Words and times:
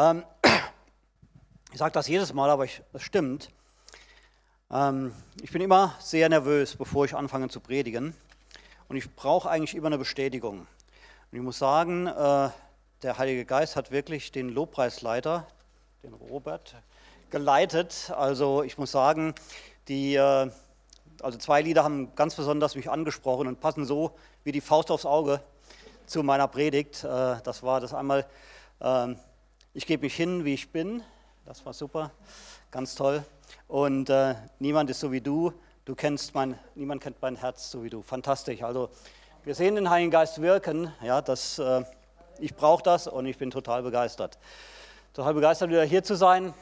Ähm, 0.00 0.24
ich 1.72 1.78
sage 1.78 1.92
das 1.92 2.08
jedes 2.08 2.32
Mal, 2.32 2.48
aber 2.48 2.64
es 2.64 3.02
stimmt. 3.02 3.50
Ähm, 4.70 5.12
ich 5.42 5.52
bin 5.52 5.60
immer 5.60 5.94
sehr 5.98 6.26
nervös, 6.30 6.76
bevor 6.76 7.04
ich 7.04 7.14
anfange 7.14 7.50
zu 7.50 7.60
predigen. 7.60 8.14
Und 8.88 8.96
ich 8.96 9.14
brauche 9.14 9.50
eigentlich 9.50 9.74
immer 9.74 9.88
eine 9.88 9.98
Bestätigung. 9.98 10.60
Und 10.60 11.38
ich 11.38 11.42
muss 11.42 11.58
sagen, 11.58 12.06
äh, 12.06 12.48
der 13.02 13.18
Heilige 13.18 13.44
Geist 13.44 13.76
hat 13.76 13.90
wirklich 13.90 14.32
den 14.32 14.48
Lobpreisleiter, 14.48 15.46
den 16.02 16.14
Robert, 16.14 16.76
geleitet. 17.28 18.10
Also 18.16 18.62
ich 18.62 18.78
muss 18.78 18.92
sagen, 18.92 19.34
die, 19.88 20.14
äh, 20.14 20.50
also 21.20 21.38
zwei 21.38 21.60
Lieder 21.60 21.84
haben 21.84 22.14
ganz 22.14 22.36
besonders 22.36 22.74
mich 22.74 22.88
angesprochen 22.88 23.46
und 23.48 23.60
passen 23.60 23.84
so 23.84 24.12
wie 24.44 24.52
die 24.52 24.62
Faust 24.62 24.90
aufs 24.90 25.04
Auge 25.04 25.42
zu 26.06 26.22
meiner 26.22 26.48
Predigt. 26.48 27.04
Äh, 27.04 27.36
das 27.44 27.62
war 27.62 27.82
das 27.82 27.92
einmal, 27.92 28.26
ähm, 28.80 29.18
ich 29.72 29.86
gebe 29.86 30.02
mich 30.02 30.16
hin, 30.16 30.44
wie 30.44 30.54
ich 30.54 30.72
bin. 30.72 31.02
Das 31.44 31.64
war 31.64 31.72
super, 31.72 32.10
ganz 32.72 32.96
toll. 32.96 33.24
Und 33.68 34.10
äh, 34.10 34.34
niemand 34.58 34.90
ist 34.90 34.98
so 34.98 35.12
wie 35.12 35.20
du. 35.20 35.52
Du 35.84 35.94
kennst 35.94 36.34
mein, 36.34 36.58
niemand 36.74 37.02
kennt 37.02 37.22
mein 37.22 37.36
Herz 37.36 37.70
so 37.70 37.84
wie 37.84 37.90
du. 37.90 38.02
Fantastisch. 38.02 38.62
Also 38.62 38.90
wir 39.44 39.54
sehen 39.54 39.76
den 39.76 39.88
Heiligen 39.88 40.10
Geist 40.10 40.42
wirken. 40.42 40.92
Ja, 41.02 41.22
das, 41.22 41.60
äh, 41.60 41.84
ich 42.40 42.56
brauche 42.56 42.82
das 42.82 43.06
und 43.06 43.26
ich 43.26 43.38
bin 43.38 43.50
total 43.50 43.82
begeistert. 43.82 44.38
Total 45.14 45.34
begeistert, 45.34 45.70
wieder 45.70 45.84
hier 45.84 46.02
zu 46.02 46.16
sein. 46.16 46.52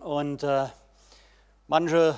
Und 0.00 0.42
äh, 0.42 0.66
manche 1.68 2.16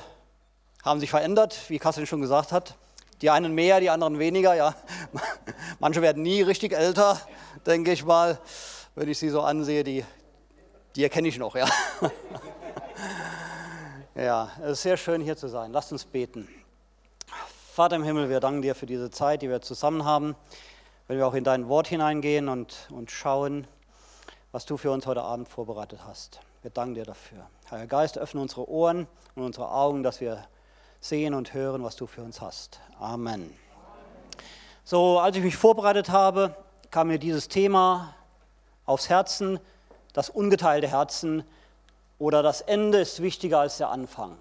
haben 0.84 1.00
sich 1.00 1.10
verändert, 1.10 1.58
wie 1.68 1.80
Kassin 1.80 2.06
schon 2.06 2.20
gesagt 2.20 2.52
hat. 2.52 2.76
Die 3.20 3.30
einen 3.30 3.52
mehr, 3.52 3.80
die 3.80 3.90
anderen 3.90 4.20
weniger. 4.20 4.54
Ja. 4.54 4.76
Manche 5.80 6.02
werden 6.02 6.22
nie 6.22 6.42
richtig 6.42 6.72
älter, 6.72 7.20
denke 7.66 7.90
ich 7.90 8.04
mal, 8.04 8.38
wenn 8.98 9.08
ich 9.08 9.18
sie 9.18 9.28
so 9.28 9.42
ansehe. 9.42 9.84
Die, 9.84 10.04
die 10.96 11.04
erkenne 11.04 11.28
ich 11.28 11.38
noch. 11.38 11.54
Ja. 11.54 11.68
ja, 14.16 14.50
es 14.60 14.72
ist 14.72 14.82
sehr 14.82 14.96
schön 14.96 15.20
hier 15.20 15.36
zu 15.36 15.46
sein. 15.48 15.72
Lasst 15.72 15.92
uns 15.92 16.04
beten. 16.04 16.48
Vater 17.72 17.94
im 17.94 18.02
Himmel, 18.02 18.28
wir 18.28 18.40
danken 18.40 18.60
dir 18.60 18.74
für 18.74 18.86
diese 18.86 19.08
Zeit, 19.10 19.42
die 19.42 19.48
wir 19.48 19.60
zusammen 19.62 20.04
haben. 20.04 20.34
Wenn 21.06 21.16
wir 21.16 21.28
auch 21.28 21.34
in 21.34 21.44
dein 21.44 21.68
Wort 21.68 21.86
hineingehen 21.86 22.48
und, 22.48 22.88
und 22.90 23.12
schauen, 23.12 23.68
was 24.50 24.66
du 24.66 24.76
für 24.76 24.90
uns 24.90 25.06
heute 25.06 25.22
Abend 25.22 25.48
vorbereitet 25.48 26.00
hast. 26.04 26.40
Wir 26.62 26.72
danken 26.72 26.94
dir 26.94 27.04
dafür. 27.04 27.46
Heiliger 27.70 27.86
Geist, 27.86 28.18
öffne 28.18 28.40
unsere 28.40 28.68
Ohren 28.68 29.06
und 29.36 29.44
unsere 29.44 29.70
Augen, 29.70 30.02
dass 30.02 30.20
wir 30.20 30.44
sehen 31.00 31.34
und 31.34 31.54
hören, 31.54 31.84
was 31.84 31.94
du 31.94 32.08
für 32.08 32.22
uns 32.22 32.40
hast. 32.40 32.80
Amen. 32.98 33.54
So, 34.82 35.20
als 35.20 35.36
ich 35.36 35.44
mich 35.44 35.56
vorbereitet 35.56 36.08
habe, 36.08 36.56
kam 36.90 37.08
mir 37.08 37.18
dieses 37.18 37.46
Thema 37.46 38.16
aufs 38.88 39.08
Herzen, 39.08 39.60
das 40.14 40.30
ungeteilte 40.30 40.88
Herzen 40.88 41.44
oder 42.18 42.42
das 42.42 42.62
Ende 42.62 42.98
ist 42.98 43.22
wichtiger 43.22 43.60
als 43.60 43.76
der 43.78 43.90
Anfang. 43.90 44.36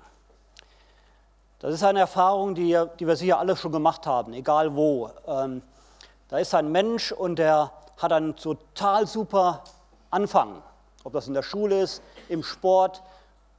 Das 1.60 1.74
ist 1.74 1.84
eine 1.84 2.00
Erfahrung, 2.00 2.56
die, 2.56 2.80
die 3.00 3.08
wir 3.08 3.16
sicher 3.16 3.40
alle 3.40 3.58
schon 3.58 3.72
gemacht 3.72 4.08
haben, 4.08 4.34
egal 4.34 4.76
wo. 4.76 5.12
Ähm, 5.28 5.62
da 6.30 6.38
ist 6.38 6.54
ein 6.56 6.72
Mensch 6.72 7.12
und 7.12 7.38
der 7.38 7.72
hat 7.98 8.14
einen 8.14 8.36
total 8.36 9.06
super 9.06 9.64
Anfang, 10.12 10.62
ob 11.04 11.14
das 11.14 11.28
in 11.28 11.34
der 11.34 11.44
Schule 11.44 11.82
ist, 11.82 12.02
im 12.30 12.44
Sport, 12.44 13.04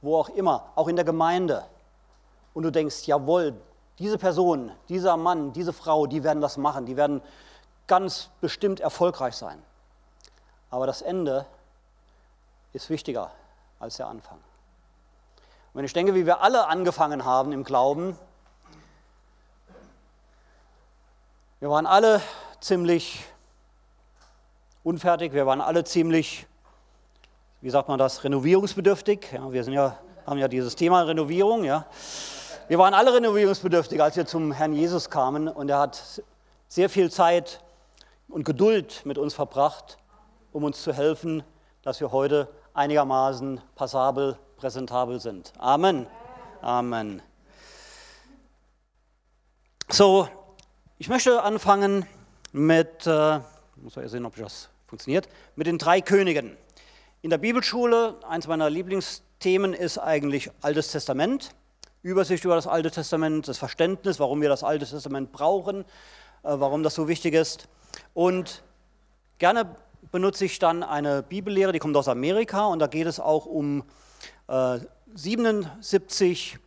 wo 0.01 0.17
auch 0.17 0.29
immer, 0.29 0.65
auch 0.75 0.87
in 0.87 0.95
der 0.95 1.05
Gemeinde 1.05 1.65
und 2.53 2.63
du 2.63 2.71
denkst, 2.71 3.05
jawohl, 3.05 3.53
diese 3.99 4.17
Person, 4.17 4.71
dieser 4.87 5.17
Mann, 5.17 5.53
diese 5.53 5.73
Frau, 5.73 6.07
die 6.07 6.23
werden 6.23 6.41
das 6.41 6.57
machen, 6.57 6.85
die 6.85 6.95
werden 6.95 7.21
ganz 7.85 8.29
bestimmt 8.39 8.79
erfolgreich 8.79 9.35
sein. 9.35 9.61
Aber 10.69 10.85
das 10.85 11.01
Ende 11.01 11.45
ist 12.73 12.89
wichtiger 12.89 13.31
als 13.79 13.97
der 13.97 14.07
Anfang. 14.07 14.37
Und 14.37 15.75
wenn 15.75 15.85
ich 15.85 15.93
denke, 15.93 16.15
wie 16.15 16.25
wir 16.25 16.41
alle 16.41 16.67
angefangen 16.67 17.25
haben 17.25 17.51
im 17.51 17.63
Glauben, 17.63 18.17
wir 21.59 21.69
waren 21.69 21.85
alle 21.85 22.21
ziemlich 22.61 23.25
unfertig, 24.83 25.33
wir 25.33 25.45
waren 25.45 25.61
alle 25.61 25.83
ziemlich, 25.83 26.47
wie 27.61 27.69
sagt 27.69 27.89
man 27.89 27.99
das, 27.99 28.23
renovierungsbedürftig. 28.23 29.31
Ja, 29.33 29.51
wir 29.51 29.63
sind 29.63 29.73
ja, 29.73 29.97
haben 30.25 30.39
ja 30.39 30.47
dieses 30.47 30.75
Thema 30.75 31.01
Renovierung. 31.01 31.63
Ja. 31.63 31.85
Wir 32.67 32.77
waren 32.79 32.93
alle 32.93 33.13
renovierungsbedürftig, 33.13 34.01
als 34.01 34.15
wir 34.15 34.25
zum 34.25 34.51
Herrn 34.51 34.73
Jesus 34.73 35.09
kamen 35.09 35.47
und 35.47 35.69
er 35.69 35.79
hat 35.79 36.21
sehr 36.67 36.89
viel 36.89 37.11
Zeit 37.11 37.61
und 38.27 38.45
Geduld 38.45 39.05
mit 39.05 39.17
uns 39.17 39.33
verbracht, 39.33 39.97
um 40.51 40.63
uns 40.63 40.81
zu 40.81 40.93
helfen, 40.93 41.43
dass 41.81 41.99
wir 41.99 42.11
heute 42.11 42.47
einigermaßen 42.73 43.61
passabel, 43.75 44.37
präsentabel 44.57 45.19
sind. 45.19 45.53
Amen. 45.57 46.07
Amen. 46.61 47.21
So, 49.89 50.27
ich 50.97 51.09
möchte 51.09 51.41
anfangen 51.41 52.05
mit, 52.51 53.07
äh, 53.07 53.39
muss 53.77 53.93
sehen, 53.93 54.25
ob 54.25 54.35
das 54.35 54.69
funktioniert, 54.87 55.29
mit 55.55 55.67
den 55.67 55.77
drei 55.77 56.01
Königen. 56.01 56.57
In 57.21 57.29
der 57.29 57.37
Bibelschule, 57.37 58.15
eins 58.27 58.47
meiner 58.47 58.69
Lieblingsthemen 58.69 59.73
ist 59.73 59.97
eigentlich 59.97 60.51
Altes 60.61 60.91
Testament. 60.91 61.51
Übersicht 62.01 62.45
über 62.45 62.55
das 62.55 62.67
Alte 62.67 62.91
Testament, 62.91 63.47
das 63.47 63.57
Verständnis, 63.57 64.19
warum 64.19 64.41
wir 64.41 64.49
das 64.49 64.63
Alte 64.63 64.85
Testament 64.85 65.31
brauchen, 65.31 65.81
äh, 65.81 65.85
warum 66.43 66.83
das 66.83 66.95
so 66.95 67.07
wichtig 67.07 67.33
ist. 67.33 67.67
Und 68.13 68.63
gerne 69.37 69.75
benutze 70.11 70.45
ich 70.45 70.59
dann 70.59 70.83
eine 70.83 71.23
Bibellehre, 71.23 71.71
die 71.71 71.79
kommt 71.79 71.95
aus 71.97 72.07
Amerika 72.07 72.67
und 72.67 72.79
da 72.79 72.87
geht 72.87 73.07
es 73.07 73.19
auch 73.19 73.45
um 73.45 73.83
äh, 74.47 74.79
77 75.13 76.57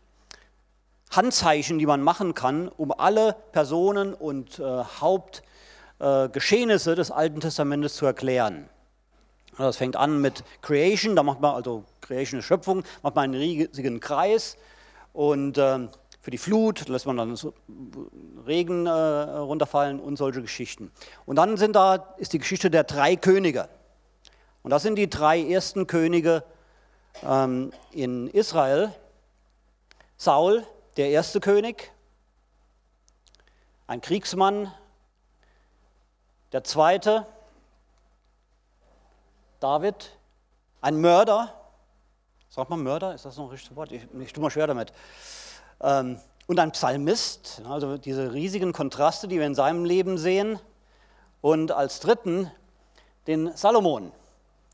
Handzeichen, 1.11 1.79
die 1.79 1.85
man 1.85 2.01
machen 2.01 2.33
kann, 2.33 2.67
um 2.69 2.91
alle 2.91 3.35
Personen 3.51 4.13
und 4.13 4.59
äh, 4.59 4.83
Hauptgeschehnisse 4.99 6.93
äh, 6.93 6.95
des 6.95 7.11
Alten 7.11 7.39
Testamentes 7.39 7.95
zu 7.95 8.05
erklären. 8.05 8.69
Das 9.57 9.77
fängt 9.77 9.95
an 9.95 10.19
mit 10.19 10.43
Creation, 10.61 11.15
da 11.15 11.21
macht 11.21 11.39
man 11.39 11.53
also 11.53 11.83
Creation 12.01 12.39
ist 12.39 12.45
Schöpfung, 12.45 12.83
macht 13.03 13.15
man 13.15 13.25
einen 13.25 13.35
riesigen 13.35 13.99
Kreis 13.99 14.57
und 15.13 15.59
äh, 15.59 15.87
für 16.23 16.31
die 16.31 16.37
Flut 16.37 16.87
lässt 16.87 17.05
man 17.05 17.17
dann 17.17 17.35
so 17.35 17.53
Regen 18.47 18.85
äh, 18.85 18.89
runterfallen 18.89 19.99
und 19.99 20.15
solche 20.15 20.41
Geschichten. 20.41 20.89
Und 21.25 21.35
dann 21.35 21.57
sind 21.57 21.75
da, 21.75 22.15
ist 22.15 22.31
die 22.31 22.39
Geschichte 22.39 22.71
der 22.71 22.85
drei 22.85 23.17
Könige. 23.17 23.67
Und 24.61 24.71
das 24.71 24.83
sind 24.83 24.95
die 24.95 25.09
drei 25.09 25.43
ersten 25.43 25.85
Könige 25.85 26.45
ähm, 27.23 27.73
in 27.91 28.29
Israel. 28.29 28.95
Saul, 30.15 30.65
der 30.95 31.09
erste 31.09 31.41
König, 31.41 31.91
ein 33.87 33.99
Kriegsmann. 33.99 34.71
Der 36.53 36.63
zweite, 36.63 37.27
David, 39.59 40.17
ein 40.79 41.01
Mörder. 41.01 41.53
Sagt 42.47 42.69
man 42.69 42.81
Mörder? 42.81 43.13
Ist 43.13 43.25
das 43.25 43.35
noch 43.35 43.47
ein 43.47 43.51
richtiges 43.51 43.75
Wort? 43.75 43.91
Ich, 43.91 44.07
ich 44.21 44.31
tue 44.31 44.41
mal 44.41 44.49
schwer 44.49 44.67
damit. 44.67 44.93
Ähm, 45.83 46.17
und 46.47 46.59
ein 46.59 46.71
Psalmist, 46.71 47.61
also 47.69 47.97
diese 47.97 48.33
riesigen 48.33 48.73
Kontraste, 48.73 49.27
die 49.27 49.39
wir 49.39 49.45
in 49.45 49.55
seinem 49.55 49.85
Leben 49.85 50.17
sehen. 50.17 50.59
Und 51.41 51.71
als 51.71 51.99
dritten 51.99 52.49
den 53.27 53.55
Salomon, 53.55 54.11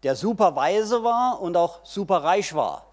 der 0.04 0.16
super 0.16 0.56
weise 0.56 1.04
war 1.04 1.42
und 1.42 1.58
auch 1.58 1.80
super 1.84 2.24
reich 2.24 2.54
war. 2.54 2.86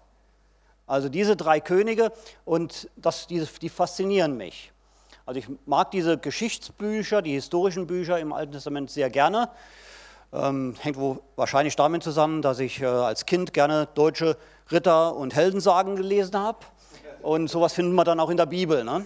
Also 0.85 1.09
diese 1.09 1.35
drei 1.35 1.59
Könige 1.59 2.11
und 2.45 2.89
das, 2.95 3.27
die, 3.27 3.45
die 3.61 3.69
faszinieren 3.69 4.37
mich. 4.37 4.71
Also 5.25 5.39
ich 5.39 5.47
mag 5.65 5.91
diese 5.91 6.17
Geschichtsbücher, 6.17 7.21
die 7.21 7.33
historischen 7.33 7.87
Bücher 7.87 8.19
im 8.19 8.31
Alten 8.31 8.53
Testament 8.53 8.89
sehr 8.89 9.09
gerne. 9.09 9.49
Ähm, 10.31 10.75
hängt 10.79 10.97
wahrscheinlich 11.35 11.75
damit 11.75 12.03
zusammen, 12.03 12.41
dass 12.41 12.59
ich 12.59 12.81
äh, 12.81 12.85
als 12.85 13.25
Kind 13.25 13.53
gerne 13.53 13.87
deutsche 13.93 14.37
Ritter- 14.71 15.15
und 15.15 15.35
Heldensagen 15.35 15.95
gelesen 15.95 16.37
habe. 16.37 16.59
Und 17.21 17.49
sowas 17.49 17.73
finden 17.73 17.95
wir 17.95 18.03
dann 18.03 18.19
auch 18.19 18.29
in 18.29 18.37
der 18.37 18.45
Bibel. 18.45 18.83
Ne? 18.83 19.05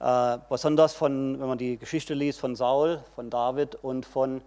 Äh, 0.00 0.38
besonders 0.48 0.94
von, 0.94 1.40
wenn 1.40 1.46
man 1.46 1.58
die 1.58 1.76
Geschichte 1.76 2.14
liest 2.14 2.40
von 2.40 2.56
Saul, 2.56 3.02
von 3.14 3.30
David 3.30 3.76
und 3.76 4.06
von 4.06 4.42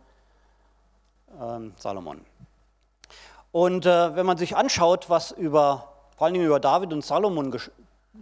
ähm, 1.40 1.74
Salomon. 1.78 2.22
Und 3.52 3.86
äh, 3.86 4.16
wenn 4.16 4.26
man 4.26 4.38
sich 4.38 4.56
anschaut, 4.56 5.10
was 5.10 5.32
über, 5.32 5.88
vor 6.18 6.26
allen 6.26 6.34
Dingen 6.34 6.48
über 6.48 6.60
David 6.60 6.92
und 6.92 7.06
Salomon 7.06 7.56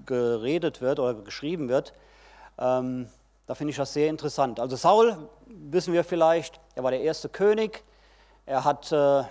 geredet 0.06 0.82
wird 0.82 1.00
oder 1.00 1.14
geschrieben 1.14 1.70
wird, 1.70 1.94
ähm, 2.60 3.08
da 3.48 3.56
finde 3.56 3.72
ich 3.72 3.78
das 3.78 3.94
sehr 3.94 4.10
interessant. 4.10 4.60
Also 4.60 4.76
Saul, 4.76 5.30
wissen 5.46 5.94
wir 5.94 6.04
vielleicht, 6.04 6.60
er 6.76 6.84
war 6.84 6.92
der 6.92 7.02
erste 7.02 7.30
König. 7.30 7.84
Er 8.46 8.64
hat 8.64 8.92
äh, 8.92 9.24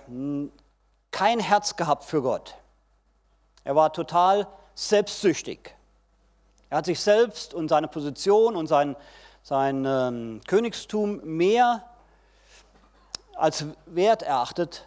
kein 1.11 1.39
Herz 1.39 1.75
gehabt 1.75 2.03
für 2.03 2.21
Gott. 2.21 2.55
Er 3.63 3.75
war 3.75 3.93
total 3.93 4.47
selbstsüchtig. 4.89 5.75
Er 6.69 6.77
hat 6.77 6.85
sich 6.85 6.99
selbst 6.99 7.53
und 7.53 7.69
seine 7.69 7.87
Position 7.87 8.55
und 8.55 8.67
sein, 8.67 8.95
sein 9.43 9.85
ähm, 9.85 10.41
Königstum 10.47 11.19
mehr 11.23 11.83
als 13.35 13.65
wert 13.87 14.21
erachtet 14.21 14.85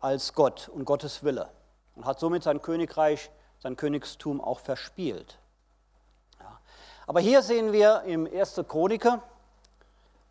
als 0.00 0.34
Gott 0.34 0.68
und 0.68 0.84
Gottes 0.84 1.24
Wille 1.24 1.48
und 1.96 2.04
hat 2.04 2.20
somit 2.20 2.44
sein 2.44 2.62
Königreich, 2.62 3.30
sein 3.58 3.76
Königstum 3.76 4.40
auch 4.40 4.60
verspielt. 4.60 5.38
Ja. 6.38 6.60
Aber 7.06 7.20
hier 7.20 7.42
sehen 7.42 7.72
wir 7.72 8.02
im 8.02 8.26
1. 8.26 8.62
Chroniker 8.68 9.22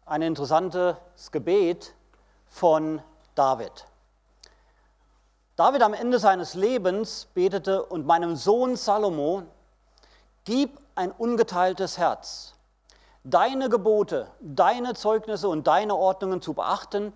ein 0.06 0.22
interessantes 0.22 0.96
Gebet 1.32 1.94
von 2.46 3.02
David. 3.36 3.87
David 5.58 5.82
am 5.82 5.96
Ende 5.96 6.20
seines 6.20 6.54
Lebens 6.54 7.30
betete, 7.34 7.84
und 7.84 8.06
meinem 8.06 8.36
Sohn 8.36 8.76
Salomo, 8.76 9.42
gib 10.46 10.80
ein 10.94 11.12
ungeteiltes 11.12 11.98
Herz, 11.98 12.54
deine 13.24 13.68
Gebote, 13.68 14.28
deine 14.40 14.94
Zeugnisse 14.94 15.50
und 15.50 15.66
deine 15.66 15.96
Ordnungen 15.96 16.44
zu 16.44 16.54
beachten 16.54 17.12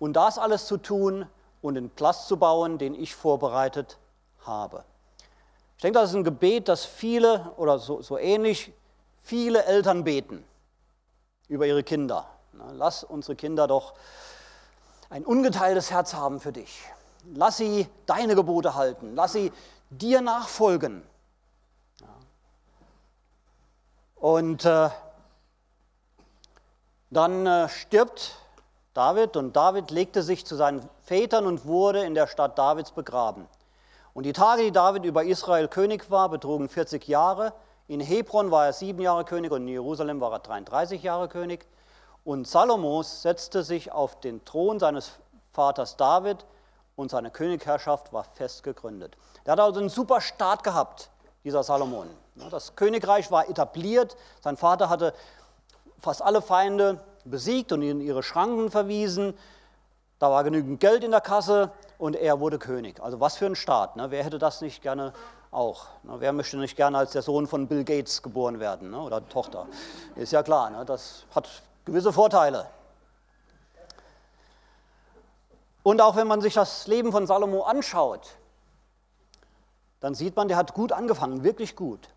und 0.00 0.14
das 0.14 0.38
alles 0.38 0.66
zu 0.66 0.76
tun 0.76 1.28
und 1.62 1.76
den 1.76 1.88
Platz 1.88 2.26
zu 2.26 2.36
bauen, 2.36 2.78
den 2.78 2.96
ich 2.96 3.14
vorbereitet 3.14 3.96
habe. 4.44 4.82
Ich 5.76 5.82
denke, 5.82 6.00
das 6.00 6.10
ist 6.10 6.16
ein 6.16 6.24
Gebet, 6.24 6.68
das 6.68 6.84
viele 6.84 7.52
oder 7.56 7.78
so, 7.78 8.02
so 8.02 8.18
ähnlich 8.18 8.72
viele 9.22 9.66
Eltern 9.66 10.02
beten 10.02 10.44
über 11.46 11.64
ihre 11.64 11.84
Kinder. 11.84 12.26
Lass 12.72 13.04
unsere 13.04 13.36
Kinder 13.36 13.68
doch 13.68 13.94
ein 15.10 15.24
ungeteiltes 15.24 15.92
Herz 15.92 16.14
haben 16.14 16.40
für 16.40 16.52
dich. 16.52 16.82
Lass 17.32 17.56
sie 17.56 17.88
deine 18.06 18.34
Gebote 18.34 18.74
halten. 18.74 19.14
Lass 19.14 19.32
sie 19.32 19.52
dir 19.90 20.20
nachfolgen. 20.20 21.02
Und 24.16 24.64
äh, 24.64 24.88
dann 27.10 27.46
äh, 27.46 27.68
stirbt 27.68 28.36
David 28.94 29.36
und 29.36 29.54
David 29.54 29.90
legte 29.90 30.22
sich 30.22 30.46
zu 30.46 30.56
seinen 30.56 30.88
Vätern 31.02 31.46
und 31.46 31.66
wurde 31.66 32.04
in 32.04 32.14
der 32.14 32.26
Stadt 32.26 32.58
Davids 32.58 32.92
begraben. 32.92 33.46
Und 34.14 34.24
die 34.24 34.32
Tage, 34.32 34.62
die 34.62 34.72
David 34.72 35.04
über 35.04 35.24
Israel 35.24 35.68
König 35.68 36.10
war, 36.10 36.28
betrugen 36.28 36.68
40 36.68 37.06
Jahre. 37.08 37.52
In 37.88 38.00
Hebron 38.00 38.50
war 38.50 38.66
er 38.66 38.72
sieben 38.72 39.02
Jahre 39.02 39.24
König 39.24 39.50
und 39.50 39.62
in 39.62 39.68
Jerusalem 39.68 40.20
war 40.20 40.32
er 40.32 40.38
33 40.38 41.02
Jahre 41.02 41.28
König. 41.28 41.66
Und 42.24 42.46
Salomos 42.46 43.22
setzte 43.22 43.62
sich 43.64 43.92
auf 43.92 44.20
den 44.20 44.44
Thron 44.44 44.78
seines 44.78 45.12
Vaters 45.52 45.96
David 45.96 46.46
und 46.96 47.10
seine 47.10 47.30
Königherrschaft 47.30 48.12
war 48.12 48.24
fest 48.24 48.62
gegründet. 48.62 49.16
Er 49.44 49.52
hat 49.52 49.60
also 49.60 49.80
einen 49.80 49.88
super 49.88 50.20
Start 50.20 50.62
gehabt, 50.64 51.10
dieser 51.44 51.62
Salomon. 51.62 52.08
Das 52.50 52.74
Königreich 52.76 53.30
war 53.30 53.48
etabliert, 53.48 54.16
sein 54.40 54.56
Vater 54.56 54.88
hatte 54.88 55.14
fast 55.98 56.22
alle 56.22 56.42
Feinde 56.42 57.00
besiegt 57.24 57.72
und 57.72 57.82
in 57.82 58.00
ihre 58.00 58.22
Schranken 58.22 58.70
verwiesen. 58.70 59.34
Da 60.18 60.30
war 60.30 60.44
genügend 60.44 60.80
Geld 60.80 61.04
in 61.04 61.10
der 61.10 61.20
Kasse 61.20 61.70
und 61.98 62.16
er 62.16 62.40
wurde 62.40 62.58
König. 62.58 63.00
Also 63.00 63.20
was 63.20 63.36
für 63.36 63.46
ein 63.46 63.56
Staat. 63.56 63.96
Ne? 63.96 64.10
Wer 64.10 64.24
hätte 64.24 64.38
das 64.38 64.60
nicht 64.60 64.82
gerne 64.82 65.12
auch? 65.50 65.86
Ne? 66.02 66.16
Wer 66.18 66.32
möchte 66.32 66.56
nicht 66.56 66.76
gerne 66.76 66.98
als 66.98 67.12
der 67.12 67.22
Sohn 67.22 67.46
von 67.46 67.68
Bill 67.68 67.84
Gates 67.84 68.22
geboren 68.22 68.60
werden 68.60 68.90
ne? 68.90 69.00
oder 69.00 69.26
Tochter? 69.28 69.66
Ist 70.16 70.32
ja 70.32 70.42
klar, 70.42 70.70
ne? 70.70 70.84
das 70.84 71.24
hat 71.34 71.48
gewisse 71.84 72.12
Vorteile. 72.12 72.66
Und 75.84 76.00
auch 76.00 76.16
wenn 76.16 76.26
man 76.26 76.40
sich 76.40 76.54
das 76.54 76.86
Leben 76.86 77.12
von 77.12 77.26
Salomo 77.26 77.62
anschaut, 77.64 78.38
dann 80.00 80.14
sieht 80.14 80.34
man, 80.34 80.48
der 80.48 80.56
hat 80.56 80.72
gut 80.72 80.92
angefangen, 80.92 81.44
wirklich 81.44 81.76
gut. 81.76 82.08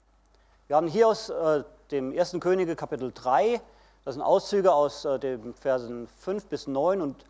Wir 0.67 0.77
haben 0.77 0.87
hier 0.87 1.09
aus 1.09 1.29
äh, 1.29 1.65
dem 1.91 2.17
1. 2.17 2.37
Könige 2.39 2.77
Kapitel 2.77 3.11
3, 3.13 3.61
das 4.05 4.13
sind 4.15 4.23
Auszüge 4.23 4.71
aus 4.71 5.03
äh, 5.03 5.19
den 5.19 5.53
Versen 5.53 6.07
5 6.07 6.45
bis 6.45 6.67
9 6.67 7.01
und, 7.01 7.25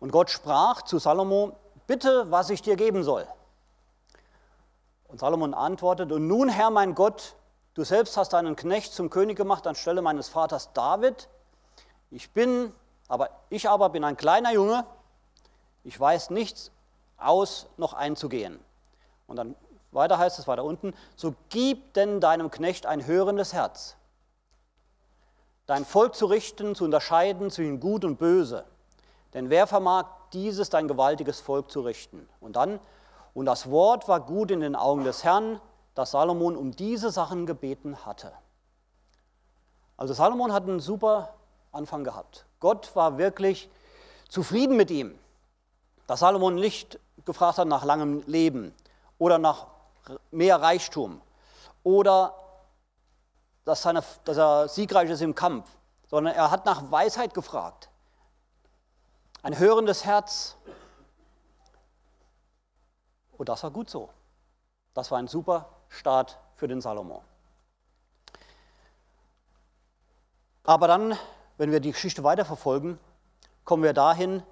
und 0.00 0.10
Gott 0.10 0.30
sprach 0.30 0.82
zu 0.82 0.98
Salomo, 0.98 1.52
bitte, 1.86 2.28
was 2.28 2.50
ich 2.50 2.60
dir 2.60 2.74
geben 2.74 3.04
soll. 3.04 3.24
Und 5.06 5.20
Salomon 5.20 5.54
antwortet, 5.54 6.10
und 6.10 6.26
nun, 6.26 6.48
Herr 6.48 6.70
mein 6.70 6.96
Gott, 6.96 7.36
du 7.74 7.84
selbst 7.84 8.16
hast 8.16 8.32
deinen 8.32 8.56
Knecht 8.56 8.92
zum 8.92 9.10
König 9.10 9.36
gemacht 9.36 9.64
anstelle 9.68 10.02
meines 10.02 10.28
Vaters 10.28 10.72
David, 10.72 11.28
ich 12.10 12.32
bin, 12.32 12.72
aber 13.06 13.30
ich 13.48 13.68
aber 13.68 13.90
bin 13.90 14.02
ein 14.02 14.16
kleiner 14.16 14.52
Junge, 14.52 14.84
ich 15.84 15.98
weiß 15.98 16.30
nichts 16.30 16.70
aus 17.16 17.66
noch 17.76 17.92
einzugehen. 17.92 18.58
Und 19.26 19.36
dann 19.36 19.54
weiter 19.92 20.18
heißt 20.18 20.38
es 20.38 20.46
weiter 20.46 20.64
unten, 20.64 20.94
so 21.16 21.34
gib 21.48 21.94
denn 21.94 22.20
deinem 22.20 22.50
Knecht 22.50 22.86
ein 22.86 23.06
hörendes 23.06 23.52
Herz, 23.52 23.96
dein 25.66 25.84
Volk 25.84 26.14
zu 26.14 26.26
richten, 26.26 26.74
zu 26.74 26.84
unterscheiden 26.84 27.50
zwischen 27.50 27.80
Gut 27.80 28.04
und 28.04 28.18
Böse. 28.18 28.64
Denn 29.34 29.50
wer 29.50 29.66
vermag 29.66 30.06
dieses 30.32 30.70
dein 30.70 30.88
gewaltiges 30.88 31.40
Volk 31.40 31.70
zu 31.70 31.80
richten? 31.80 32.28
Und 32.40 32.56
dann, 32.56 32.80
und 33.34 33.46
das 33.46 33.70
Wort 33.70 34.08
war 34.08 34.20
gut 34.20 34.50
in 34.50 34.60
den 34.60 34.76
Augen 34.76 35.04
des 35.04 35.24
Herrn, 35.24 35.60
dass 35.94 36.12
Salomon 36.12 36.56
um 36.56 36.72
diese 36.72 37.10
Sachen 37.10 37.46
gebeten 37.46 38.04
hatte. 38.04 38.32
Also 39.96 40.14
Salomon 40.14 40.52
hat 40.52 40.64
einen 40.64 40.80
super 40.80 41.34
Anfang 41.70 42.04
gehabt. 42.04 42.46
Gott 42.60 42.94
war 42.96 43.18
wirklich 43.18 43.70
zufrieden 44.28 44.76
mit 44.76 44.90
ihm. 44.90 45.18
Dass 46.06 46.20
Salomon 46.20 46.56
nicht 46.56 46.98
gefragt 47.24 47.58
hat 47.58 47.68
nach 47.68 47.84
langem 47.84 48.22
Leben 48.26 48.74
oder 49.18 49.38
nach 49.38 49.66
mehr 50.30 50.60
Reichtum 50.60 51.20
oder 51.84 52.34
dass, 53.64 53.82
seine, 53.82 54.02
dass 54.24 54.36
er 54.36 54.68
siegreich 54.68 55.08
ist 55.10 55.20
im 55.20 55.34
Kampf, 55.34 55.68
sondern 56.08 56.34
er 56.34 56.50
hat 56.50 56.66
nach 56.66 56.90
Weisheit 56.90 57.32
gefragt. 57.32 57.88
Ein 59.42 59.58
hörendes 59.58 60.04
Herz. 60.04 60.56
Und 63.38 63.48
das 63.48 63.62
war 63.62 63.70
gut 63.70 63.88
so. 63.88 64.10
Das 64.94 65.10
war 65.10 65.18
ein 65.18 65.28
super 65.28 65.68
Start 65.88 66.38
für 66.56 66.68
den 66.68 66.80
Salomo. 66.80 67.22
Aber 70.64 70.86
dann 70.86 71.16
wenn 71.62 71.70
wir 71.70 71.78
die 71.78 71.92
Geschichte 71.92 72.24
weiterverfolgen, 72.24 72.98
kommen 73.64 73.82
wir 73.82 73.92
dahin, 73.92 74.42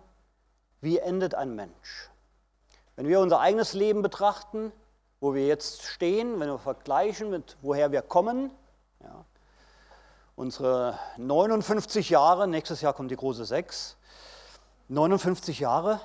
wie 0.81 0.99
endet 0.99 1.35
ein 1.35 1.55
Mensch. 1.55 2.11
Wenn 2.97 3.09
wir 3.09 3.21
unser 3.21 3.41
eigenes 3.41 3.75
Leben 3.75 4.03
betrachten, 4.03 4.73
wo 5.21 5.35
wir 5.35 5.47
jetzt 5.47 5.83
stehen, 5.83 6.41
wenn 6.41 6.49
wir 6.49 6.59
vergleichen 6.59 7.31
mit 7.31 7.57
woher 7.63 7.93
wir 7.93 8.03
kommen, 8.03 8.51
ja, 9.03 9.25
unsere 10.37 10.99
59 11.17 12.11
Jahre, 12.11 12.49
nächstes 12.49 12.81
Jahr 12.81 12.95
kommt 12.95 13.11
die 13.11 13.17
große 13.17 13.45
6, 13.45 13.97
59 14.89 15.61
Jahre, 15.61 16.01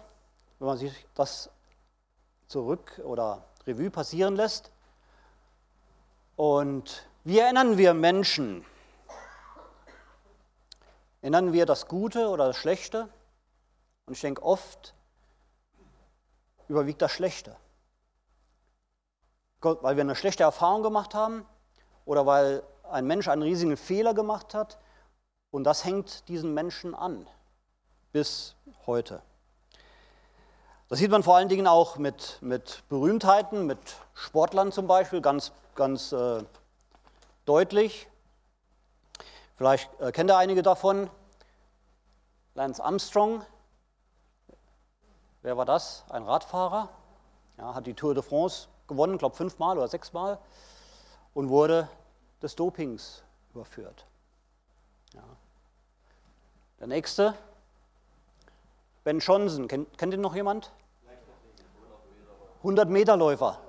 wenn 0.60 0.68
man 0.68 0.78
sich 0.78 0.94
das 1.16 1.50
zurück 2.48 3.02
oder 3.04 3.46
Revue 3.66 3.90
passieren 3.90 4.36
lässt. 4.36 4.72
Und 6.36 7.08
wie 7.24 7.40
erinnern 7.40 7.78
wir 7.78 7.94
Menschen 7.94 8.66
Ändern 11.26 11.54
wir 11.54 11.66
das 11.66 11.88
Gute 11.88 12.28
oder 12.28 12.46
das 12.46 12.58
Schlechte? 12.58 13.10
Und 14.06 14.14
ich 14.14 14.22
denke, 14.22 14.44
oft 14.44 14.94
überwiegt 16.68 17.02
das 17.02 17.12
Schlechte. 17.12 17.56
Weil 19.62 19.96
wir 19.96 20.02
eine 20.02 20.16
schlechte 20.16 20.44
Erfahrung 20.44 20.84
gemacht 20.84 21.16
haben 21.16 21.46
oder 22.06 22.26
weil 22.26 22.64
ein 22.84 23.08
Mensch 23.08 23.28
einen 23.28 23.42
riesigen 23.42 23.78
Fehler 23.78 24.14
gemacht 24.14 24.54
hat. 24.54 24.78
Und 25.50 25.64
das 25.64 25.86
hängt 25.86 26.28
diesen 26.28 26.54
Menschen 26.54 26.94
an 26.94 27.28
bis 28.12 28.56
heute. 28.86 29.22
Das 30.88 31.00
sieht 31.00 31.10
man 31.10 31.24
vor 31.24 31.36
allen 31.36 31.50
Dingen 31.50 31.66
auch 31.66 31.98
mit, 31.98 32.38
mit 32.42 32.84
Berühmtheiten, 32.90 33.66
mit 33.66 33.80
Sportlern 34.14 34.72
zum 34.72 34.86
Beispiel, 34.86 35.20
ganz, 35.20 35.52
ganz 35.74 36.12
äh, 36.12 36.44
deutlich. 37.46 38.08
Vielleicht 39.56 39.90
äh, 40.00 40.12
kennt 40.12 40.30
ihr 40.30 40.38
einige 40.38 40.62
davon. 40.62 41.10
Lance 42.54 42.84
Armstrong, 42.84 43.44
wer 45.46 45.58
war 45.58 45.66
das? 45.66 46.04
Ein 46.10 46.24
Radfahrer, 46.24 46.90
ja, 47.58 47.76
hat 47.76 47.86
die 47.86 47.94
Tour 47.94 48.16
de 48.16 48.24
France 48.24 48.68
gewonnen, 48.88 49.18
glaube 49.20 49.36
fünfmal 49.36 49.78
oder 49.78 49.88
sechsmal 49.88 50.40
und 51.36 51.50
wurde 51.50 51.88
des 52.42 52.56
Dopings 52.56 53.24
überführt. 53.54 54.06
Ja. 55.14 55.22
Der 56.80 56.88
nächste, 56.88 57.36
Ben 59.04 59.20
Johnson, 59.20 59.68
kennt, 59.68 59.96
kennt 59.98 60.14
ihn 60.16 60.22
noch 60.22 60.36
jemand? 60.36 60.72
100 62.58 62.90
Meter 62.90 63.16
Läufer. 63.16 63.60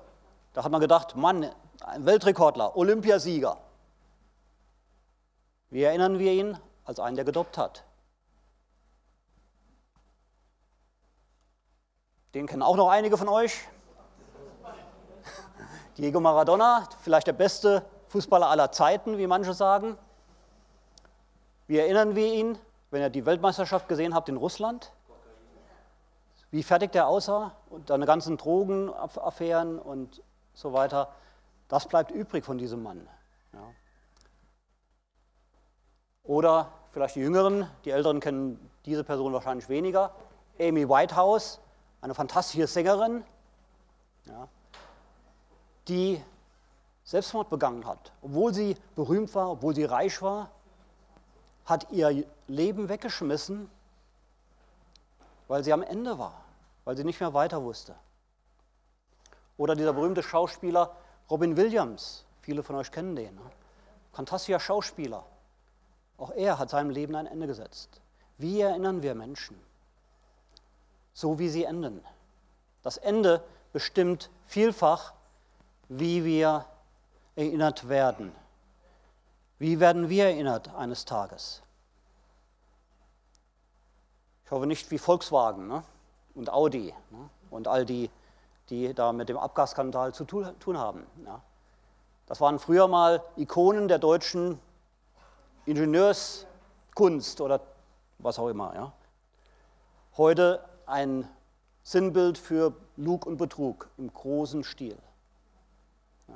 Da 0.53 0.63
hat 0.63 0.71
man 0.71 0.81
gedacht, 0.81 1.15
Mann, 1.15 1.51
ein 1.81 2.05
Weltrekordler, 2.07 2.75
Olympiasieger. 2.75 3.55
Wie 5.69 5.83
erinnern 5.83 6.17
wir 6.17 6.31
ihn? 6.31 6.57
Als 6.85 6.99
einen, 6.99 7.15
der 7.15 7.25
gedoppt 7.25 7.59
hat. 7.59 7.83
Den 12.33 12.47
kennen 12.47 12.61
auch 12.61 12.75
noch 12.75 12.89
einige 12.89 13.17
von 13.17 13.29
euch. 13.29 13.67
Diego 15.97 16.19
Maradona, 16.19 16.87
vielleicht 17.01 17.27
der 17.27 17.33
beste 17.33 17.83
Fußballer 18.07 18.47
aller 18.47 18.71
Zeiten, 18.71 19.17
wie 19.17 19.27
manche 19.27 19.53
sagen. 19.53 19.97
Wie 21.67 21.77
erinnern 21.77 22.15
wir 22.15 22.33
ihn, 22.33 22.57
wenn 22.91 23.01
ihr 23.01 23.09
die 23.09 23.25
Weltmeisterschaft 23.25 23.87
gesehen 23.87 24.13
habt 24.13 24.29
in 24.29 24.37
Russland? 24.37 24.91
Wie 26.51 26.57
wie 26.57 26.63
fertig 26.63 26.91
der 26.93 27.07
aussah 27.07 27.51
und 27.69 27.89
seine 27.89 28.05
ganzen 28.05 28.37
Drogenaffären 28.37 29.79
und 29.79 30.23
so 30.53 30.73
weiter, 30.73 31.13
das 31.67 31.87
bleibt 31.87 32.11
übrig 32.11 32.45
von 32.45 32.57
diesem 32.57 32.81
Mann. 32.83 33.07
Ja. 33.53 33.59
Oder 36.23 36.71
vielleicht 36.91 37.15
die 37.15 37.19
Jüngeren, 37.19 37.69
die 37.83 37.91
Älteren 37.91 38.19
kennen 38.21 38.71
diese 38.85 39.03
Person 39.03 39.33
wahrscheinlich 39.33 39.67
weniger. 39.67 40.13
Amy 40.59 40.87
Whitehouse, 40.87 41.59
eine 42.01 42.13
fantastische 42.13 42.67
Sängerin, 42.67 43.23
ja, 44.25 44.47
die 45.87 46.21
Selbstmord 47.03 47.49
begangen 47.49 47.85
hat. 47.85 48.11
Obwohl 48.21 48.53
sie 48.53 48.75
berühmt 48.95 49.33
war, 49.33 49.51
obwohl 49.51 49.73
sie 49.73 49.85
reich 49.85 50.21
war, 50.21 50.51
hat 51.65 51.91
ihr 51.91 52.25
Leben 52.47 52.89
weggeschmissen, 52.89 53.69
weil 55.47 55.63
sie 55.63 55.73
am 55.73 55.83
Ende 55.83 56.17
war, 56.19 56.43
weil 56.83 56.97
sie 56.97 57.03
nicht 57.03 57.19
mehr 57.19 57.33
weiter 57.33 57.63
wusste. 57.63 57.95
Oder 59.57 59.75
dieser 59.75 59.93
berühmte 59.93 60.23
Schauspieler 60.23 60.95
Robin 61.29 61.57
Williams, 61.57 62.25
viele 62.41 62.63
von 62.63 62.75
euch 62.75 62.91
kennen 62.91 63.15
den. 63.15 63.35
Ne? 63.35 63.41
Fantastischer 64.13 64.59
Schauspieler. 64.59 65.25
Auch 66.17 66.31
er 66.31 66.57
hat 66.57 66.69
seinem 66.69 66.89
Leben 66.89 67.15
ein 67.15 67.27
Ende 67.27 67.47
gesetzt. 67.47 68.01
Wie 68.37 68.61
erinnern 68.61 69.01
wir 69.01 69.13
Menschen? 69.13 69.59
So 71.17 71.39
wie 71.39 71.49
sie 71.49 71.63
enden. 71.63 72.05
Das 72.83 72.97
Ende 72.97 73.43
bestimmt 73.73 74.29
vielfach, 74.45 75.13
wie 75.89 76.23
wir 76.23 76.65
erinnert 77.35 77.89
werden. 77.89 78.31
Wie 79.57 79.79
werden 79.79 80.09
wir 80.09 80.25
erinnert 80.25 80.75
eines 80.75 81.05
Tages? 81.05 81.63
Ich 84.45 84.51
hoffe 84.51 84.67
nicht 84.67 84.91
wie 84.91 84.99
Volkswagen 84.99 85.67
ne? 85.67 85.83
und 86.35 86.51
Audi 86.51 86.93
ne? 87.09 87.29
und 87.49 87.67
all 87.67 87.83
die, 87.83 88.11
die 88.69 88.93
da 88.93 89.11
mit 89.11 89.27
dem 89.27 89.37
Abgasskandal 89.37 90.13
zu 90.13 90.23
tun 90.23 90.77
haben. 90.77 91.07
Ja? 91.25 91.41
Das 92.27 92.39
waren 92.41 92.59
früher 92.59 92.87
mal 92.87 93.23
Ikonen 93.37 93.87
der 93.87 93.97
deutschen 93.97 94.59
Ingenieurskunst 95.65 97.41
oder 97.41 97.59
was 98.19 98.37
auch 98.37 98.49
immer. 98.49 98.75
Ja? 98.75 98.93
Heute 100.15 100.63
ein 100.87 101.29
Sinnbild 101.83 102.37
für 102.37 102.73
Lug 102.95 103.25
und 103.25 103.37
Betrug 103.37 103.89
im 103.97 104.11
großen 104.11 104.63
Stil. 104.63 104.97
Ja. 106.27 106.35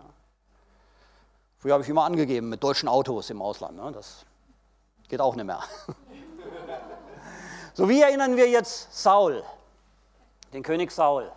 Früher 1.58 1.74
habe 1.74 1.84
ich 1.84 1.90
immer 1.90 2.04
angegeben 2.04 2.50
mit 2.50 2.64
deutschen 2.64 2.88
Autos 2.88 3.30
im 3.30 3.42
Ausland. 3.42 3.78
Ne? 3.78 3.92
Das 3.92 4.26
geht 5.10 5.20
auch 5.20 5.36
nicht 5.36 5.46
mehr. 5.46 5.64
so, 7.74 7.90
wie 7.90 8.02
erinnern 8.02 8.38
wir 8.38 8.48
jetzt 8.50 8.94
Saul, 8.94 9.44
den 10.54 10.62
König 10.62 10.92
Saul? 10.92 11.32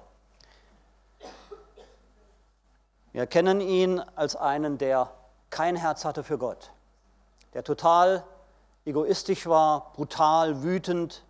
Wir 3.12 3.26
kennen 3.26 3.60
ihn 3.60 4.00
als 4.16 4.36
einen, 4.36 4.76
der 4.76 5.10
kein 5.48 5.76
Herz 5.76 6.04
hatte 6.04 6.22
für 6.22 6.36
Gott 6.36 6.70
der 7.54 7.62
total 7.62 8.24
egoistisch 8.84 9.46
war, 9.46 9.92
brutal, 9.94 10.62
wütend. 10.62 11.23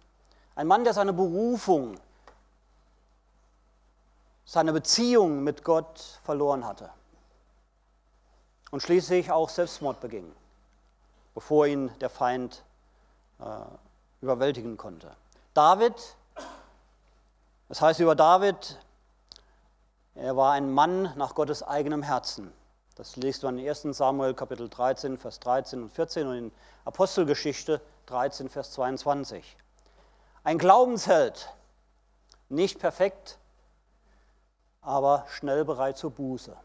Ein 0.56 0.66
Mann, 0.66 0.84
der 0.84 0.94
seine 0.94 1.12
Berufung, 1.12 1.98
seine 4.44 4.72
Beziehung 4.72 5.42
mit 5.42 5.64
Gott 5.64 6.20
verloren 6.22 6.64
hatte. 6.64 6.90
Und 8.70 8.80
schließlich 8.80 9.30
auch 9.30 9.48
Selbstmord 9.48 10.00
beging, 10.00 10.30
bevor 11.34 11.66
ihn 11.66 11.90
der 12.00 12.10
Feind 12.10 12.62
äh, 13.40 13.44
überwältigen 14.20 14.76
konnte. 14.76 15.10
David, 15.54 15.94
das 17.68 17.80
heißt 17.80 18.00
über 18.00 18.14
David, 18.14 18.78
er 20.14 20.36
war 20.36 20.52
ein 20.52 20.72
Mann 20.72 21.12
nach 21.16 21.34
Gottes 21.34 21.62
eigenem 21.62 22.02
Herzen. 22.02 22.52
Das 22.94 23.16
liest 23.16 23.42
man 23.42 23.58
in 23.58 23.68
1 23.68 23.82
Samuel 23.96 24.34
Kapitel 24.34 24.68
13, 24.68 25.18
Vers 25.18 25.40
13 25.40 25.82
und 25.82 25.90
14 25.90 26.26
und 26.28 26.36
in 26.36 26.52
Apostelgeschichte 26.84 27.80
13, 28.06 28.48
Vers 28.48 28.70
22. 28.72 29.56
Ein 30.44 30.58
Glaubensheld, 30.58 31.52
nicht 32.48 32.78
perfekt, 32.78 33.38
aber 34.80 35.26
schnell 35.28 35.64
bereit 35.64 35.98
zur 35.98 36.12
Buße. 36.12 36.56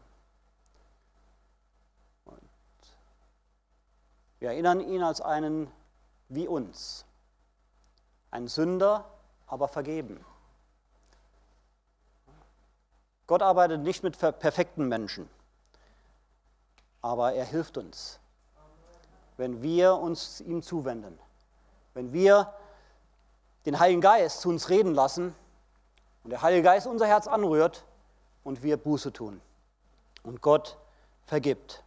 Wir 4.38 4.50
erinnern 4.50 4.80
ihn 4.80 5.02
als 5.02 5.20
einen 5.20 5.70
wie 6.28 6.46
uns, 6.46 7.04
ein 8.30 8.46
Sünder, 8.46 9.04
aber 9.48 9.66
vergeben. 9.66 10.24
Gott 13.26 13.42
arbeitet 13.42 13.80
nicht 13.80 14.04
mit 14.04 14.16
perfekten 14.18 14.86
Menschen 14.86 15.28
aber 17.02 17.32
er 17.34 17.44
hilft 17.44 17.78
uns, 17.78 18.20
wenn 19.36 19.62
wir 19.62 19.94
uns 19.94 20.40
ihm 20.40 20.62
zuwenden, 20.62 21.18
wenn 21.94 22.12
wir 22.12 22.52
den 23.66 23.78
Heiligen 23.78 24.00
Geist 24.00 24.40
zu 24.40 24.48
uns 24.48 24.68
reden 24.68 24.94
lassen 24.94 25.34
und 26.24 26.30
der 26.30 26.42
Heilige 26.42 26.62
Geist 26.62 26.86
unser 26.86 27.06
Herz 27.06 27.26
anrührt 27.26 27.84
und 28.44 28.62
wir 28.62 28.76
Buße 28.76 29.12
tun 29.12 29.40
und 30.22 30.40
Gott 30.40 30.76
vergibt. 31.26 31.82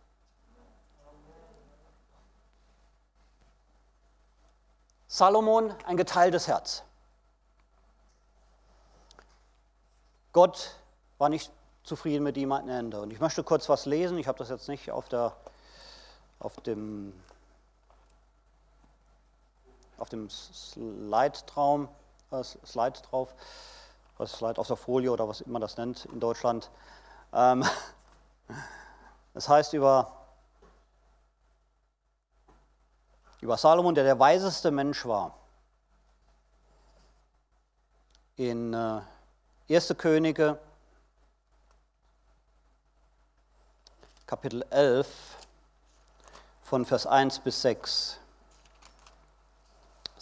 Salomon, 5.08 5.76
ein 5.86 5.96
geteiltes 5.96 6.48
Herz. 6.48 6.84
Gott 10.32 10.76
war 11.20 11.30
nicht 11.30 11.52
zufrieden 11.84 12.24
mit 12.24 12.38
am 12.38 12.68
Ende. 12.68 13.00
Und 13.00 13.12
ich 13.12 13.20
möchte 13.20 13.44
kurz 13.44 13.70
was 13.70 13.86
lesen. 13.86 14.18
Ich 14.18 14.28
habe 14.28 14.40
das 14.40 14.50
jetzt 14.50 14.68
nicht 14.68 14.90
auf, 14.90 15.10
der, 15.10 15.36
auf 16.40 16.56
dem, 16.62 17.14
auf 19.98 20.10
dem 20.10 20.30
Slide-Traum, 20.30 21.88
äh, 22.32 22.44
Slide 22.44 23.00
drauf, 23.10 23.34
was 24.18 24.34
Slide 24.34 24.60
auf 24.60 24.68
der 24.68 24.76
Folie 24.76 25.12
oder 25.12 25.28
was 25.28 25.42
immer 25.42 25.60
das 25.60 25.78
nennt 25.78 26.06
in 26.06 26.20
Deutschland. 26.20 26.70
Ähm, 27.34 27.66
das 29.34 29.50
heißt 29.50 29.74
über, 29.74 30.12
über 33.42 33.58
Salomon, 33.58 33.96
der 33.96 34.04
der 34.04 34.20
weiseste 34.20 34.72
Mensch 34.72 35.06
war. 35.06 35.38
In 38.36 38.74
äh, 38.74 39.02
1. 39.70 39.94
Könige 39.98 40.60
Kapitel 44.26 44.66
11 44.72 45.08
von 46.64 46.86
Vers 46.86 47.06
1 47.06 47.40
bis 47.40 47.62
6. 47.62 48.20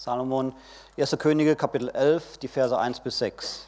Salomon, 0.03 0.51
1. 0.97 1.15
Könige, 1.19 1.55
Kapitel 1.55 1.89
11, 1.89 2.39
die 2.39 2.47
Verse 2.47 2.75
1 2.75 3.01
bis 3.01 3.19
6. 3.19 3.67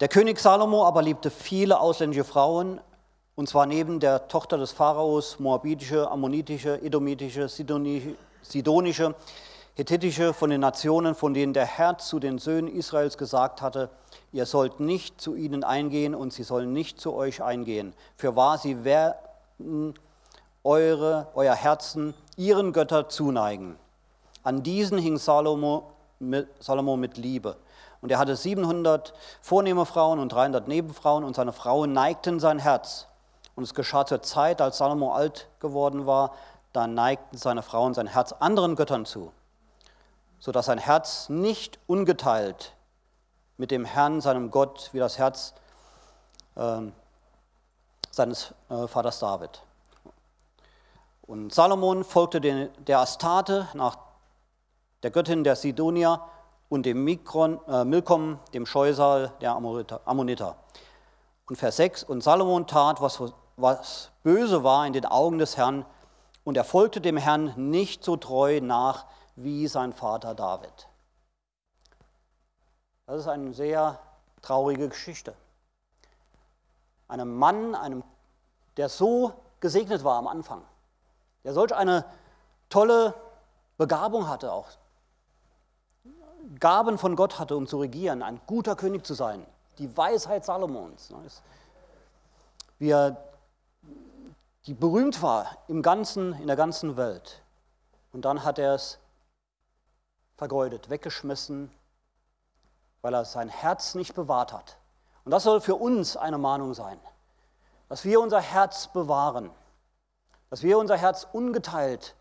Der 0.00 0.08
König 0.08 0.38
Salomo 0.38 0.84
aber 0.84 1.00
liebte 1.00 1.30
viele 1.30 1.80
ausländische 1.80 2.24
Frauen, 2.24 2.82
und 3.34 3.48
zwar 3.48 3.64
neben 3.64 3.98
der 3.98 4.28
Tochter 4.28 4.58
des 4.58 4.72
Pharaos 4.72 5.38
moabitische, 5.38 6.10
ammonitische, 6.10 6.82
edomitische, 6.82 7.48
sidonische, 7.48 9.14
hethitische 9.74 10.34
von 10.34 10.50
den 10.50 10.60
Nationen, 10.60 11.14
von 11.14 11.32
denen 11.32 11.54
der 11.54 11.64
Herr 11.64 11.96
zu 11.96 12.18
den 12.18 12.36
Söhnen 12.36 12.68
Israels 12.68 13.16
gesagt 13.16 13.62
hatte, 13.62 13.88
ihr 14.32 14.44
sollt 14.44 14.80
nicht 14.80 15.18
zu 15.18 15.34
ihnen 15.34 15.64
eingehen 15.64 16.14
und 16.14 16.34
sie 16.34 16.42
sollen 16.42 16.74
nicht 16.74 17.00
zu 17.00 17.14
euch 17.14 17.42
eingehen. 17.42 17.94
Für 18.18 18.36
wahr, 18.36 18.58
sie 18.58 18.84
werden 18.84 19.94
eure, 20.62 21.28
euer 21.34 21.54
Herzen 21.54 22.12
ihren 22.36 22.72
Götter 22.72 23.08
zuneigen. 23.08 23.76
An 24.42 24.62
diesen 24.62 24.98
hing 24.98 25.18
Salomo 25.18 25.92
mit, 26.18 26.48
Salomo 26.62 26.96
mit 26.96 27.16
Liebe. 27.16 27.56
Und 28.00 28.10
er 28.10 28.18
hatte 28.18 28.36
700 28.36 29.14
vornehme 29.40 29.86
Frauen 29.86 30.18
und 30.18 30.30
300 30.30 30.68
Nebenfrauen 30.68 31.24
und 31.24 31.34
seine 31.36 31.52
Frauen 31.52 31.92
neigten 31.92 32.40
sein 32.40 32.58
Herz. 32.58 33.06
Und 33.54 33.64
es 33.64 33.74
geschah 33.74 34.04
zur 34.04 34.22
Zeit, 34.22 34.60
als 34.60 34.78
Salomo 34.78 35.14
alt 35.14 35.48
geworden 35.60 36.06
war, 36.06 36.34
da 36.72 36.86
neigten 36.86 37.38
seine 37.38 37.62
Frauen 37.62 37.94
sein 37.94 38.06
Herz 38.06 38.32
anderen 38.32 38.76
Göttern 38.76 39.06
zu 39.06 39.32
sodass 40.44 40.66
sein 40.66 40.76
Herz 40.76 41.30
nicht 41.30 41.78
ungeteilt 41.86 42.74
mit 43.56 43.70
dem 43.70 43.86
Herrn, 43.86 44.20
seinem 44.20 44.50
Gott, 44.50 44.90
wie 44.92 44.98
das 44.98 45.16
Herz 45.16 45.54
äh, 46.54 46.82
seines 48.10 48.52
äh, 48.68 48.86
Vaters 48.86 49.20
David. 49.20 49.62
Und 51.26 51.54
Salomon 51.54 52.04
folgte 52.04 52.40
den, 52.40 52.70
der 52.84 53.00
Astarte 53.00 53.68
nach 53.74 53.96
der 55.02 55.10
Göttin 55.10 55.42
der 55.42 55.56
Sidonia 55.56 56.28
und 56.68 56.84
dem 56.84 57.04
Mikron, 57.04 57.60
äh, 57.66 57.84
Milkom, 57.84 58.38
dem 58.52 58.66
Scheusal 58.66 59.32
der 59.40 59.52
Ammoniter. 59.52 60.56
Und 61.46 61.56
Vers 61.56 61.76
6, 61.76 62.04
und 62.04 62.22
Salomon 62.22 62.66
tat, 62.66 63.00
was, 63.00 63.22
was 63.56 64.10
böse 64.22 64.64
war 64.64 64.86
in 64.86 64.92
den 64.92 65.06
Augen 65.06 65.38
des 65.38 65.56
Herrn, 65.56 65.84
und 66.42 66.58
er 66.58 66.64
folgte 66.64 67.00
dem 67.00 67.16
Herrn 67.16 67.54
nicht 67.56 68.04
so 68.04 68.16
treu 68.16 68.60
nach, 68.60 69.06
wie 69.36 69.66
sein 69.66 69.94
Vater 69.94 70.34
David. 70.34 70.88
Das 73.06 73.20
ist 73.20 73.28
eine 73.28 73.54
sehr 73.54 73.98
traurige 74.42 74.88
Geschichte. 74.88 75.34
Einem 77.08 77.36
Mann, 77.36 77.74
einem, 77.74 78.02
der 78.76 78.88
so 78.88 79.32
gesegnet 79.60 80.04
war 80.04 80.18
am 80.18 80.26
Anfang, 80.26 80.62
der 81.44 81.52
solch 81.52 81.74
eine 81.74 82.04
tolle 82.68 83.14
Begabung 83.76 84.28
hatte, 84.28 84.52
auch 84.52 84.68
Gaben 86.60 86.98
von 86.98 87.16
Gott 87.16 87.38
hatte, 87.38 87.56
um 87.56 87.66
zu 87.66 87.78
regieren, 87.78 88.22
ein 88.22 88.40
guter 88.46 88.76
König 88.76 89.06
zu 89.06 89.14
sein, 89.14 89.46
die 89.78 89.96
Weisheit 89.96 90.44
Salomons, 90.44 91.10
ne, 91.10 91.18
wie 92.78 92.90
er 92.90 93.16
die 94.66 94.74
berühmt 94.74 95.22
war 95.22 95.58
im 95.68 95.82
ganzen, 95.82 96.32
in 96.34 96.46
der 96.46 96.56
ganzen 96.56 96.96
Welt. 96.96 97.42
Und 98.12 98.24
dann 98.24 98.44
hat 98.44 98.58
er 98.58 98.74
es 98.74 98.98
vergeudet, 100.36 100.90
weggeschmissen, 100.90 101.70
weil 103.02 103.14
er 103.14 103.24
sein 103.24 103.48
Herz 103.48 103.94
nicht 103.94 104.14
bewahrt 104.14 104.52
hat. 104.52 104.78
Und 105.24 105.32
das 105.32 105.42
soll 105.42 105.60
für 105.60 105.74
uns 105.74 106.16
eine 106.16 106.38
Mahnung 106.38 106.74
sein, 106.74 106.98
dass 107.88 108.04
wir 108.04 108.20
unser 108.20 108.40
Herz 108.40 108.88
bewahren, 108.88 109.50
dass 110.50 110.62
wir 110.62 110.78
unser 110.78 110.96
Herz 110.96 111.26
ungeteilt 111.32 112.14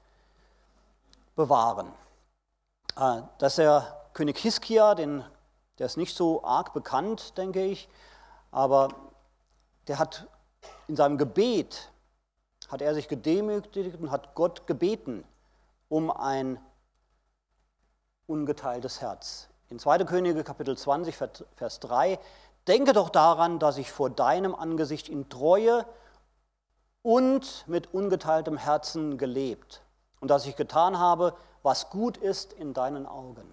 bewahren. 1.35 1.91
Äh, 2.95 3.21
dass 3.37 3.55
der 3.55 4.01
König 4.13 4.37
Hiskia, 4.37 4.95
den, 4.95 5.23
der 5.79 5.87
ist 5.87 5.97
nicht 5.97 6.15
so 6.15 6.43
arg 6.43 6.73
bekannt, 6.73 7.37
denke 7.37 7.63
ich, 7.63 7.89
aber 8.51 8.89
der 9.87 9.99
hat 9.99 10.27
in 10.87 10.95
seinem 10.95 11.17
Gebet, 11.17 11.91
hat 12.69 12.81
er 12.81 12.93
sich 12.93 13.07
gedemütigt 13.07 13.99
und 13.99 14.11
hat 14.11 14.35
Gott 14.35 14.67
gebeten 14.67 15.23
um 15.89 16.09
ein 16.09 16.59
ungeteiltes 18.27 19.01
Herz. 19.01 19.47
In 19.69 19.79
2. 19.79 20.05
Könige 20.05 20.43
Kapitel 20.43 20.77
20, 20.77 21.15
Vers 21.15 21.79
3, 21.79 22.19
denke 22.67 22.93
doch 22.93 23.09
daran, 23.09 23.59
dass 23.59 23.77
ich 23.77 23.91
vor 23.91 24.09
deinem 24.09 24.55
Angesicht 24.55 25.09
in 25.09 25.29
Treue 25.29 25.85
und 27.03 27.65
mit 27.67 27.93
ungeteiltem 27.93 28.57
Herzen 28.57 29.17
gelebt 29.17 29.83
und 30.21 30.29
dass 30.29 30.45
ich 30.45 30.55
getan 30.55 30.97
habe, 30.97 31.35
was 31.61 31.89
gut 31.89 32.17
ist 32.17 32.53
in 32.53 32.73
deinen 32.73 33.05
Augen. 33.05 33.45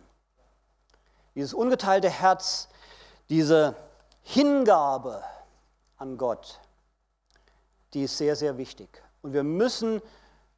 Dieses 1.35 1.53
ungeteilte 1.53 2.09
Herz, 2.09 2.69
diese 3.29 3.77
Hingabe 4.23 5.23
an 5.97 6.17
Gott, 6.17 6.61
die 7.93 8.05
ist 8.05 8.17
sehr, 8.19 8.37
sehr 8.37 8.57
wichtig. 8.57 9.03
Und 9.23 9.33
wir 9.33 9.43
müssen 9.43 10.01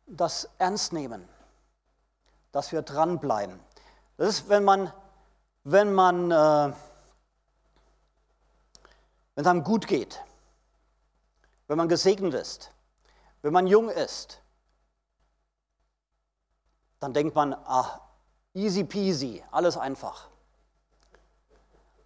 das 0.07 0.49
ernst 0.59 0.93
nehmen, 0.93 1.27
dass 2.53 2.73
wir 2.73 2.83
dranbleiben. 2.83 3.59
Das 4.19 4.29
ist, 4.29 4.49
wenn 4.49 4.65
man, 4.65 4.93
wenn 5.65 5.95
man, 5.95 6.31
äh, 6.31 6.75
wenn 9.35 9.45
es 9.45 9.47
einem 9.47 9.65
gut 9.65 9.87
geht, 9.87 10.23
wenn 11.69 11.79
man 11.79 11.89
gesegnet 11.89 12.35
ist, 12.35 12.72
wenn 13.43 13.53
man 13.53 13.67
jung 13.67 13.89
ist, 13.91 14.41
dann 17.01 17.13
denkt 17.13 17.35
man, 17.35 17.55
ach, 17.65 18.01
easy 18.55 18.85
peasy, 18.85 19.43
alles 19.51 19.77
einfach. 19.77 20.29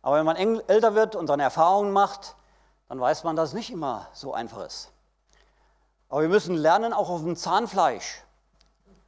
Aber 0.00 0.16
wenn 0.16 0.25
man 0.25 0.37
älter 0.37 0.95
wird 0.95 1.14
und 1.14 1.26
seine 1.26 1.43
Erfahrungen 1.43 1.93
macht, 1.93 2.37
dann 2.88 3.00
weiß 3.00 3.25
man, 3.25 3.37
dass 3.37 3.50
es 3.50 3.55
nicht 3.55 3.71
immer 3.71 4.09
so 4.12 4.33
einfach 4.33 4.64
ist. 4.64 4.90
Aber 6.09 6.23
wir 6.23 6.28
müssen 6.28 6.55
lernen, 6.55 6.93
auch 6.93 7.11
auf 7.11 7.23
dem 7.23 7.37
Zahnfleisch 7.37 8.23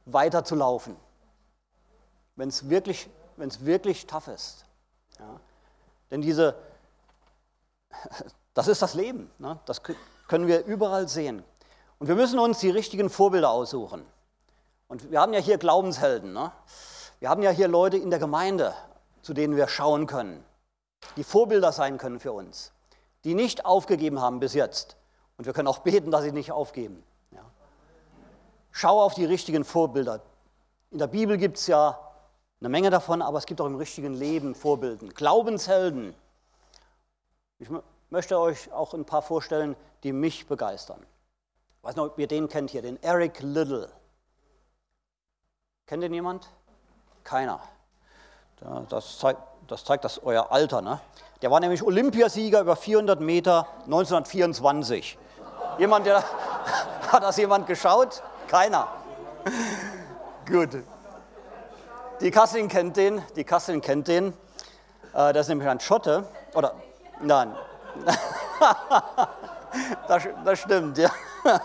weiterzulaufen, 0.05 0.95
wenn 2.35 2.49
es 2.49 2.69
wirklich, 2.69 3.09
wenn's 3.37 3.63
wirklich 3.63 4.05
tough 4.05 4.27
ist. 4.27 4.65
Ja. 5.17 5.39
Denn 6.11 6.21
diese, 6.21 6.55
das 8.53 8.67
ist 8.67 8.81
das 8.81 8.93
Leben, 8.93 9.31
ne? 9.39 9.57
das 9.65 9.81
können 10.27 10.47
wir 10.47 10.65
überall 10.65 11.07
sehen. 11.07 11.43
Und 11.99 12.07
wir 12.07 12.15
müssen 12.15 12.39
uns 12.39 12.59
die 12.59 12.69
richtigen 12.69 13.09
Vorbilder 13.09 13.51
aussuchen. 13.51 14.05
Und 14.87 15.11
wir 15.11 15.21
haben 15.21 15.33
ja 15.33 15.39
hier 15.39 15.57
Glaubenshelden. 15.57 16.33
Ne? 16.33 16.51
Wir 17.19 17.29
haben 17.29 17.43
ja 17.43 17.51
hier 17.51 17.67
Leute 17.67 17.97
in 17.97 18.09
der 18.09 18.19
Gemeinde, 18.19 18.73
zu 19.21 19.33
denen 19.33 19.55
wir 19.55 19.67
schauen 19.67 20.07
können 20.07 20.43
die 21.17 21.23
Vorbilder 21.23 21.71
sein 21.71 21.97
können 21.97 22.19
für 22.19 22.31
uns, 22.31 22.71
die 23.23 23.33
nicht 23.33 23.65
aufgegeben 23.65 24.21
haben 24.21 24.39
bis 24.39 24.53
jetzt. 24.53 24.97
Und 25.37 25.45
wir 25.45 25.53
können 25.53 25.67
auch 25.67 25.79
beten, 25.79 26.11
dass 26.11 26.23
sie 26.23 26.31
nicht 26.31 26.51
aufgeben. 26.51 27.03
Ja. 27.31 27.41
Schau 28.71 29.01
auf 29.01 29.13
die 29.13 29.25
richtigen 29.25 29.63
Vorbilder. 29.63 30.21
In 30.91 30.97
der 30.97 31.07
Bibel 31.07 31.37
gibt 31.37 31.57
es 31.57 31.67
ja 31.67 31.99
eine 32.59 32.69
Menge 32.69 32.89
davon, 32.89 33.21
aber 33.21 33.37
es 33.37 33.45
gibt 33.45 33.61
auch 33.61 33.65
im 33.65 33.75
richtigen 33.75 34.13
Leben 34.13 34.53
Vorbilden. 34.53 35.09
Glaubenshelden. 35.09 36.13
Ich 37.59 37.69
möchte 38.09 38.39
euch 38.39 38.71
auch 38.71 38.93
ein 38.93 39.05
paar 39.05 39.21
vorstellen, 39.21 39.75
die 40.03 40.11
mich 40.11 40.47
begeistern. 40.47 41.05
Ich 41.79 41.85
weiß 41.85 41.95
nicht, 41.95 42.05
ob 42.05 42.19
ihr 42.19 42.27
den 42.27 42.49
kennt 42.49 42.71
hier, 42.71 42.81
den 42.81 43.01
Eric 43.01 43.39
Little. 43.39 43.89
Kennt 45.87 46.03
den 46.03 46.13
jemand? 46.13 46.49
Keiner. 47.23 47.61
Das 48.89 49.17
zeigt, 49.17 49.39
das 49.67 49.85
zeigt 49.85 50.03
das 50.03 50.21
euer 50.21 50.51
Alter. 50.51 50.81
Ne? 50.81 50.99
Der 51.41 51.51
war 51.51 51.61
nämlich 51.61 51.81
Olympiasieger 51.81 52.59
über 52.59 52.75
400 52.75 53.21
Meter 53.21 53.65
1924. 53.85 55.17
Jemand, 55.77 56.05
der, 56.05 56.17
hat 57.11 57.23
das 57.23 57.37
jemand 57.37 57.65
geschaut? 57.65 58.23
Keiner. 58.49 58.89
Gut. 60.45 60.83
Die 62.19 62.29
Kassin 62.29 62.67
kennt 62.67 62.97
den, 62.97 63.23
die 63.37 63.45
Kassin 63.45 63.79
kennt 63.79 64.09
den. 64.09 64.33
Äh, 65.13 65.31
das 65.31 65.45
ist 65.45 65.47
nämlich 65.47 65.69
ein 65.69 65.79
Schotte. 65.79 66.25
Oder, 66.53 66.75
nein. 67.21 67.55
das, 70.09 70.27
das 70.43 70.59
stimmt, 70.59 70.97
ja. 70.97 71.09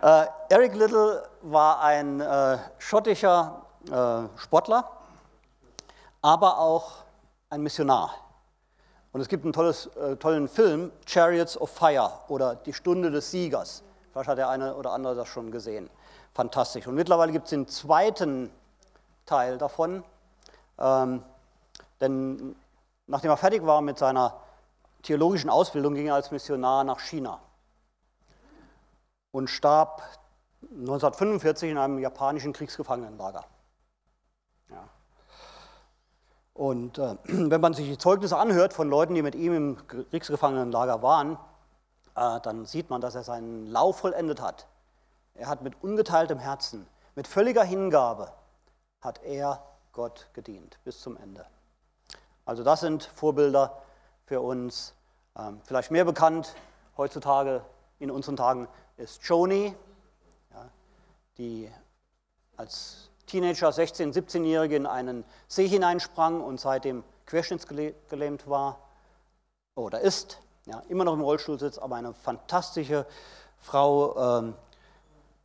Äh, 0.00 0.26
Eric 0.50 0.76
Little 0.76 1.28
war 1.42 1.80
ein 1.80 2.20
äh, 2.20 2.58
schottischer 2.78 3.62
äh, 3.90 4.38
Sportler 4.38 4.88
aber 6.22 6.58
auch 6.58 7.04
ein 7.50 7.62
Missionar. 7.62 8.14
Und 9.12 9.20
es 9.20 9.28
gibt 9.28 9.44
einen 9.44 9.52
tolles, 9.52 9.86
äh, 9.96 10.16
tollen 10.16 10.48
Film, 10.48 10.92
Chariots 11.06 11.58
of 11.58 11.70
Fire 11.70 12.12
oder 12.28 12.56
Die 12.56 12.72
Stunde 12.72 13.10
des 13.10 13.30
Siegers. 13.30 13.82
Vielleicht 14.12 14.28
hat 14.28 14.38
der 14.38 14.48
eine 14.48 14.74
oder 14.74 14.92
andere 14.92 15.14
das 15.14 15.28
schon 15.28 15.50
gesehen. 15.50 15.88
Fantastisch. 16.34 16.86
Und 16.86 16.94
mittlerweile 16.94 17.32
gibt 17.32 17.44
es 17.44 17.50
den 17.50 17.66
zweiten 17.66 18.50
Teil 19.24 19.58
davon. 19.58 20.04
Ähm, 20.78 21.22
denn 22.00 22.54
nachdem 23.06 23.30
er 23.30 23.36
fertig 23.36 23.64
war 23.64 23.80
mit 23.80 23.98
seiner 23.98 24.40
theologischen 25.02 25.50
Ausbildung, 25.50 25.94
ging 25.94 26.08
er 26.08 26.14
als 26.14 26.30
Missionar 26.30 26.84
nach 26.84 27.00
China 27.00 27.40
und 29.30 29.48
starb 29.48 30.02
1945 30.62 31.70
in 31.70 31.78
einem 31.78 31.98
japanischen 31.98 32.52
Kriegsgefangenenlager. 32.52 33.44
Ja. 34.70 34.88
Und 36.54 36.98
äh, 36.98 37.16
wenn 37.24 37.60
man 37.60 37.74
sich 37.74 37.88
die 37.88 37.98
Zeugnisse 37.98 38.36
anhört 38.36 38.72
von 38.72 38.88
Leuten, 38.88 39.14
die 39.14 39.22
mit 39.22 39.34
ihm 39.34 39.54
im 39.54 39.86
Kriegsgefangenenlager 39.86 41.02
waren, 41.02 41.38
äh, 42.16 42.40
dann 42.40 42.66
sieht 42.66 42.90
man, 42.90 43.00
dass 43.00 43.14
er 43.14 43.22
seinen 43.22 43.66
Lauf 43.66 43.98
vollendet 43.98 44.40
hat. 44.40 44.66
Er 45.34 45.48
hat 45.48 45.62
mit 45.62 45.82
ungeteiltem 45.82 46.38
Herzen, 46.38 46.86
mit 47.14 47.28
völliger 47.28 47.62
Hingabe, 47.62 48.32
hat 49.00 49.22
er 49.22 49.62
Gott 49.92 50.28
gedient 50.32 50.78
bis 50.84 51.00
zum 51.00 51.16
Ende. 51.16 51.46
Also 52.44 52.64
das 52.64 52.80
sind 52.80 53.04
Vorbilder 53.04 53.82
für 54.24 54.40
uns. 54.40 54.94
Ähm, 55.36 55.60
vielleicht 55.64 55.90
mehr 55.90 56.04
bekannt 56.04 56.54
heutzutage 56.96 57.62
in 57.98 58.10
unseren 58.10 58.36
Tagen 58.36 58.68
ist 58.98 59.22
Joni, 59.24 59.74
ja, 60.52 60.70
die 61.38 61.70
als 62.56 63.10
Teenager, 63.26 63.68
16-, 63.68 64.12
17-Jährige 64.12 64.76
in 64.76 64.86
einen 64.86 65.24
See 65.46 65.68
hineinsprang 65.68 66.40
und 66.40 66.58
seitdem 66.60 67.04
querschnittsgelähmt 67.26 68.48
war 68.48 68.80
oder 69.74 70.00
ist, 70.00 70.40
ja, 70.66 70.82
immer 70.88 71.04
noch 71.04 71.14
im 71.14 71.20
Rollstuhl 71.20 71.58
sitzt, 71.58 71.80
aber 71.80 71.96
eine 71.96 72.12
fantastische 72.12 73.06
Frau, 73.56 74.38
ähm, 74.38 74.54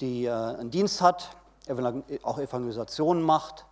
die 0.01 0.25
äh, 0.25 0.31
einen 0.31 0.71
Dienst 0.71 1.01
hat, 1.01 1.35
auch 2.23 2.39
Evangelisationen 2.39 3.23
macht 3.23 3.65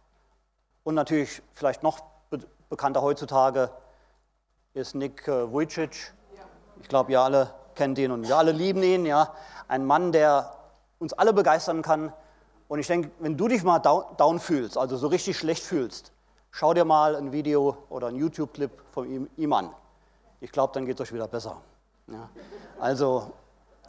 und 0.84 0.96
natürlich 0.96 1.42
vielleicht 1.54 1.84
noch 1.84 2.00
be 2.30 2.40
bekannter 2.70 3.02
heutzutage 3.02 3.70
ist 4.74 4.96
Nick 4.96 5.28
äh, 5.28 5.52
Vujicic. 5.52 6.14
Ich 6.82 6.88
glaube, 6.88 7.12
ihr 7.12 7.20
alle 7.20 7.54
kennt 7.76 7.98
ihn 7.98 8.12
und 8.12 8.28
wir 8.28 8.38
alle 8.38 8.52
lieben 8.52 8.84
ihn. 8.84 9.06
Ja. 9.06 9.34
Ein 9.68 9.86
Mann, 9.86 10.12
der 10.12 10.56
uns 11.00 11.14
alle 11.14 11.34
begeistern 11.34 11.82
kann, 11.82 12.14
und 12.72 12.80
ich 12.80 12.88
denke, 12.88 13.12
wenn 13.20 13.36
du 13.36 13.50
dich 13.50 13.64
mal 13.64 13.80
down, 13.80 14.40
fühlst, 14.40 14.78
also 14.78 14.96
so 14.96 15.08
richtig 15.08 15.38
schlecht 15.38 15.62
fühlst, 15.62 16.14
schau 16.52 16.74
dir 16.74 16.86
mal 16.86 17.18
ein 17.18 17.34
Video 17.34 17.76
oder 17.90 18.08
ein 18.08 18.16
YouTube-Clip 18.16 18.72
von 18.94 19.10
ihm, 19.10 19.30
ihm, 19.36 19.52
an. 19.52 19.76
Ich 20.40 20.54
glaube, 20.54 20.74
dann 20.74 20.86
geht 20.86 20.98
es 20.98 21.02
euch 21.02 21.14
wieder 21.14 21.28
besser. 21.28 21.58
Ja. 22.08 22.30
Also, 22.80 23.34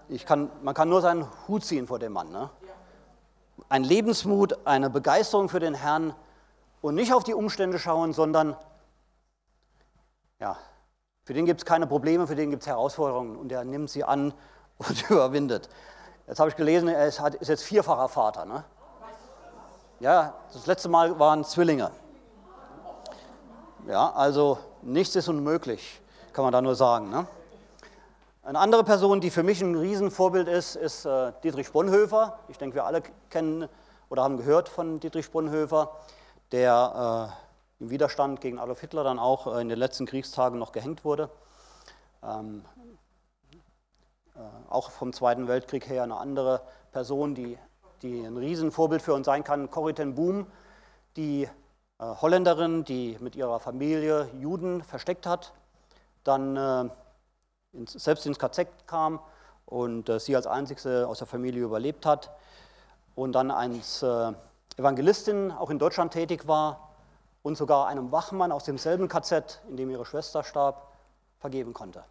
ich 0.09 0.27
kann, 0.27 0.51
man 0.63 0.75
kann 0.75 0.89
nur 0.89 1.01
seinen 1.01 1.29
Hut 1.47 1.65
ziehen 1.65 1.87
vor 1.87 2.01
dem 2.01 2.13
Mann. 2.13 2.33
Ne? 2.33 2.51
Ein 3.69 3.85
Lebensmut, 3.85 4.67
eine 4.67 4.91
Begeisterung 4.91 5.49
für 5.49 5.61
den 5.61 5.75
Herrn 5.75 6.13
und 6.81 6.97
nicht 6.97 7.15
auf 7.15 7.23
die 7.23 7.35
Umstände 7.35 7.79
schauen, 7.79 8.13
sondern 8.13 8.57
ja, 10.41 10.57
für 11.25 11.35
den 11.35 11.47
gibt 11.47 11.61
es 11.61 11.65
keine 11.65 11.87
Probleme, 11.87 12.27
für 12.27 12.35
den 12.35 12.51
gibt 12.51 12.63
es 12.63 12.69
Herausforderungen 12.69 13.37
und 13.37 13.53
er 13.53 13.65
nimmt 13.65 13.91
sie 13.91 14.05
an 14.05 14.35
und 14.79 15.11
überwindet. 15.11 15.69
Jetzt 16.27 16.41
habe 16.41 16.51
ich 16.51 16.57
gelesen, 16.57 16.89
er 16.89 17.07
ist, 17.07 17.21
ist 17.41 17.49
jetzt 17.49 17.65
vierfacher 17.65 18.09
Vater. 18.09 18.45
Ne? 18.45 18.65
Ja, 20.01 20.35
das 20.53 20.67
letzte 20.67 20.89
Mal 20.89 21.19
waren 21.19 21.45
Zwillinge. 21.45 21.91
Ja, 23.87 24.13
also 24.13 24.59
nichts 24.83 25.17
ist 25.17 25.29
unmöglich, 25.29 26.01
kann 26.33 26.45
man 26.45 26.53
da 26.53 26.61
nur 26.61 26.75
sagen. 26.75 27.11
Ne? 27.11 27.27
Eine 28.45 28.59
andere 28.59 28.83
Person, 28.83 29.21
die 29.21 29.31
für 29.31 29.45
mich 29.45 29.61
ein 29.63 29.77
Riesenvorbild 29.77 30.49
ist, 30.49 30.75
ist 30.75 31.05
äh, 31.05 31.33
Dietrich 31.45 31.71
Bonhoeffer. 31.71 32.39
Ich 32.49 32.59
denke, 32.59 32.77
wir 32.77 32.85
alle 32.85 33.03
kennen 33.31 33.69
oder 34.09 34.25
haben 34.25 34.37
gehört 34.37 34.69
von 34.69 34.99
Dietrich 34.99 35.31
Bonhoeffer, 35.31 35.93
der 36.51 37.31
äh, 37.31 37.52
im 37.83 37.91
Widerstand 37.91 38.41
gegen 38.41 38.61
Adolf 38.61 38.81
Hitler 38.81 39.03
dann 39.03 39.19
auch 39.19 39.49
äh, 39.49 39.61
in 39.61 39.69
den 39.69 39.79
letzten 39.79 40.07
Kriegstagen 40.07 40.57
noch 40.57 40.71
gehängt 40.71 41.05
wurde. 41.05 41.29
Ähm, 42.23 42.65
äh, 44.37 44.39
auch 44.71 44.93
vom 44.93 45.13
Zweiten 45.13 45.49
Weltkrieg 45.49 45.89
her 45.89 46.05
eine 46.05 46.17
andere 46.17 46.63
Person, 46.93 47.35
die, 47.35 47.59
die 48.03 48.25
ein 48.25 48.37
Riesenvorbild 48.37 49.03
für 49.03 49.15
uns 49.15 49.27
sein 49.27 49.43
kann, 49.43 49.69
Corrie 49.69 49.95
ten 49.95 50.15
Boom, 50.15 50.47
die 51.17 51.43
äh, 51.43 51.49
Holländerin, 51.99 52.85
die 52.85 53.19
mit 53.19 53.35
ihrer 53.35 53.59
Familie 53.59 54.31
Juden 54.39 54.85
versteckt 54.85 55.27
hat, 55.27 55.53
dann 56.23 56.57
äh, 56.57 56.89
ins, 57.73 57.95
selbst 57.95 58.25
ins 58.27 58.39
KZ 58.39 58.69
kam 58.87 59.19
und 59.67 60.09
äh, 60.09 60.21
sie 60.21 60.37
als 60.37 60.47
einzigste 60.47 61.09
aus 61.09 61.19
der 61.19 61.27
Familie 61.27 61.65
überlebt 61.65 62.07
hat 62.07 62.31
und 63.17 63.33
dann 63.33 63.51
als 63.51 64.05
äh, 64.05 64.33
Evangelistin 64.77 65.51
auch 65.51 65.71
in 65.71 65.81
Deutschland 65.81 66.13
tätig 66.13 66.47
war 66.47 66.92
und 67.43 67.57
sogar 67.57 67.89
einem 67.89 68.13
Wachmann 68.13 68.53
aus 68.53 68.65
demselben 68.65 69.09
KZ, 69.09 69.61
in 69.69 69.77
dem 69.77 69.91
ihre 69.91 70.05
Schwester 70.05 70.45
starb, 70.45 70.89
vergeben 71.39 71.75
konnte. 71.75 72.05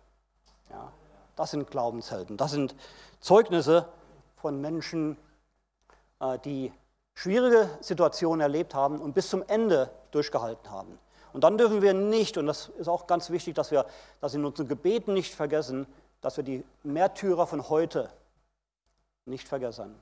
Ja. 0.70 0.92
Das 1.36 1.52
sind 1.52 1.72
Glaubenshelden. 1.72 2.38
Das 2.38 2.52
sind 2.52 2.76
Zeugnisse 3.20 3.88
von 4.36 4.60
Menschen, 4.60 5.18
äh, 6.20 6.38
die 6.40 6.74
schwierige 7.14 7.70
Situationen 7.80 8.42
erlebt 8.42 8.74
haben 8.74 9.00
und 9.00 9.14
bis 9.14 9.30
zum 9.30 9.44
Ende 9.48 9.90
durchgehalten 10.12 10.70
haben. 10.70 11.00
Und 11.34 11.44
dann 11.44 11.58
dürfen 11.58 11.82
wir 11.82 11.94
nicht, 11.94 12.38
und 12.38 12.46
das 12.46 12.70
ist 12.78 12.90
auch 12.90 13.08
ganz 13.08 13.30
wichtig, 13.30 13.56
dass 13.56 13.72
wir 13.72 13.86
das 14.20 14.34
in 14.34 14.44
unseren 14.44 14.68
Gebeten 14.68 15.14
nicht 15.14 15.34
vergessen, 15.34 15.88
dass 16.20 16.38
wir 16.38 16.44
die 16.44 16.66
Märtyrer 16.84 17.48
von 17.48 17.70
heute 17.70 18.10
nicht 19.26 19.48
vergessen. 19.48 19.96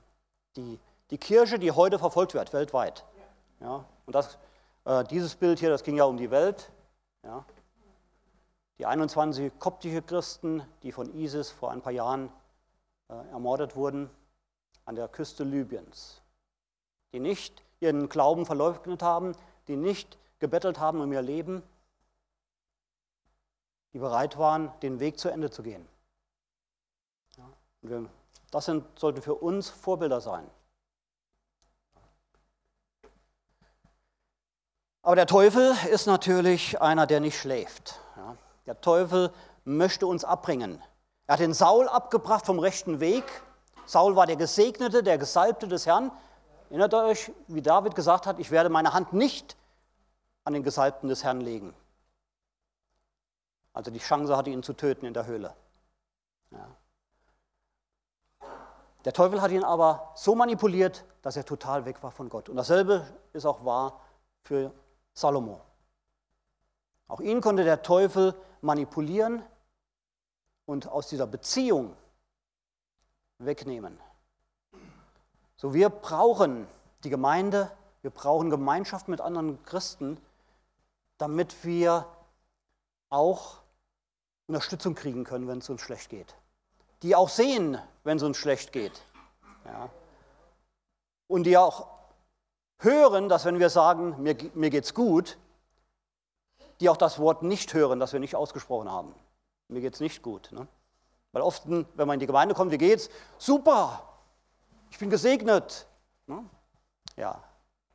Die, 0.56 0.80
die 1.10 1.18
Kirche, 1.18 1.58
die 1.58 1.70
heute 1.70 1.98
verfolgt 1.98 2.34
wird, 2.34 2.52
weltweit. 2.52 3.04
Ja, 3.60 3.84
und 4.06 4.14
das, 4.14 4.38
äh, 4.90 5.04
dieses 5.04 5.36
Bild 5.36 5.60
hier, 5.60 5.70
das 5.70 5.84
ging 5.84 5.96
ja 5.96 6.04
um 6.04 6.16
die 6.16 6.30
Welt. 6.30 6.70
Ja, 7.22 7.44
die 8.78 8.86
21 8.86 9.58
koptische 9.58 10.02
Christen, 10.02 10.62
die 10.82 10.90
von 10.90 11.14
ISIS 11.14 11.50
vor 11.50 11.70
ein 11.70 11.82
paar 11.82 11.92
Jahren 11.92 12.32
äh, 13.08 13.14
ermordet 13.30 13.76
wurden 13.76 14.08
an 14.86 14.96
der 14.96 15.06
Küste 15.06 15.44
Libyens, 15.44 16.22
die 17.12 17.20
nicht 17.20 17.62
ihren 17.80 18.08
Glauben 18.08 18.46
verleugnet 18.46 19.02
haben, 19.02 19.36
die 19.68 19.76
nicht 19.76 20.18
gebettelt 20.38 20.80
haben 20.80 21.00
um 21.00 21.12
ihr 21.12 21.22
Leben, 21.22 21.62
die 23.92 23.98
bereit 23.98 24.38
waren, 24.38 24.72
den 24.80 24.98
Weg 24.98 25.18
zu 25.18 25.28
Ende 25.28 25.50
zu 25.50 25.62
gehen. 25.62 25.86
Ja, 27.36 27.44
wir, 27.82 28.06
das 28.50 28.64
sind, 28.64 28.98
sollte 28.98 29.20
für 29.20 29.34
uns 29.34 29.68
Vorbilder 29.68 30.20
sein. 30.20 30.50
Aber 35.10 35.16
der 35.16 35.26
Teufel 35.26 35.74
ist 35.90 36.06
natürlich 36.06 36.80
einer, 36.80 37.04
der 37.04 37.18
nicht 37.18 37.36
schläft. 37.36 37.98
Der 38.66 38.80
Teufel 38.80 39.32
möchte 39.64 40.06
uns 40.06 40.24
abbringen. 40.24 40.80
Er 41.26 41.32
hat 41.32 41.40
den 41.40 41.52
Saul 41.52 41.88
abgebracht 41.88 42.46
vom 42.46 42.60
rechten 42.60 43.00
Weg. 43.00 43.24
Saul 43.86 44.14
war 44.14 44.28
der 44.28 44.36
Gesegnete, 44.36 45.02
der 45.02 45.18
Gesalbte 45.18 45.66
des 45.66 45.84
Herrn. 45.84 46.12
Erinnert 46.68 46.94
euch, 46.94 47.32
wie 47.48 47.60
David 47.60 47.96
gesagt 47.96 48.24
hat, 48.24 48.38
ich 48.38 48.52
werde 48.52 48.68
meine 48.68 48.92
Hand 48.92 49.12
nicht 49.12 49.56
an 50.44 50.52
den 50.52 50.62
Gesalbten 50.62 51.08
des 51.08 51.24
Herrn 51.24 51.40
legen. 51.40 51.74
Also 53.72 53.90
die 53.90 53.98
Chance 53.98 54.36
hatte, 54.36 54.50
ihn 54.50 54.62
zu 54.62 54.74
töten 54.74 55.06
in 55.06 55.14
der 55.14 55.26
Höhle. 55.26 55.56
Ja. 56.52 56.68
Der 59.04 59.12
Teufel 59.12 59.42
hat 59.42 59.50
ihn 59.50 59.64
aber 59.64 60.12
so 60.14 60.36
manipuliert, 60.36 61.04
dass 61.22 61.36
er 61.36 61.44
total 61.44 61.84
weg 61.84 62.00
war 62.04 62.12
von 62.12 62.28
Gott. 62.28 62.48
Und 62.48 62.54
dasselbe 62.54 63.04
ist 63.32 63.44
auch 63.44 63.64
wahr 63.64 64.00
für 64.44 64.72
Salomo. 65.14 65.60
Auch 67.08 67.20
ihn 67.20 67.40
konnte 67.40 67.64
der 67.64 67.82
Teufel 67.82 68.34
manipulieren 68.60 69.42
und 70.66 70.86
aus 70.86 71.08
dieser 71.08 71.26
Beziehung 71.26 71.96
wegnehmen. 73.38 73.98
So, 75.56 75.74
wir 75.74 75.90
brauchen 75.90 76.66
die 77.04 77.10
Gemeinde, 77.10 77.70
wir 78.02 78.10
brauchen 78.10 78.50
Gemeinschaft 78.50 79.08
mit 79.08 79.20
anderen 79.20 79.62
Christen, 79.64 80.18
damit 81.18 81.64
wir 81.64 82.06
auch 83.08 83.60
Unterstützung 84.46 84.94
kriegen 84.94 85.24
können, 85.24 85.48
wenn 85.48 85.58
es 85.58 85.68
uns 85.68 85.80
schlecht 85.80 86.10
geht. 86.10 86.34
Die 87.02 87.14
auch 87.14 87.28
sehen, 87.28 87.78
wenn 88.04 88.16
es 88.18 88.22
uns 88.22 88.36
schlecht 88.36 88.72
geht. 88.72 89.02
Ja. 89.64 89.90
Und 91.26 91.44
die 91.44 91.56
auch 91.56 91.99
hören, 92.80 93.28
dass 93.28 93.44
wenn 93.44 93.58
wir 93.58 93.70
sagen, 93.70 94.16
mir, 94.22 94.36
mir 94.54 94.70
geht's 94.70 94.94
gut, 94.94 95.38
die 96.80 96.88
auch 96.88 96.96
das 96.96 97.18
Wort 97.18 97.42
nicht 97.42 97.72
hören, 97.74 98.00
das 98.00 98.12
wir 98.12 98.20
nicht 98.20 98.34
ausgesprochen 98.34 98.90
haben. 98.90 99.14
Mir 99.68 99.80
geht 99.80 99.94
es 99.94 100.00
nicht 100.00 100.22
gut. 100.22 100.50
Ne? 100.52 100.66
Weil 101.32 101.42
oft, 101.42 101.62
wenn 101.68 101.86
man 101.96 102.14
in 102.14 102.20
die 102.20 102.26
Gemeinde 102.26 102.54
kommt, 102.54 102.72
wie 102.72 102.78
geht's? 102.78 103.08
Super, 103.38 104.02
ich 104.90 104.98
bin 104.98 105.10
gesegnet. 105.10 105.86
Ne? 106.26 106.44
Ja, 107.16 107.42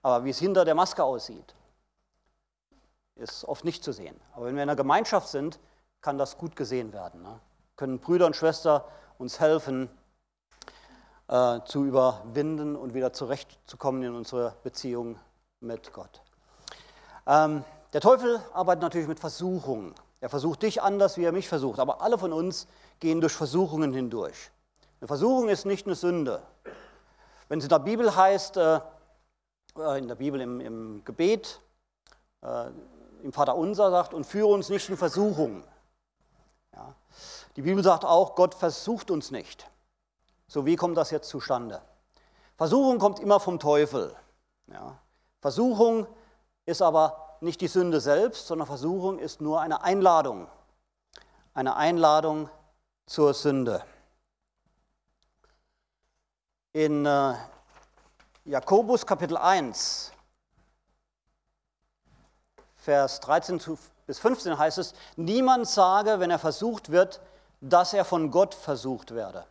aber 0.02 0.24
wie 0.24 0.30
es 0.30 0.40
hinter 0.40 0.66
der 0.66 0.76
Maske 0.76 1.04
aussieht, 1.04 1.56
ist 3.16 3.46
oft 3.46 3.66
nicht 3.66 3.84
zu 3.84 3.92
sehen. 3.92 4.20
Aber 4.34 4.46
wenn 4.46 4.56
wir 4.56 4.64
in 4.64 4.70
einer 4.70 4.76
Gemeinschaft 4.76 5.30
sind, 5.30 5.60
kann 6.02 6.18
das 6.18 6.38
gut 6.38 6.56
gesehen 6.56 6.94
werden. 6.94 7.24
Ne? 7.24 7.40
Können 7.76 8.00
Brüder 8.00 8.26
und 8.26 8.36
Schwestern 8.36 8.82
uns 9.18 9.40
helfen, 9.40 9.90
äh, 11.28 11.60
zu 11.66 11.86
überwinden 11.86 12.76
und 12.76 12.94
wieder 12.94 13.14
zurechtzukommen 13.14 14.04
in 14.04 14.16
unsere 14.16 14.56
Beziehung 14.64 15.18
mit 15.60 15.94
Gott. 15.94 16.22
Ähm, 17.28 17.64
der 17.94 18.02
Teufel 18.02 18.40
arbeitet 18.54 18.84
natürlich 18.84 19.08
mit 19.08 19.20
Versuchungen. 19.20 19.96
Er 20.22 20.30
versucht 20.30 20.64
dich 20.64 20.82
anders, 20.82 21.18
wie 21.18 21.24
er 21.24 21.32
mich 21.32 21.48
versucht. 21.48 21.80
Aber 21.80 22.02
alle 22.02 22.18
von 22.18 22.34
uns 22.34 22.68
gehen 23.00 23.22
durch 23.22 23.34
Versuchungen 23.34 23.94
hindurch. 23.94 24.52
Eine 25.00 25.08
Versuchung 25.08 25.50
ist 25.50 25.66
nicht 25.66 25.86
eine 25.86 25.96
Sünde. 25.96 26.42
Wenn 27.48 27.60
es 27.60 27.66
in 27.66 27.70
der 27.70 27.80
Bibel 27.80 28.16
heißt, 28.16 28.58
äh, 28.58 28.80
äh, 29.78 30.00
in 30.00 30.08
der 30.08 30.16
Bibel 30.16 30.42
im, 30.42 30.60
im 30.60 31.04
Gebet, 31.06 31.62
äh, 32.42 32.70
im 33.24 33.34
Vater 33.34 33.56
Unser 33.56 33.92
sagt, 33.92 34.14
und 34.14 34.26
führe 34.26 34.48
uns 34.48 34.70
nicht 34.70 34.90
in 34.90 34.98
Versuchung. 34.98 35.64
Ja. 36.74 36.96
Die 37.56 37.62
Bibel 37.62 37.84
sagt 37.84 38.06
auch, 38.06 38.36
Gott 38.36 38.56
versucht 38.56 39.12
uns 39.12 39.32
nicht. 39.32 39.70
So, 40.48 40.66
wie 40.66 40.76
kommt 40.76 40.98
das 40.98 41.12
jetzt 41.12 41.30
zustande? 41.30 41.82
Versuchung 42.58 43.00
kommt 43.00 43.20
immer 43.20 43.40
vom 43.40 43.60
Teufel. 43.60 44.16
Ja. 44.68 44.98
Versuchung 45.42 46.08
ist 46.66 46.82
aber 46.82 47.38
nicht 47.42 47.62
die 47.62 47.68
Sünde 47.68 48.00
selbst, 48.00 48.48
sondern 48.48 48.68
Versuchung 48.68 49.20
ist 49.20 49.42
nur 49.42 49.62
eine 49.62 49.84
Einladung. 49.84 50.48
Eine 51.54 51.76
Einladung 51.76 52.50
zur 53.06 53.34
Sünde. 53.34 53.84
In 56.74 57.06
äh, 57.06 57.36
Jakobus 58.46 59.06
Kapitel 59.06 59.38
1, 59.38 60.12
Vers 62.76 63.20
13 63.22 63.62
bis 64.06 64.20
15 64.20 64.58
heißt 64.58 64.78
es, 64.78 64.94
niemand 65.16 65.68
sage, 65.68 66.20
wenn 66.20 66.30
er 66.30 66.38
versucht 66.38 66.92
wird, 66.92 67.22
dass 67.62 67.94
er 67.94 68.06
von 68.06 68.30
Gott 68.30 68.54
versucht 68.54 69.16
werde. 69.16 69.46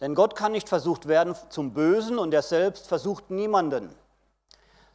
Denn 0.00 0.14
Gott 0.14 0.36
kann 0.36 0.52
nicht 0.52 0.68
versucht 0.68 1.08
werden 1.08 1.34
zum 1.48 1.72
Bösen 1.72 2.18
und 2.18 2.34
er 2.34 2.42
selbst 2.42 2.86
versucht 2.86 3.30
niemanden, 3.30 3.94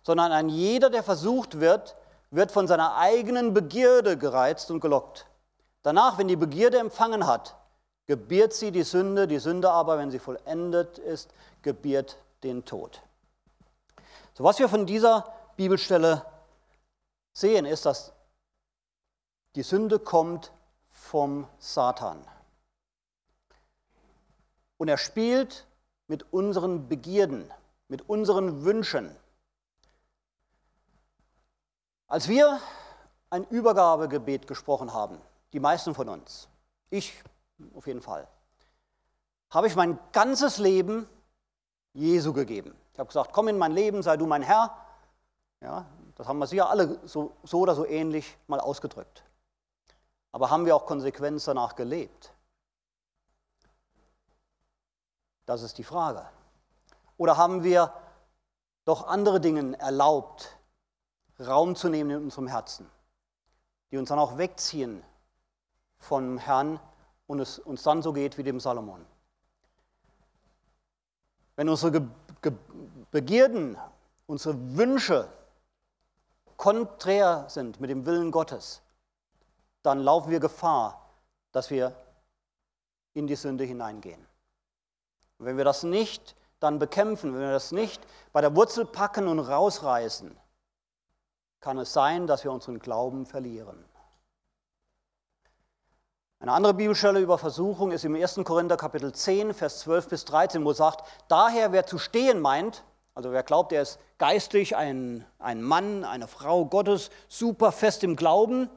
sondern 0.04 0.32
ein 0.32 0.50
jeder, 0.50 0.90
der 0.90 1.04
versucht 1.04 1.60
wird, 1.60 1.96
wird 2.30 2.52
von 2.52 2.68
seiner 2.68 2.96
eigenen 2.98 3.54
Begierde 3.54 4.18
gereizt 4.18 4.72
und 4.72 4.80
gelockt. 4.80 5.26
Danach, 5.84 6.18
wenn 6.18 6.28
die 6.28 6.36
Begierde 6.36 6.78
empfangen 6.78 7.26
hat, 7.26 7.56
gebiert 8.06 8.54
sie 8.54 8.72
die 8.72 8.84
Sünde, 8.84 9.28
die 9.28 9.40
Sünde 9.40 9.72
aber, 9.72 9.98
wenn 9.98 10.12
sie 10.12 10.20
vollendet 10.20 10.98
ist, 11.00 11.32
gebiert 11.62 12.18
den 12.44 12.66
Tod. 12.66 13.02
So, 14.34 14.44
was 14.44 14.60
wir 14.60 14.70
von 14.70 14.86
dieser 14.86 15.34
Bibelstelle 15.56 16.26
sehen, 17.34 17.66
ist, 17.66 17.86
dass 17.86 18.14
die 19.56 19.64
Sünde 19.64 20.00
kommt 20.00 20.52
vom 20.90 21.48
Satan. 21.60 22.26
Und 24.82 24.88
er 24.88 24.98
spielt 24.98 25.68
mit 26.08 26.34
unseren 26.34 26.90
Begierden, 26.90 27.48
mit 27.88 28.10
unseren 28.10 28.64
Wünschen. 28.64 29.16
Als 32.08 32.28
wir 32.28 32.60
ein 33.30 33.44
Übergabegebet 33.44 34.48
gesprochen 34.48 34.92
haben, 34.92 35.22
die 35.54 35.60
meisten 35.60 35.94
von 35.94 36.10
uns, 36.10 36.48
ich 36.90 37.14
auf 37.76 37.86
jeden 37.86 38.02
Fall, 38.02 38.28
habe 39.52 39.68
ich 39.68 39.76
mein 39.76 40.00
ganzes 40.14 40.58
Leben 40.58 41.08
Jesu 41.94 42.34
gegeben. 42.34 42.74
Ich 42.94 42.98
habe 42.98 43.06
gesagt, 43.06 43.34
komm 43.34 43.50
in 43.50 43.60
mein 43.60 43.74
Leben, 43.74 44.02
sei 44.02 44.18
du 44.18 44.26
mein 44.26 44.42
Herr. 44.42 44.76
Ja, 45.62 45.86
das 46.16 46.28
haben 46.28 46.40
wir 46.40 46.48
sicher 46.48 46.72
alle 46.72 47.00
so, 47.08 47.38
so 47.44 47.60
oder 47.60 47.76
so 47.76 47.86
ähnlich 47.86 48.36
mal 48.48 48.60
ausgedrückt. 48.60 49.24
Aber 50.32 50.50
haben 50.50 50.66
wir 50.66 50.76
auch 50.76 50.88
Konsequenz 50.88 51.46
danach 51.46 51.76
gelebt? 51.76 52.34
Das 55.46 55.62
ist 55.62 55.78
die 55.78 55.84
Frage. 55.84 56.26
Oder 57.18 57.38
haben 57.38 57.64
wir 57.64 57.94
doch 58.86 59.08
andere 59.08 59.40
Dinge 59.40 59.78
erlaubt, 59.80 60.58
Raum 61.40 61.76
zu 61.76 61.90
nehmen 61.90 62.12
in 62.12 62.24
unserem 62.24 62.48
Herzen, 62.48 62.90
die 63.92 63.98
uns 63.98 64.10
dann 64.10 64.20
auch 64.20 64.38
wegziehen 64.38 65.04
vom 65.98 66.38
Herrn 66.38 66.80
und 67.28 67.40
es 67.40 67.60
uns 67.60 67.84
dann 67.84 68.02
so 68.02 68.14
geht 68.14 68.38
wie 68.38 68.44
dem 68.44 68.60
Salomon? 68.60 69.06
Wenn 71.56 71.70
unsere 71.70 71.92
Ge 71.92 72.02
Ge 72.42 72.54
Begierden, 73.12 73.78
unsere 74.26 74.56
Wünsche 74.78 75.28
konträr 76.56 77.46
sind 77.50 77.80
mit 77.82 77.90
dem 77.90 78.06
Willen 78.06 78.32
Gottes, 78.32 78.82
dann 79.84 80.00
laufen 80.00 80.32
wir 80.32 80.40
Gefahr, 80.40 81.10
dass 81.52 81.70
wir 81.70 81.94
in 83.14 83.28
die 83.28 83.36
Sünde 83.36 83.66
hineingehen. 83.66 84.26
Und 85.42 85.48
wenn 85.48 85.58
wir 85.58 85.66
das 85.66 85.82
nicht 85.82 86.36
dann 86.60 86.78
bekämpfen, 86.78 87.34
wenn 87.34 87.42
wir 87.42 87.52
das 87.52 87.72
nicht 87.72 88.00
bei 88.32 88.42
der 88.42 88.56
Wurzel 88.56 88.86
packen 88.86 89.28
und 89.28 89.40
rausreißen, 89.40 90.38
kann 91.60 91.80
es 91.80 91.94
sein, 91.94 92.28
dass 92.28 92.44
wir 92.44 92.52
unseren 92.52 92.78
Glauben 92.78 93.26
verlieren. 93.26 93.84
Eine 96.40 96.54
andere 96.54 96.76
Bibelstelle 96.76 97.20
über 97.20 97.40
Versuchung 97.40 97.92
ist 97.92 98.06
im 98.06 98.14
1. 98.14 98.42
Korinther 98.44 98.78
Kapitel 98.78 99.14
10, 99.14 99.56
Vers 99.56 99.80
12 99.80 100.10
bis 100.10 100.26
13, 100.26 100.64
wo 100.64 100.74
sagt, 100.74 101.08
daher 101.28 101.72
wer 101.72 101.88
zu 101.88 101.98
stehen 101.98 102.40
meint, 102.40 102.84
also 103.16 103.32
wer 103.32 103.42
glaubt, 103.42 103.74
er 103.74 103.82
ist 103.82 103.98
geistlich 104.20 104.76
ein, 104.76 105.26
ein 105.40 105.64
Mann, 105.64 106.04
eine 106.04 106.28
Frau 106.28 106.66
Gottes, 106.66 107.10
super 107.28 107.72
fest 107.72 108.04
im 108.04 108.16
Glauben, 108.16 108.70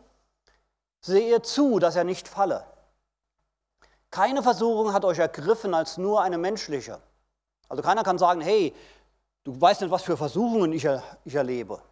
sehe 1.03 1.42
zu, 1.42 1.79
dass 1.79 1.94
er 1.94 2.05
nicht 2.05 2.27
falle. 2.27 2.64
Keine 4.14 4.44
Versuchung 4.44 4.92
hat 4.92 5.05
euch 5.05 5.18
ergriffen 5.18 5.74
als 5.74 5.98
nur 5.98 6.22
eine 6.22 6.38
menschliche. 6.38 7.00
Also 7.68 7.83
keiner 7.83 8.05
kann 8.05 8.16
sagen, 8.16 8.40
hey, 8.42 8.72
du 9.42 9.61
weißt 9.61 9.81
nicht, 9.81 9.90
was 9.90 10.05
für 10.05 10.16
Versuchungen 10.16 10.72
ich, 10.72 10.87
ich 11.24 11.35
erlebe. 11.35 11.83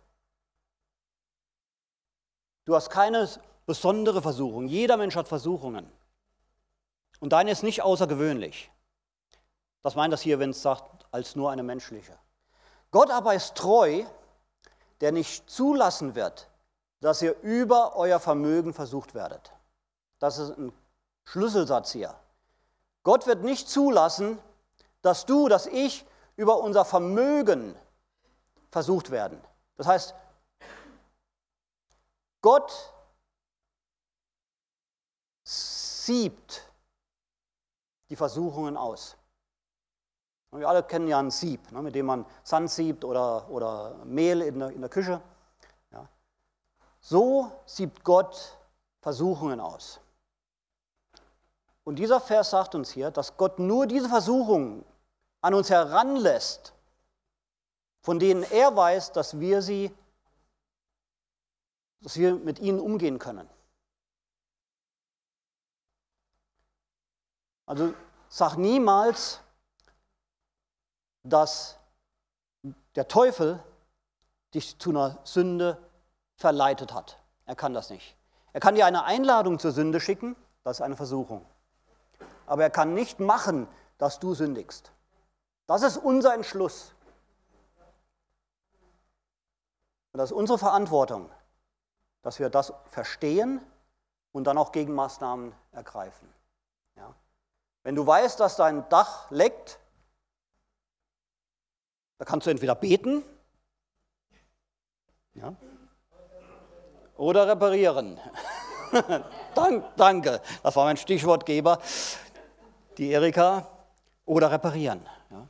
Du 2.65 2.77
hast 2.77 2.91
keine 2.91 3.29
besondere 3.67 4.23
Versuchung. 4.23 4.69
Jeder 4.69 4.97
Mensch 4.97 5.17
hat 5.17 5.27
Versuchungen. 5.27 5.91
Und 7.19 7.33
deine 7.33 7.51
ist 7.51 7.65
nicht 7.65 7.83
außergewöhnlich. 7.83 8.71
Das 9.83 9.97
meint 9.97 10.13
das 10.13 10.21
hier, 10.21 10.39
wenn 10.39 10.51
es 10.51 10.63
sagt, 10.63 11.05
als 11.11 11.35
nur 11.35 11.51
eine 11.51 11.65
menschliche. 11.65 12.17
Gott 12.93 13.11
aber 13.11 13.35
ist 13.35 13.57
treu, 13.57 14.05
der 15.01 15.11
nicht 15.11 15.51
zulassen 15.51 16.15
wird, 16.15 16.49
dass 17.01 17.21
ihr 17.21 17.35
über 17.43 17.97
euer 17.97 18.21
Vermögen 18.21 18.75
versucht 18.75 19.13
werdet. 19.13 19.51
Das 20.21 20.39
ist 20.39 20.57
ein 20.57 20.73
Schlüsselsatz 21.25 21.93
hier. 21.93 22.15
Gott 23.03 23.27
wird 23.27 23.43
nicht 23.43 23.69
zulassen, 23.69 24.39
dass 25.03 25.27
du, 25.27 25.49
dass 25.49 25.67
ich 25.67 26.07
über 26.37 26.59
unser 26.59 26.85
Vermögen 26.85 27.77
versucht 28.71 29.11
werden. 29.11 29.41
Das 29.77 29.87
heißt, 29.87 30.15
Gott 32.41 32.93
siebt 35.45 36.73
die 38.11 38.17
Versuchungen 38.17 38.77
aus. 38.77 39.17
wir 40.51 40.69
alle 40.69 40.83
kennen 40.83 41.09
ja 41.09 41.19
ein 41.19 41.31
Sieb, 41.31 41.71
ne, 41.73 41.81
mit 41.83 41.95
dem 41.95 42.07
man 42.07 42.27
Sand 42.43 42.71
siebt 42.71 43.05
oder, 43.05 43.49
oder 43.49 44.05
Mehl 44.05 44.43
in 44.43 44.59
der, 44.59 44.71
in 44.71 44.81
der 44.81 44.91
Küche. 44.91 45.23
Ja. 45.91 46.09
So 47.01 47.51
siebt 47.65 48.05
Gott 48.05 48.59
Versuchungen 49.01 49.61
aus. 49.61 50.02
Und 51.85 51.97
dieser 51.97 52.21
Vers 52.21 52.51
sagt 52.51 52.75
uns 52.75 52.91
hier, 52.91 53.11
dass 53.11 53.37
Gott 53.37 53.59
nur 53.59 53.87
diese 53.87 54.09
Versuchungen 54.09 54.85
an 55.41 55.55
uns 55.55 55.71
heranlässt, 55.71 56.73
von 58.01 58.19
denen 58.19 58.45
er 58.45 58.75
weiß, 58.75 59.13
dass 59.13 59.41
wir 59.41 59.63
sie, 59.63 59.93
dass 62.01 62.17
wir 62.17 62.35
mit 62.35 62.61
ihnen 62.61 62.81
umgehen 62.81 63.19
können. 63.19 63.49
Also 67.67 67.95
sag 68.29 68.57
niemals, 68.57 69.41
dass 71.23 71.79
der 72.95 73.09
Teufel 73.09 73.63
dich 74.55 74.79
zu 74.79 74.91
einer 74.91 75.19
Sünde 75.25 75.79
verleitet 76.37 76.93
hat. 76.93 77.19
Er 77.47 77.57
kann 77.57 77.75
das 77.75 77.91
nicht. 77.91 78.17
Er 78.53 78.61
kann 78.61 78.75
dir 78.75 78.87
eine 78.87 79.05
Einladung 79.05 79.59
zur 79.59 79.73
Sünde 79.73 80.01
schicken, 80.01 80.37
das 80.63 80.79
ist 80.79 80.83
eine 80.83 80.97
Versuchung. 80.97 81.47
Aber 82.53 82.65
er 82.65 82.71
kann 82.71 82.93
nicht 82.93 83.19
machen, 83.19 83.67
dass 83.97 84.21
du 84.21 84.35
sündigst. 84.35 84.93
Das 85.67 85.83
ist 85.83 85.97
unser 85.97 86.35
Entschluss. 86.35 86.93
Und 90.13 90.19
das 90.19 90.33
ist 90.33 90.37
unsere 90.37 90.59
Verantwortung, 90.59 91.31
dass 92.21 92.41
wir 92.41 92.51
das 92.51 92.75
verstehen 92.91 93.63
und 94.33 94.45
dann 94.45 94.59
auch 94.59 94.73
Gegenmaßnahmen 94.73 95.55
ergreifen. 95.71 96.29
Ja. 96.97 97.15
Wenn 97.85 97.95
du 97.95 98.07
weißt, 98.07 98.39
dass 98.39 98.57
dein 98.57 98.87
Dach 98.91 99.31
leckt, 99.31 99.79
da 102.19 102.27
kannst 102.27 102.47
du 102.47 102.51
entweder 102.51 102.75
beten 102.75 103.25
ja, 105.33 105.55
oder 107.17 107.49
reparieren. 107.49 108.21
Dank, 109.55 109.97
danke, 109.97 110.43
das 110.63 110.77
war 110.77 110.85
mein 110.85 110.99
Stichwortgeber, 110.99 111.79
die 112.99 113.11
Erika, 113.11 113.69
oder 114.25 114.51
reparieren. 114.51 115.07
Ja. 115.31 115.49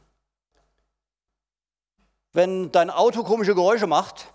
Wenn 2.33 2.73
dein 2.73 2.91
Auto 2.91 3.23
komische 3.23 3.55
Geräusche 3.55 3.87
macht, 3.87 4.33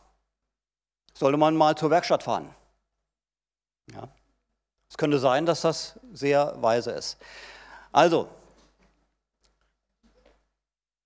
sollte 1.13 1.37
man 1.37 1.55
mal 1.55 1.75
zur 1.75 1.89
Werkstatt 1.89 2.23
fahren. 2.23 2.53
Ja. 3.91 4.07
Es 4.89 4.97
könnte 4.97 5.19
sein, 5.19 5.45
dass 5.45 5.61
das 5.61 5.99
sehr 6.13 6.61
weise 6.61 6.91
ist. 6.91 7.17
Also, 7.91 8.29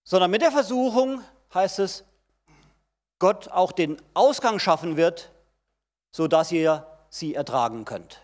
sondern 0.04 0.30
mit 0.30 0.42
der 0.42 0.52
Versuchung 0.52 1.24
heißt 1.54 1.80
es, 1.80 2.04
Gott 3.18 3.48
auch 3.48 3.72
den 3.72 4.02
Ausgang 4.14 4.60
schaffen 4.60 4.98
wird, 4.98 5.32
sodass 6.12 6.52
ihr 6.52 6.86
sie 7.10 7.36
ertragen 7.36 7.86
könnt. 7.86 8.22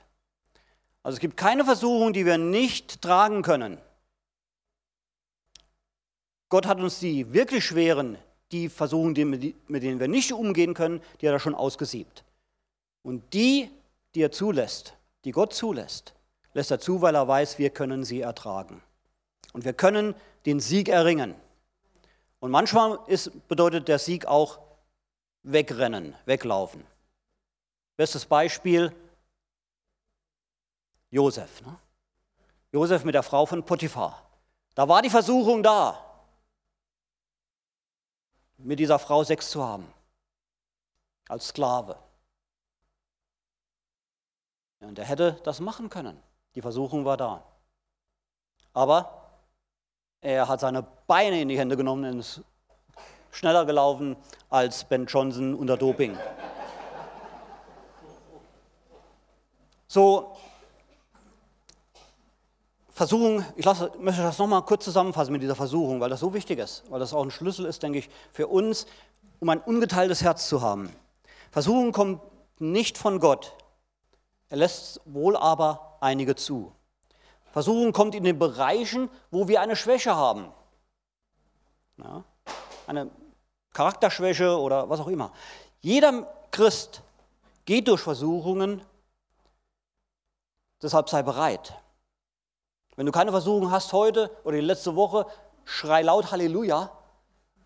Also 1.07 1.15
es 1.15 1.21
gibt 1.21 1.37
keine 1.37 1.63
Versuchung, 1.63 2.11
die 2.11 2.25
wir 2.25 2.37
nicht 2.37 3.01
tragen 3.01 3.41
können. 3.41 3.77
Gott 6.49 6.65
hat 6.65 6.81
uns 6.81 6.99
die 6.99 7.31
wirklich 7.31 7.63
schweren, 7.63 8.17
die 8.51 8.67
Versuchungen, 8.67 9.29
mit 9.29 9.83
denen 9.83 10.01
wir 10.01 10.09
nicht 10.09 10.33
umgehen 10.33 10.73
können, 10.73 11.01
die 11.21 11.27
hat 11.29 11.31
er 11.33 11.39
schon 11.39 11.55
ausgesiebt. 11.55 12.25
Und 13.03 13.23
die, 13.33 13.71
die 14.15 14.21
er 14.21 14.33
zulässt, 14.33 14.95
die 15.23 15.31
Gott 15.31 15.53
zulässt, 15.53 16.13
lässt 16.53 16.71
er 16.71 16.79
zu, 16.81 17.01
weil 17.01 17.15
er 17.15 17.25
weiß, 17.25 17.57
wir 17.57 17.69
können 17.69 18.03
sie 18.03 18.19
ertragen. 18.19 18.83
Und 19.53 19.63
wir 19.63 19.71
können 19.71 20.13
den 20.45 20.59
Sieg 20.59 20.89
erringen. 20.89 21.35
Und 22.41 22.51
manchmal 22.51 22.99
ist, 23.07 23.47
bedeutet 23.47 23.87
der 23.87 23.99
Sieg 23.99 24.25
auch 24.25 24.59
wegrennen, 25.43 26.15
weglaufen. 26.25 26.83
Bestes 27.95 28.25
Beispiel, 28.25 28.91
Josef. 31.09 31.61
Ne? 31.61 31.75
Josef 32.71 33.03
mit 33.03 33.15
der 33.15 33.23
Frau 33.23 33.45
von 33.45 33.63
Potiphar. 33.63 34.23
Da 34.75 34.87
war 34.87 35.01
die 35.01 35.09
Versuchung 35.09 35.63
da 35.63 36.03
mit 38.57 38.79
dieser 38.79 38.99
Frau 38.99 39.23
Sex 39.23 39.49
zu 39.49 39.63
haben, 39.63 39.91
als 41.27 41.47
Sklave. 41.47 41.97
Und 44.79 44.99
er 44.99 45.05
hätte 45.05 45.33
das 45.43 45.59
machen 45.59 45.89
können. 45.89 46.21
Die 46.55 46.61
Versuchung 46.61 47.05
war 47.05 47.17
da. 47.17 47.43
Aber 48.73 49.31
er 50.21 50.47
hat 50.47 50.59
seine 50.59 50.83
Beine 51.07 51.41
in 51.41 51.47
die 51.47 51.57
Hände 51.57 51.77
genommen 51.77 52.11
und 52.11 52.19
ist 52.19 52.41
schneller 53.31 53.65
gelaufen 53.65 54.15
als 54.49 54.83
Ben 54.83 55.05
Johnson 55.05 55.55
unter 55.55 55.77
Doping. 55.77 56.17
So, 59.87 60.35
Versuchung, 62.97 63.45
ich 63.55 63.63
lasse, 63.63 63.91
möchte 63.99 64.23
das 64.23 64.39
nochmal 64.39 64.63
kurz 64.63 64.83
zusammenfassen 64.83 65.31
mit 65.31 65.43
dieser 65.43 65.53
Versuchung, 65.53 65.99
weil 65.99 66.09
das 66.09 66.19
so 66.19 66.33
wichtig 66.33 66.57
ist, 66.57 66.83
weil 66.89 66.99
das 66.99 67.13
auch 67.13 67.21
ein 67.21 67.29
Schlüssel 67.29 67.67
ist, 67.67 67.83
denke 67.83 67.99
ich, 67.99 68.09
für 68.33 68.47
uns, 68.47 68.87
um 69.39 69.49
ein 69.49 69.61
ungeteiltes 69.61 70.23
Herz 70.23 70.49
zu 70.49 70.63
haben. 70.63 70.91
Versuchung 71.51 71.91
kommt 71.91 72.23
nicht 72.57 72.97
von 72.97 73.19
Gott. 73.19 73.53
Er 74.49 74.57
lässt 74.57 74.99
wohl 75.05 75.37
aber 75.37 75.99
einige 76.01 76.35
zu. 76.35 76.71
Versuchung 77.51 77.93
kommt 77.93 78.15
in 78.15 78.23
den 78.23 78.39
Bereichen, 78.39 79.11
wo 79.29 79.47
wir 79.47 79.61
eine 79.61 79.75
Schwäche 79.75 80.15
haben. 80.15 80.51
Ja, 81.97 82.23
eine 82.87 83.11
Charakterschwäche 83.73 84.57
oder 84.57 84.89
was 84.89 85.01
auch 85.01 85.07
immer. 85.07 85.31
Jeder 85.81 86.25
Christ 86.49 87.03
geht 87.65 87.89
durch 87.89 88.01
Versuchungen, 88.01 88.81
deshalb 90.81 91.09
sei 91.09 91.21
bereit. 91.21 91.79
Wenn 92.97 93.05
du 93.05 93.11
keine 93.11 93.31
Versuchung 93.31 93.69
hast 93.71 93.93
heute 93.93 94.31
oder 94.43 94.55
die 94.55 94.65
letzte 94.65 94.95
Woche, 94.95 95.27
schrei 95.65 96.01
laut 96.01 96.31
Halleluja, 96.31 96.91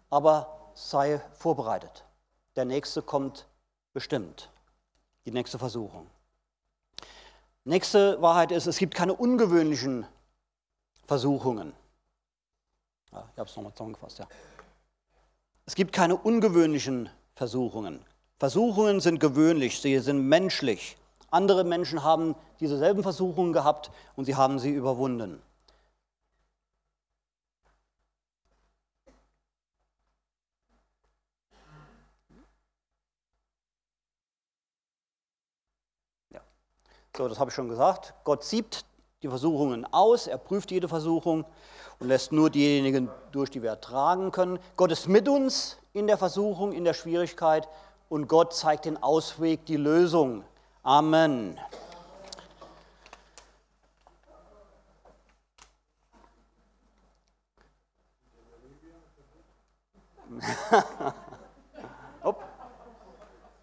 aber 0.10 0.72
sei 0.76 1.22
vorbereitet. 1.34 2.04
Der 2.58 2.66
nächste 2.66 3.02
kommt 3.02 3.48
bestimmt, 3.94 4.52
die 5.26 5.32
nächste 5.32 5.58
Versuchung. 5.58 6.08
Nächste 7.64 8.22
Wahrheit 8.22 8.52
ist, 8.52 8.68
es 8.68 8.78
gibt 8.78 8.94
keine 8.94 9.14
ungewöhnlichen 9.14 10.06
Versuchungen. 11.08 11.72
Ja, 13.14 13.30
ich 13.32 13.40
habe 13.40 13.50
es 13.50 13.56
nochmal 13.56 13.74
zusammengefasst, 13.74 14.20
ja. 14.20 14.28
Es 15.66 15.76
gibt 15.76 15.94
keine 15.94 16.18
ungewöhnlichen 16.18 17.10
Versuchungen. 17.36 18.06
Versuchungen 18.38 19.00
sind 19.00 19.20
gewöhnlich, 19.20 19.80
sie 19.80 19.98
sind 20.00 20.28
menschlich. 20.28 20.98
Andere 21.32 21.64
Menschen 21.64 22.04
haben 22.04 22.36
dieselben 22.60 23.04
Versuchungen 23.04 23.54
gehabt 23.54 23.90
und 24.16 24.26
sie 24.26 24.36
haben 24.36 24.60
sie 24.60 24.70
überwunden. 24.70 25.42
So, 37.18 37.28
das 37.28 37.40
habe 37.40 37.50
ich 37.50 37.56
schon 37.56 37.68
gesagt. 37.68 38.14
Gott 38.24 38.44
siebt 38.44 38.86
die 39.22 39.28
Versuchungen 39.28 39.86
aus, 39.92 40.28
er 40.28 40.38
prüft 40.38 40.72
jede 40.72 40.88
Versuchung 40.88 41.46
und 42.00 42.08
lässt 42.08 42.32
nur 42.32 42.50
diejenigen 42.50 43.10
durch, 43.32 43.50
die 43.50 43.62
wir 43.62 43.70
ertragen 43.70 44.32
können. 44.32 44.60
Gott 44.78 44.92
ist 44.92 45.08
mit 45.08 45.28
uns 45.28 45.78
in 45.94 46.08
der 46.08 46.18
Versuchung, 46.18 46.72
in 46.72 46.86
der 46.86 46.94
Schwierigkeit 46.94 47.68
und 48.08 48.28
Gott 48.28 48.54
zeigt 48.54 48.86
den 48.86 49.02
Ausweg, 49.02 49.66
die 49.66 49.76
Lösung. 49.76 50.44
Amen. 50.84 51.60
oh. 62.24 62.34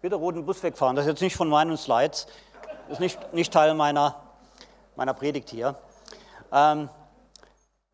Bitte 0.01 0.15
roten 0.15 0.45
Bus 0.45 0.63
wegfahren, 0.63 0.95
das 0.95 1.05
ist 1.05 1.09
jetzt 1.09 1.21
nicht 1.21 1.35
von 1.35 1.49
meinen 1.49 1.75
Slides 1.77 2.27
ist 2.89 2.99
nicht, 2.99 3.33
nicht 3.33 3.53
Teil 3.53 3.73
meiner, 3.73 4.15
meiner 4.95 5.13
Predigt 5.13 5.49
hier. 5.49 5.75
Ähm, 6.51 6.89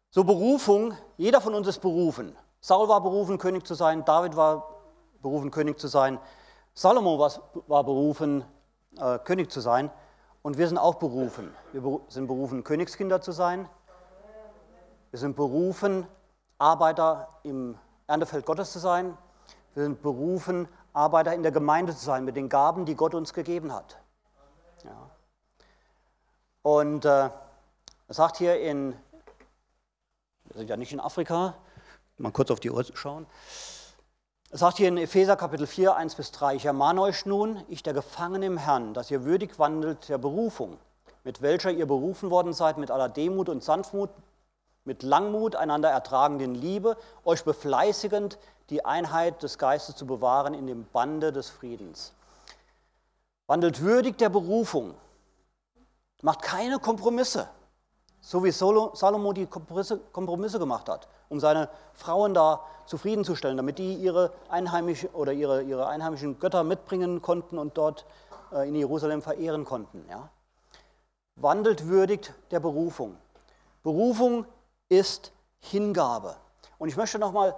so 0.10 0.24
Berufung, 0.24 0.94
jeder 1.18 1.42
von 1.42 1.54
uns 1.54 1.68
ist 1.68 1.80
berufen. 1.80 2.36
Saul 2.62 2.88
war 2.88 3.02
berufen, 3.02 3.38
König 3.38 3.68
zu 3.68 3.76
sein, 3.76 4.06
David 4.06 4.36
war 4.36 4.70
berufen, 5.22 5.52
König 5.52 5.80
zu 5.80 5.88
sein, 5.88 6.20
Salomo 6.74 7.20
war, 7.20 7.32
war 7.68 7.84
berufen, 7.84 8.44
äh, 9.00 9.20
König 9.20 9.52
zu 9.52 9.62
sein 9.62 9.90
und 10.42 10.58
wir 10.58 10.68
sind 10.68 10.78
auch 10.78 10.96
berufen. 10.96 11.54
Wir 11.74 12.00
sind 12.08 12.28
berufen, 12.28 12.64
Königskinder 12.64 13.22
zu 13.22 13.32
sein. 13.32 13.68
Wir 15.12 15.20
sind 15.20 15.36
berufen, 15.36 16.08
Arbeiter 16.58 17.30
im 17.44 17.78
Erntefeld 18.08 18.46
Gottes 18.46 18.72
zu 18.72 18.80
sein. 18.80 19.18
Wir 19.74 19.84
sind 19.84 20.02
berufen, 20.02 20.68
Arbeiter 20.94 21.34
in 21.34 21.44
der 21.44 21.52
Gemeinde 21.52 21.96
zu 21.96 22.06
sein 22.06 22.26
mit 22.26 22.36
den 22.36 22.50
Gaben, 22.50 22.86
die 22.86 22.96
Gott 22.96 23.16
uns 23.16 23.34
gegeben 23.34 23.74
hat. 23.74 23.98
Ja. 24.84 25.10
Und 26.62 27.06
äh, 27.06 27.10
er 27.10 28.14
sagt 28.14 28.38
hier 28.38 28.60
in, 28.62 28.94
wir 30.46 30.58
sind 30.58 30.70
ja 30.70 30.78
nicht 30.78 30.94
in 30.94 31.00
Afrika, 31.00 31.56
mal 32.18 32.32
kurz 32.32 32.52
auf 32.52 32.60
die 32.60 32.72
Uhr 32.72 32.84
schauen. 32.94 33.26
Er 34.56 34.60
sagt 34.60 34.78
hier 34.78 34.88
in 34.88 34.96
Epheser 34.96 35.36
Kapitel 35.36 35.68
4, 35.68 35.98
1 35.98 36.16
bis 36.16 36.32
3, 36.32 36.56
ich 36.56 36.66
ermahne 36.66 37.02
euch 37.02 37.26
nun, 37.26 37.62
ich 37.68 37.84
der 37.84 37.94
Gefangene 37.94 38.46
im 38.46 38.56
Herrn, 38.56 38.94
dass 38.94 39.12
ihr 39.12 39.26
würdig 39.26 39.60
wandelt 39.60 40.08
der 40.08 40.18
Berufung, 40.18 40.78
mit 41.26 41.42
welcher 41.42 41.72
ihr 41.72 41.86
berufen 41.86 42.30
worden 42.30 42.54
seid, 42.54 42.78
mit 42.78 42.90
aller 42.90 43.10
Demut 43.10 43.50
und 43.50 43.66
Sanftmut, 43.66 44.12
mit 44.86 45.04
Langmut, 45.04 45.58
einander 45.58 45.90
ertragend 45.90 46.42
in 46.42 46.56
Liebe, 46.56 46.96
euch 47.26 47.44
befleißigend, 47.44 48.40
die 48.70 48.86
Einheit 48.86 49.44
des 49.44 49.58
Geistes 49.58 49.98
zu 49.98 50.08
bewahren 50.08 50.54
in 50.54 50.68
dem 50.68 50.86
Bande 50.86 51.34
des 51.34 51.50
Friedens. 51.50 52.14
Wandelt 53.48 53.82
würdig 53.82 54.18
der 54.18 54.30
Berufung. 54.30 54.94
Macht 56.22 56.44
keine 56.44 56.80
Kompromisse. 56.80 57.50
So 58.28 58.44
wie 58.44 58.50
Salomo 58.50 59.34
die 59.34 59.46
Kompromisse 59.46 60.58
gemacht 60.58 60.90
hat, 60.90 61.08
um 61.30 61.40
seine 61.40 61.70
Frauen 61.94 62.34
da 62.34 62.62
zufriedenzustellen, 62.88 63.56
damit 63.56 63.78
die 63.78 63.94
ihre, 63.94 64.32
einheimische, 64.50 65.12
oder 65.14 65.32
ihre, 65.32 65.62
ihre 65.62 65.86
einheimischen 65.86 66.40
Götter 66.40 66.64
mitbringen 66.64 67.22
konnten 67.22 67.60
und 67.60 67.78
dort 67.78 68.04
äh, 68.52 68.68
in 68.68 68.74
Jerusalem 68.74 69.22
verehren 69.22 69.64
konnten. 69.64 70.04
Ja? 70.10 70.30
Wandelt 71.36 71.88
würdig 71.88 72.34
der 72.50 72.60
Berufung. 72.60 73.16
Berufung 73.84 74.48
ist 74.90 75.32
Hingabe. 75.60 76.36
Und 76.80 76.88
ich 76.90 76.98
möchte 76.98 77.20
nochmal 77.20 77.56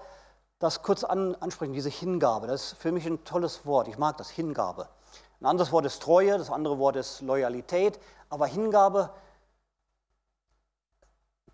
das 0.60 0.84
kurz 0.84 1.06
an, 1.06 1.36
ansprechen, 1.36 1.72
diese 1.72 1.90
Hingabe. 1.90 2.46
Das 2.48 2.74
ist 2.74 2.78
für 2.78 2.92
mich 2.92 3.06
ein 3.06 3.24
tolles 3.24 3.66
Wort. 3.66 3.88
Ich 3.88 3.98
mag 3.98 4.18
das, 4.18 4.30
Hingabe. 4.30 4.90
Ein 5.40 5.46
anderes 5.46 5.72
Wort 5.72 5.86
ist 5.86 6.04
Treue, 6.04 6.38
das 6.38 6.52
andere 6.52 6.78
Wort 6.78 6.98
ist 6.98 7.22
Loyalität, 7.22 8.02
aber 8.30 8.48
Hingabe 8.48 9.12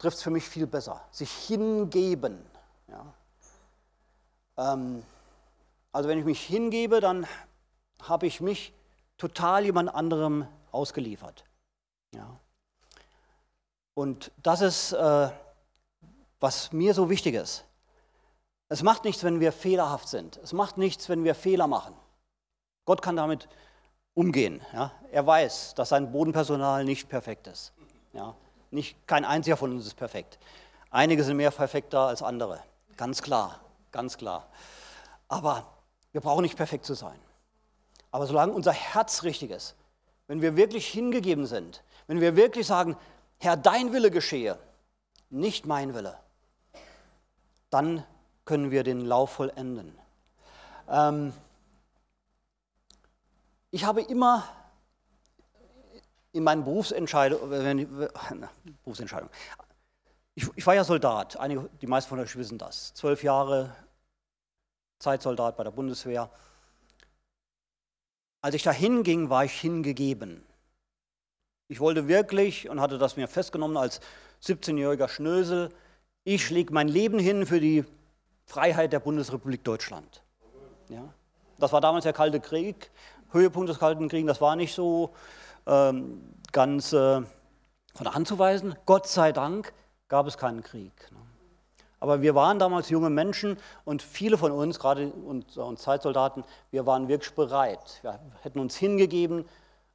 trifft 0.03 0.17
es 0.17 0.23
für 0.23 0.31
mich 0.31 0.43
viel 0.43 0.67
besser. 0.67 1.01
Sich 1.11 1.31
hingeben. 1.31 2.45
Ja. 2.89 3.13
Ähm, 4.57 5.01
also 5.93 6.09
wenn 6.09 6.19
ich 6.19 6.25
mich 6.25 6.41
hingebe, 6.41 6.99
dann 6.99 7.25
habe 8.01 8.27
ich 8.27 8.41
mich 8.41 8.73
total 9.17 9.63
jemand 9.63 9.95
anderem 9.95 10.45
ausgeliefert. 10.73 11.45
Ja. 12.13 12.37
Und 13.93 14.33
das 14.43 14.59
ist, 14.59 14.91
äh, 14.91 15.29
was 16.41 16.73
mir 16.73 16.93
so 16.93 17.09
wichtig 17.09 17.35
ist. 17.35 17.63
Es 18.67 18.83
macht 18.83 19.05
nichts, 19.05 19.23
wenn 19.23 19.39
wir 19.39 19.53
fehlerhaft 19.53 20.09
sind. 20.09 20.35
Es 20.43 20.51
macht 20.51 20.77
nichts, 20.77 21.07
wenn 21.07 21.23
wir 21.23 21.33
Fehler 21.33 21.67
machen. 21.67 21.93
Gott 22.83 23.01
kann 23.01 23.15
damit 23.15 23.47
umgehen. 24.15 24.61
Ja? 24.73 24.91
Er 25.13 25.25
weiß, 25.25 25.75
dass 25.75 25.89
sein 25.89 26.11
Bodenpersonal 26.11 26.83
nicht 26.83 27.07
perfekt 27.07 27.47
ist. 27.47 27.71
Ja? 28.11 28.35
Nicht, 28.73 29.07
kein 29.07 29.23
einziger 29.23 29.55
von 29.55 29.71
uns 29.71 29.85
ist 29.85 29.93
perfekt. 29.93 30.39
Einige 30.89 31.23
sind 31.23 31.37
mehr 31.37 31.51
perfekter 31.51 32.07
als 32.07 32.23
andere. 32.23 32.59
Ganz 32.97 33.21
klar, 33.21 33.59
ganz 33.91 34.17
klar. 34.17 34.47
Aber 35.27 35.67
wir 36.11 36.21
brauchen 36.21 36.41
nicht 36.41 36.57
perfekt 36.57 36.83
zu 36.83 36.95
sein. 36.95 37.19
Aber 38.09 38.25
solange 38.25 38.51
unser 38.51 38.71
Herz 38.71 39.21
richtig 39.21 39.51
ist, 39.51 39.75
wenn 40.25 40.41
wir 40.41 40.55
wirklich 40.55 40.87
hingegeben 40.87 41.45
sind, 41.45 41.83
wenn 42.07 42.19
wir 42.19 42.35
wirklich 42.35 42.65
sagen, 42.65 42.97
Herr, 43.37 43.57
dein 43.57 43.93
Wille 43.93 44.09
geschehe, 44.09 44.57
nicht 45.29 45.67
mein 45.67 45.93
Wille, 45.93 46.17
dann 47.69 48.03
können 48.43 48.71
wir 48.71 48.83
den 48.83 49.01
Lauf 49.01 49.33
vollenden. 49.33 49.95
Ähm, 50.89 51.31
ich 53.69 53.85
habe 53.85 54.01
immer 54.01 54.47
in 56.33 56.43
meinen 56.43 56.63
Berufsentscheidungen, 56.63 58.09
Berufsentscheidung, 58.83 59.29
ich, 60.35 60.49
ich, 60.55 60.65
war 60.65 60.73
ja 60.73 60.83
Soldat, 60.83 61.37
einige, 61.39 61.69
die 61.81 61.87
meisten 61.87 62.09
von 62.09 62.19
euch 62.19 62.35
wissen 62.35 62.57
das, 62.57 62.93
zwölf 62.95 63.23
Jahre 63.23 63.75
Zeitsoldat 64.99 65.57
bei 65.57 65.63
der 65.63 65.71
Bundeswehr. 65.71 66.29
Als 68.41 68.55
ich 68.55 68.63
da 68.63 68.71
hinging, 68.71 69.29
war 69.29 69.45
ich 69.45 69.53
hingegeben. 69.53 70.43
Ich 71.67 71.79
wollte 71.79 72.07
wirklich 72.07 72.69
und 72.69 72.81
hatte 72.81 72.97
das 72.97 73.15
mir 73.15 73.27
festgenommen 73.27 73.77
als 73.77 74.01
17-jähriger 74.43 75.07
Schnösel, 75.07 75.69
ich 76.25 76.45
schläge 76.45 76.73
mein 76.73 76.87
Leben 76.87 77.19
hin 77.19 77.45
für 77.45 77.59
die 77.59 77.85
Freiheit 78.45 78.93
der 78.93 78.99
Bundesrepublik 78.99 79.63
Deutschland. 79.63 80.23
Ja? 80.89 81.13
Das 81.59 81.73
war 81.73 81.81
damals 81.81 82.03
der 82.03 82.13
Kalte 82.13 82.39
Krieg. 82.39 82.91
Höhepunkt 83.31 83.69
des 83.69 83.79
Kalten 83.79 84.09
Krieges, 84.09 84.27
das 84.27 84.41
war 84.41 84.55
nicht 84.55 84.73
so 84.73 85.13
ganz 85.65 86.93
äh, 86.93 87.21
von 87.95 88.03
der 88.03 88.13
Hand 88.13 88.27
zu 88.27 88.39
weisen. 88.39 88.75
Gott 88.85 89.07
sei 89.07 89.31
Dank 89.31 89.73
gab 90.07 90.27
es 90.27 90.37
keinen 90.37 90.63
Krieg. 90.63 90.93
Ne? 91.11 91.17
Aber 91.99 92.21
wir 92.21 92.35
waren 92.35 92.59
damals 92.59 92.89
junge 92.89 93.09
Menschen 93.09 93.57
und 93.85 94.01
viele 94.01 94.37
von 94.37 94.51
uns, 94.51 94.77
gerade 94.77 95.07
unsere 95.09 95.73
Zeitsoldaten, 95.75 96.43
wir 96.69 96.85
waren 96.85 97.07
wirklich 97.07 97.33
bereit. 97.33 97.99
Wir 98.01 98.19
hätten 98.41 98.59
uns 98.59 98.75
hingegeben 98.75 99.45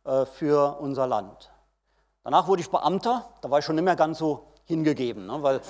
äh, 0.05 0.25
für 0.25 0.79
unser 0.81 1.07
Land. 1.07 1.51
Danach 2.25 2.49
wurde 2.49 2.63
ich 2.63 2.71
Beamter, 2.71 3.27
da 3.43 3.51
war 3.51 3.59
ich 3.59 3.65
schon 3.65 3.75
nicht 3.75 3.85
mehr 3.85 3.95
ganz 3.95 4.19
so 4.19 4.53
hingegeben, 4.65 5.27
ne? 5.27 5.43
weil 5.43 5.61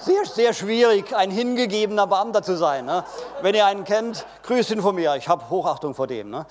sehr, 0.00 0.24
sehr 0.26 0.52
schwierig, 0.52 1.16
ein 1.16 1.30
hingegebener 1.30 2.06
Beamter 2.06 2.42
zu 2.42 2.56
sein. 2.56 2.84
Ne? 2.84 3.04
Wenn 3.40 3.54
ihr 3.54 3.64
einen 3.64 3.84
kennt, 3.84 4.26
grüßt 4.42 4.70
ihn 4.72 4.82
von 4.82 4.94
mir. 4.94 5.14
Ich 5.16 5.28
habe 5.28 5.48
Hochachtung 5.48 5.94
vor 5.94 6.06
dem. 6.06 6.34
Äh, 6.34 6.44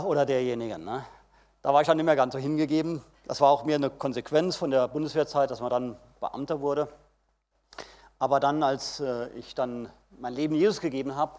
oder 0.00 0.26
derjenigen. 0.26 0.84
Da 1.62 1.74
war 1.74 1.82
ich 1.82 1.86
dann 1.86 1.98
nicht 1.98 2.06
mehr 2.06 2.16
ganz 2.16 2.32
so 2.32 2.38
hingegeben. 2.38 3.02
Das 3.26 3.40
war 3.40 3.50
auch 3.50 3.64
mir 3.64 3.74
eine 3.74 3.90
Konsequenz 3.90 4.56
von 4.56 4.70
der 4.70 4.88
Bundeswehrzeit, 4.88 5.50
dass 5.50 5.60
man 5.60 5.70
dann 5.70 5.96
Beamter 6.20 6.60
wurde. 6.60 6.88
Aber 8.18 8.40
dann, 8.40 8.62
als 8.62 9.00
äh, 9.00 9.28
ich 9.30 9.54
dann 9.54 9.90
mein 10.18 10.34
Leben 10.34 10.54
Jesus 10.54 10.80
gegeben 10.80 11.16
habe, 11.16 11.38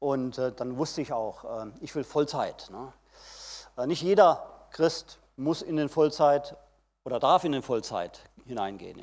und 0.00 0.36
äh, 0.38 0.52
dann 0.52 0.76
wusste 0.76 1.00
ich 1.00 1.12
auch, 1.12 1.44
äh, 1.44 1.70
ich 1.80 1.94
will 1.94 2.04
Vollzeit. 2.04 2.70
Ne? 2.70 3.86
Nicht 3.86 4.02
jeder 4.02 4.66
Christ 4.70 5.18
muss 5.36 5.62
in 5.62 5.76
den 5.76 5.88
Vollzeit 5.88 6.56
oder 7.04 7.18
darf 7.18 7.44
in 7.44 7.52
den 7.52 7.62
Vollzeit 7.62 8.20
hineingehen. 8.46 8.98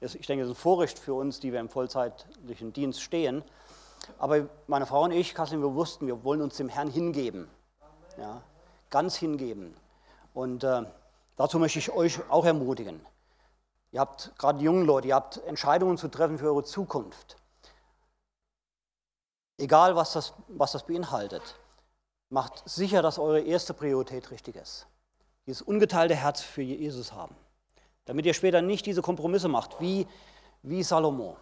Ich 0.00 0.26
denke, 0.26 0.44
es 0.44 0.50
ist 0.50 0.56
ein 0.56 0.60
Vorrecht 0.60 0.98
für 0.98 1.14
uns, 1.14 1.40
die 1.40 1.52
wir 1.52 1.60
im 1.60 1.68
vollzeitlichen 1.68 2.72
Dienst 2.72 3.02
stehen. 3.02 3.42
Aber 4.18 4.48
meine 4.68 4.86
Frau 4.86 5.02
und 5.02 5.10
ich, 5.10 5.34
Kassel, 5.34 5.60
wir 5.60 5.74
wussten, 5.74 6.06
wir 6.06 6.22
wollen 6.22 6.40
uns 6.40 6.56
dem 6.56 6.68
Herrn 6.68 6.88
hingeben. 6.90 7.48
Ganz 8.88 9.16
hingeben. 9.16 9.74
Und 10.36 10.64
äh, 10.64 10.82
dazu 11.36 11.58
möchte 11.58 11.78
ich 11.78 11.90
euch 11.90 12.20
auch 12.28 12.44
ermutigen. 12.44 13.00
Ihr 13.90 14.00
habt 14.00 14.34
gerade 14.36 14.62
junge 14.62 14.84
Leute, 14.84 15.08
ihr 15.08 15.14
habt 15.14 15.38
Entscheidungen 15.46 15.96
zu 15.96 16.08
treffen 16.08 16.36
für 16.36 16.48
eure 16.48 16.62
Zukunft. 16.62 17.38
Egal, 19.56 19.96
was 19.96 20.12
das, 20.12 20.34
was 20.48 20.72
das 20.72 20.84
beinhaltet, 20.84 21.42
macht 22.28 22.68
sicher, 22.68 23.00
dass 23.00 23.18
eure 23.18 23.40
erste 23.40 23.72
Priorität 23.72 24.30
richtig 24.30 24.56
ist. 24.56 24.86
Dieses 25.46 25.62
ungeteilte 25.62 26.14
Herz 26.14 26.42
für 26.42 26.60
Jesus 26.60 27.14
haben. 27.14 27.34
Damit 28.04 28.26
ihr 28.26 28.34
später 28.34 28.60
nicht 28.60 28.84
diese 28.84 29.00
Kompromisse 29.00 29.48
macht, 29.48 29.80
wie, 29.80 30.06
wie 30.62 30.82
Salomo. 30.82 31.38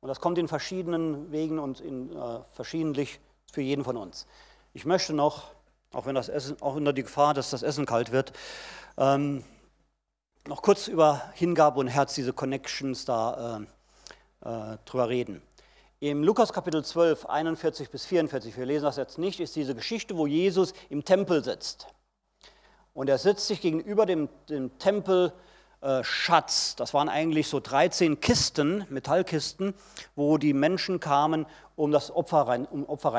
Und 0.00 0.08
das 0.08 0.20
kommt 0.20 0.38
in 0.38 0.48
verschiedenen 0.48 1.30
Wegen 1.32 1.58
und 1.58 1.80
in, 1.80 2.16
äh, 2.16 2.42
verschiedentlich 2.52 3.20
für 3.52 3.60
jeden 3.60 3.84
von 3.84 3.98
uns. 3.98 4.26
Ich 4.72 4.86
möchte 4.86 5.12
noch, 5.12 5.50
auch 5.92 6.06
wenn 6.06 6.14
das 6.14 6.28
Essen, 6.28 6.60
auch 6.60 6.74
unter 6.74 6.92
die 6.92 7.02
Gefahr, 7.02 7.34
dass 7.34 7.50
das 7.50 7.62
Essen 7.62 7.86
kalt 7.86 8.12
wird, 8.12 8.32
ähm, 8.96 9.44
noch 10.46 10.62
kurz 10.62 10.88
über 10.88 11.22
Hingabe 11.34 11.78
und 11.78 11.88
Herz, 11.88 12.14
diese 12.14 12.32
Connections 12.32 13.04
da 13.04 13.64
äh, 14.42 14.74
äh, 14.74 14.78
drüber 14.84 15.08
reden. 15.08 15.42
Im 16.00 16.24
Lukas 16.24 16.52
Kapitel 16.52 16.84
12, 16.84 17.26
41 17.26 17.90
bis 17.90 18.04
44, 18.06 18.56
wir 18.56 18.66
lesen 18.66 18.86
das 18.86 18.96
jetzt 18.96 19.18
nicht, 19.18 19.38
ist 19.38 19.54
diese 19.54 19.74
Geschichte, 19.74 20.16
wo 20.16 20.26
Jesus 20.26 20.72
im 20.88 21.04
Tempel 21.04 21.44
sitzt. 21.44 21.86
Und 22.92 23.08
er 23.08 23.18
sitzt 23.18 23.46
sich 23.46 23.60
gegenüber 23.60 24.04
dem, 24.04 24.28
dem 24.48 24.76
Tempelschatz. 24.78 26.74
Das 26.74 26.92
waren 26.92 27.08
eigentlich 27.08 27.46
so 27.46 27.60
13 27.60 28.18
Kisten, 28.18 28.84
Metallkisten, 28.90 29.74
wo 30.16 30.38
die 30.38 30.54
Menschen 30.54 30.98
kamen, 30.98 31.46
um 31.76 31.92
das 31.92 32.10
Opfer, 32.10 32.48
rein, 32.48 32.66
um 32.66 32.84
Opfer 32.88 33.12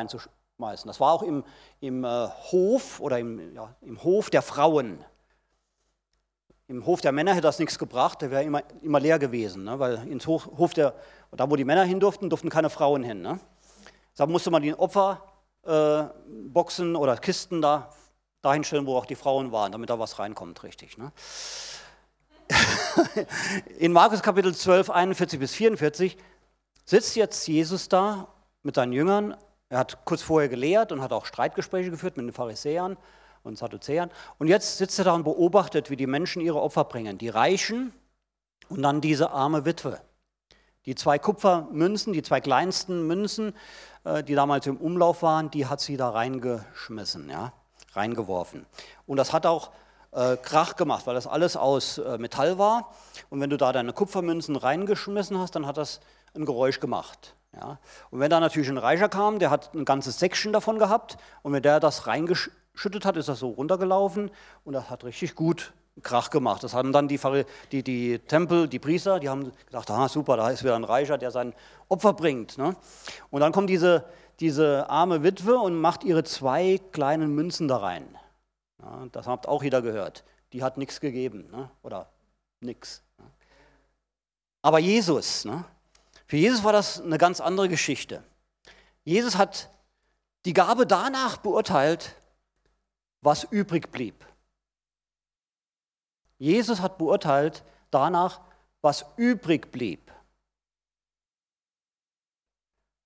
reinzuschmeißen. 0.64 0.88
Das 0.88 1.00
war 1.00 1.14
auch 1.14 1.24
im, 1.24 1.44
im 1.80 2.04
äh, 2.04 2.28
Hof 2.52 3.00
oder 3.00 3.20
im, 3.20 3.56
ja, 3.56 3.74
im 3.82 4.04
Hof 4.04 4.30
der 4.30 4.42
Frauen. 4.42 5.04
Im 6.68 6.86
Hof 6.86 7.02
der 7.02 7.12
Männer 7.12 7.32
hätte 7.32 7.42
das 7.42 7.60
nichts 7.60 7.78
gebracht, 7.78 8.22
der 8.22 8.32
wäre 8.32 8.44
immer, 8.44 8.64
immer 8.82 9.00
leer 9.00 9.20
gewesen, 9.20 9.66
ne? 9.66 9.80
weil 9.80 10.08
ins 10.08 10.28
Hof, 10.28 10.50
Hof 10.58 10.74
der, 10.74 10.94
da 11.32 11.50
wo 11.50 11.56
die 11.56 11.66
Männer 11.66 11.84
hin 11.84 12.00
durften, 12.00 12.30
durften 12.30 12.50
keine 12.50 12.70
Frauen 12.70 13.04
hin. 13.04 13.22
Ne? 13.22 13.40
Da 14.16 14.26
musste 14.26 14.50
man 14.50 14.62
die 14.62 14.74
Opferboxen 14.74 16.96
äh, 16.96 16.98
oder 16.98 17.18
Kisten 17.18 17.62
da 17.62 17.90
dahin 18.42 18.64
stellen, 18.64 18.86
wo 18.86 18.98
auch 18.98 19.06
die 19.06 19.16
Frauen 19.16 19.52
waren, 19.52 19.72
damit 19.72 19.90
da 19.90 20.00
was 20.00 20.20
reinkommt, 20.20 20.64
richtig. 20.64 20.98
Ne? 20.98 21.12
In 23.78 23.92
Markus 23.92 24.22
Kapitel 24.22 24.56
12, 24.56 24.90
41 24.90 25.40
bis 25.40 25.54
44 25.54 26.18
sitzt 26.86 27.16
jetzt 27.16 27.48
Jesus 27.48 27.90
da 27.90 28.28
mit 28.64 28.76
seinen 28.76 28.94
Jüngern. 28.94 29.36
Er 29.70 29.80
hat 29.80 30.06
kurz 30.06 30.22
vorher 30.22 30.50
gelehrt 30.50 30.92
und 30.92 31.02
hat 31.02 31.12
auch 31.12 31.26
Streitgespräche 31.26 31.90
geführt 31.90 32.18
mit 32.18 32.26
den 32.26 32.34
Pharisäern 32.34 32.98
und 33.44 33.58
Sadduzäern. 33.58 34.10
Und 34.38 34.48
jetzt 34.48 34.78
sitzt 34.78 35.00
er 35.00 35.06
da 35.06 35.14
und 35.14 35.24
beobachtet, 35.24 35.90
wie 35.90 35.96
die 35.96 36.08
Menschen 36.08 36.42
ihre 36.42 36.62
Opfer 36.62 36.86
bringen. 36.86 37.18
Die 37.18 37.30
Reichen 37.30 37.94
und 38.70 38.82
dann 38.82 39.02
diese 39.02 39.32
arme 39.32 39.66
Witwe. 39.66 40.00
Die 40.86 40.96
zwei 40.96 41.18
Kupfermünzen, 41.18 42.12
die 42.14 42.24
zwei 42.24 42.42
kleinsten 42.42 43.08
Münzen, 43.08 43.56
äh, 44.04 44.24
die 44.24 44.36
damals 44.36 44.68
im 44.68 44.78
Umlauf 44.78 45.22
waren, 45.22 45.50
die 45.50 45.66
hat 45.66 45.80
sie 45.80 45.96
da 45.96 46.10
reingeschmissen, 46.10 47.30
ja, 47.30 47.54
reingeworfen. 47.94 48.66
Und 49.06 49.18
das 49.18 49.32
hat 49.32 49.46
auch 49.46 49.72
äh, 50.12 50.38
Krach 50.38 50.76
gemacht, 50.76 51.08
weil 51.08 51.16
das 51.16 51.26
alles 51.26 51.56
aus 51.56 51.98
äh, 51.98 52.18
Metall 52.18 52.58
war. 52.58 52.94
Und 53.30 53.40
wenn 53.40 53.50
du 53.50 53.58
da 53.58 53.72
deine 53.72 53.94
Kupfermünzen 53.94 54.56
reingeschmissen 54.56 55.38
hast, 55.38 55.56
dann 55.56 55.66
hat 55.66 55.78
das 55.78 56.02
ein 56.36 56.46
Geräusch 56.46 56.80
gemacht. 56.80 57.36
Ja. 57.56 57.80
Und 58.10 58.20
wenn 58.20 58.30
da 58.30 58.40
natürlich 58.40 58.70
ein 58.70 58.78
Reicher 58.78 59.10
kam, 59.10 59.40
der 59.40 59.50
hat 59.50 59.74
ein 59.74 59.86
ganzes 59.86 60.20
Säckchen 60.20 60.54
davon 60.54 60.80
gehabt, 60.80 61.18
und 61.44 61.54
wenn 61.54 61.62
der 61.62 61.80
das 61.80 62.08
reingeschmissen 62.08 62.64
geschüttet 62.74 63.06
hat, 63.06 63.18
ist 63.18 63.30
das 63.30 63.40
so 63.40 63.50
runtergelaufen 63.50 64.32
und 64.64 64.74
das 64.74 64.90
hat 64.90 65.04
richtig 65.04 65.36
gut 65.36 65.74
Krach 66.02 66.32
gemacht. 66.32 66.64
Das 66.64 66.74
haben 66.74 66.92
dann 66.92 67.08
die, 67.08 67.20
die, 67.72 67.84
die 67.84 68.20
Tempel, 68.20 68.68
die 68.68 68.80
Priester, 68.80 69.20
die 69.20 69.30
haben 69.30 69.52
gedacht, 69.68 69.90
ah 69.92 70.10
super, 70.10 70.38
da 70.38 70.50
ist 70.50 70.64
wieder 70.64 70.76
ein 70.76 70.84
Reicher, 70.84 71.20
der 71.20 71.30
sein 71.30 71.54
Opfer 71.88 72.14
bringt. 72.14 72.58
Ne? 72.58 72.76
Und 73.30 73.42
dann 73.42 73.52
kommt 73.52 73.70
diese, 73.70 74.06
diese 74.40 74.90
arme 74.90 75.22
Witwe 75.22 75.56
und 75.56 75.80
macht 75.80 76.04
ihre 76.04 76.24
zwei 76.24 76.80
kleinen 76.92 77.36
Münzen 77.36 77.68
da 77.68 77.78
rein. 77.78 78.18
Ja, 78.82 79.06
das 79.12 79.28
habt 79.28 79.48
auch 79.48 79.62
jeder 79.64 79.84
gehört. 79.84 80.24
Die 80.52 80.64
hat 80.64 80.78
nichts 80.78 81.00
gegeben 81.00 81.48
ne? 81.52 81.70
oder 81.84 82.10
nichts. 82.60 83.04
Ne? 83.20 83.26
Aber 84.64 84.80
Jesus, 84.80 85.46
ne? 85.46 85.64
Für 86.34 86.38
Jesus 86.38 86.64
war 86.64 86.74
das 86.74 87.00
eine 87.00 87.20
ganz 87.20 87.40
andere 87.40 87.70
Geschichte. 87.70 88.24
Jesus 89.04 89.38
hat 89.38 89.70
die 90.46 90.54
Gabe 90.54 90.88
danach 90.88 91.38
beurteilt, 91.38 92.16
was 93.22 93.44
übrig 93.44 93.92
blieb. 93.92 94.16
Jesus 96.40 96.82
hat 96.82 96.98
beurteilt 96.98 97.64
danach, 97.92 98.42
was 98.82 99.06
übrig 99.16 99.72
blieb. 99.72 100.12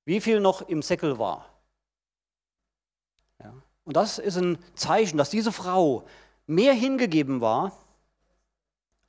Wie 0.05 0.21
viel 0.21 0.39
noch 0.39 0.61
im 0.61 0.82
Säckel 0.82 1.19
war. 1.19 1.53
Ja. 3.43 3.53
Und 3.84 3.97
das 3.97 4.19
ist 4.19 4.38
ein 4.38 4.57
Zeichen, 4.73 5.17
dass 5.17 5.30
diese 5.30 5.51
Frau 5.51 6.07
mehr 6.45 6.73
hingegeben 6.73 7.41
war 7.41 7.78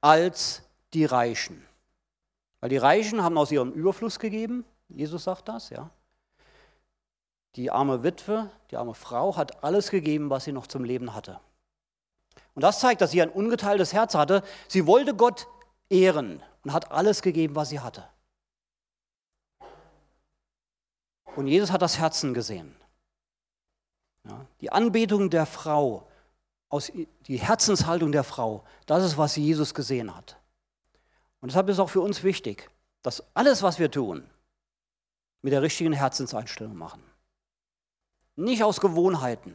als 0.01 0.63
die 0.93 1.05
Reichen. 1.05 1.68
Weil 2.61 2.71
die 2.71 2.77
Reichen 2.77 3.23
haben 3.23 3.39
aus 3.39 3.53
ihrem 3.53 3.73
Überfluss 3.73 4.19
gegeben, 4.19 4.65
Jesus 4.89 5.25
sagt 5.25 5.49
das, 5.49 5.71
ja. 5.71 5.91
Die 7.57 7.71
arme 7.71 8.03
Witwe, 8.03 8.51
die 8.71 8.77
arme 8.77 8.95
Frau 8.95 9.37
hat 9.37 9.65
alles 9.65 9.91
gegeben, 9.91 10.31
was 10.31 10.45
sie 10.45 10.53
noch 10.53 10.67
zum 10.67 10.85
Leben 10.85 11.15
hatte. 11.15 11.41
Und 12.55 12.63
das 12.63 12.81
zeigt, 12.81 13.01
dass 13.01 13.11
sie 13.11 13.23
ein 13.23 13.31
ungeteiltes 13.31 13.93
Herz 13.93 14.15
hatte. 14.15 14.43
Sie 14.69 14.87
wollte 14.87 15.15
Gott 15.15 15.47
ehren 15.89 16.43
und 16.65 16.73
hat 16.73 16.91
alles 16.91 17.23
gegeben, 17.23 17.55
was 17.55 17.69
sie 17.69 17.81
hatte. 17.81 18.09
Und 21.37 21.47
Jesus 21.47 21.71
hat 21.71 21.83
das 21.83 21.99
Herzen 21.99 22.35
gesehen. 22.35 22.75
Ja, 24.25 24.45
die 24.61 24.73
Anbetung 24.73 25.31
der 25.31 25.47
Frau, 25.47 26.09
aus, 26.69 26.93
die 27.27 27.37
Herzenshaltung 27.37 28.13
der 28.13 28.25
Frau, 28.25 28.65
das 28.87 29.05
ist, 29.05 29.19
was 29.19 29.37
Jesus 29.37 29.73
gesehen 29.75 30.15
hat. 30.15 30.38
Und 31.41 31.51
deshalb 31.51 31.69
ist 31.69 31.75
es 31.75 31.81
auch 31.81 31.91
für 31.91 32.01
uns 32.01 32.23
wichtig, 32.23 32.71
dass 33.03 33.25
alles, 33.35 33.63
was 33.63 33.79
wir 33.79 33.91
tun, 33.91 34.29
mit 35.43 35.53
der 35.53 35.63
richtigen 35.63 35.93
Herzenseinstellung 35.93 36.77
machen. 36.77 37.03
Nicht 38.37 38.65
aus 38.65 38.81
Gewohnheiten. 38.81 39.55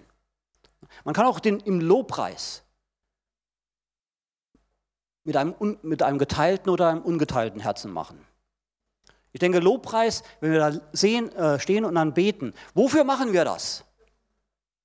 Man 1.04 1.14
kann 1.14 1.26
auch 1.26 1.40
den, 1.40 1.60
im 1.62 1.82
Lobpreis 1.82 2.64
mit 5.24 5.38
einem, 5.38 5.56
mit 5.82 6.04
einem 6.04 6.18
geteilten 6.18 6.70
oder 6.70 6.90
einem 6.90 7.02
ungeteilten 7.02 7.62
Herzen 7.62 7.92
machen. 7.92 8.26
Ich 9.32 9.40
denke, 9.40 9.60
Lobpreis, 9.60 10.24
wenn 10.42 10.52
wir 10.52 10.60
da 10.60 10.80
sehen, 10.92 11.32
äh, 11.36 11.60
stehen 11.60 11.86
und 11.86 11.96
dann 11.96 12.14
beten, 12.14 12.54
wofür 12.74 13.04
machen 13.04 13.34
wir 13.34 13.46
das? 13.46 13.84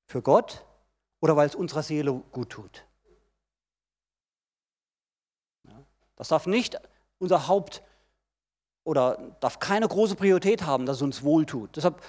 Für 0.06 0.22
Gott 0.22 0.64
oder 1.20 1.36
weil 1.36 1.48
es 1.48 1.54
unserer 1.54 1.82
Seele 1.82 2.12
gut 2.32 2.50
tut? 2.50 2.87
Das 6.18 6.28
darf 6.28 6.46
nicht 6.46 6.76
unser 7.18 7.46
Haupt 7.46 7.82
oder 8.82 9.36
darf 9.40 9.60
keine 9.60 9.86
große 9.86 10.16
Priorität 10.16 10.66
haben, 10.66 10.84
dass 10.84 10.96
es 10.96 11.02
uns 11.02 11.22
wohltut. 11.22 11.76
Deshalb 11.76 12.02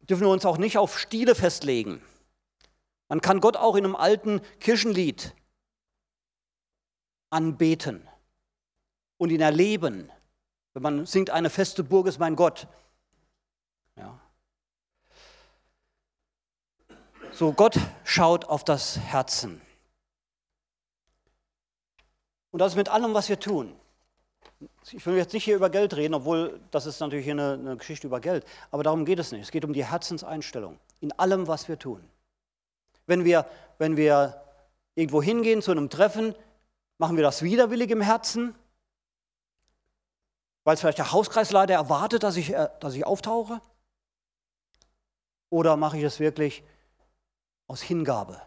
dürfen 0.00 0.22
wir 0.22 0.30
uns 0.30 0.44
auch 0.44 0.58
nicht 0.58 0.78
auf 0.78 0.98
Stile 0.98 1.36
festlegen. 1.36 2.02
Man 3.08 3.20
kann 3.20 3.40
Gott 3.40 3.56
auch 3.56 3.76
in 3.76 3.84
einem 3.84 3.94
alten 3.94 4.40
Kirchenlied 4.58 5.32
anbeten 7.30 8.08
und 9.16 9.30
ihn 9.30 9.40
erleben. 9.40 10.10
Wenn 10.72 10.82
man 10.82 11.06
singt, 11.06 11.30
eine 11.30 11.50
feste 11.50 11.84
Burg 11.84 12.08
ist 12.08 12.18
mein 12.18 12.34
Gott. 12.34 12.66
Ja. 13.96 14.20
So, 17.30 17.52
Gott 17.52 17.78
schaut 18.02 18.46
auf 18.46 18.64
das 18.64 18.98
Herzen. 18.98 19.60
Und 22.54 22.60
das 22.60 22.76
mit 22.76 22.88
allem, 22.88 23.14
was 23.14 23.28
wir 23.28 23.40
tun 23.40 23.74
ich 24.92 25.04
will 25.06 25.16
jetzt 25.16 25.32
nicht 25.32 25.44
hier 25.44 25.56
über 25.56 25.70
Geld 25.70 25.94
reden, 25.96 26.14
obwohl 26.14 26.60
das 26.70 26.86
ist 26.86 27.00
natürlich 27.00 27.24
hier 27.24 27.34
eine, 27.34 27.54
eine, 27.54 27.76
Geschichte 27.76 28.06
über 28.06 28.20
Geld, 28.20 28.44
aber 28.70 28.82
darum 28.82 29.04
geht 29.04 29.18
es 29.18 29.32
nicht. 29.32 29.42
Es 29.42 29.50
geht 29.50 29.64
um 29.64 29.72
die 29.72 29.84
Herzenseinstellung 29.84 30.78
in 31.00 31.12
allem, 31.12 31.48
was 31.48 31.68
wir 31.68 31.78
tun. 31.78 32.02
Wenn 33.06 33.24
wir, 33.24 33.46
wenn 33.78 33.96
wir 33.96 34.42
irgendwo 34.94 35.22
hingehen 35.22 35.62
zu 35.62 35.70
einem 35.70 35.90
Treffen, 35.90 36.34
machen 36.98 37.16
wir 37.16 37.22
das 37.22 37.42
widerwillig 37.42 37.90
im 37.90 38.00
Herzen, 38.00 38.54
weil 40.64 40.74
es 40.74 40.80
vielleicht 40.80 40.98
der 40.98 41.12
Hauskreisleiter 41.12 41.74
erwartet, 41.74 42.22
dass 42.22 42.36
ich, 42.36 42.54
äh, 42.54 42.68
dass 42.80 42.94
ich 42.94 43.04
auftauche? 43.04 43.60
Oder 45.50 45.76
mache 45.76 45.98
ich 45.98 46.04
es 46.04 46.20
wirklich 46.20 46.62
aus 47.66 47.82
Hingabe? 47.82 48.40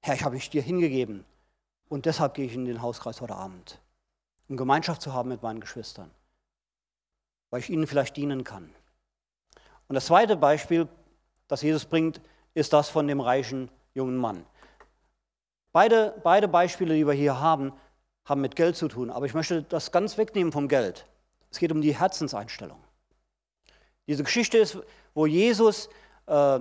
Herr, 0.00 0.14
ich 0.14 0.24
habe 0.24 0.34
mich 0.34 0.50
dir 0.50 0.62
hingegeben 0.62 1.24
und 1.90 2.06
deshalb 2.06 2.34
gehe 2.34 2.46
ich 2.46 2.54
in 2.54 2.64
den 2.64 2.80
Hauskreis 2.80 3.20
heute 3.20 3.34
Abend, 3.34 3.80
um 4.48 4.56
Gemeinschaft 4.56 5.02
zu 5.02 5.12
haben 5.12 5.28
mit 5.28 5.42
meinen 5.42 5.60
Geschwistern, 5.60 6.10
weil 7.50 7.60
ich 7.60 7.68
ihnen 7.68 7.86
vielleicht 7.86 8.16
dienen 8.16 8.44
kann. 8.44 8.72
Und 9.88 9.94
das 9.94 10.06
zweite 10.06 10.36
Beispiel, 10.36 10.88
das 11.48 11.62
Jesus 11.62 11.84
bringt, 11.84 12.20
ist 12.54 12.72
das 12.72 12.88
von 12.88 13.08
dem 13.08 13.20
reichen 13.20 13.70
jungen 13.92 14.16
Mann. 14.16 14.46
Beide, 15.72 16.14
beide 16.22 16.46
Beispiele, 16.46 16.94
die 16.94 17.06
wir 17.06 17.12
hier 17.12 17.40
haben, 17.40 17.72
haben 18.24 18.40
mit 18.40 18.54
Geld 18.54 18.76
zu 18.76 18.86
tun. 18.86 19.10
Aber 19.10 19.26
ich 19.26 19.34
möchte 19.34 19.64
das 19.64 19.90
ganz 19.90 20.16
wegnehmen 20.16 20.52
vom 20.52 20.68
Geld. 20.68 21.06
Es 21.50 21.58
geht 21.58 21.72
um 21.72 21.80
die 21.80 21.98
Herzenseinstellung. 21.98 22.78
Diese 24.06 24.22
Geschichte 24.22 24.58
ist, 24.58 24.78
wo 25.14 25.26
Jesus 25.26 25.88
äh, 26.26 26.60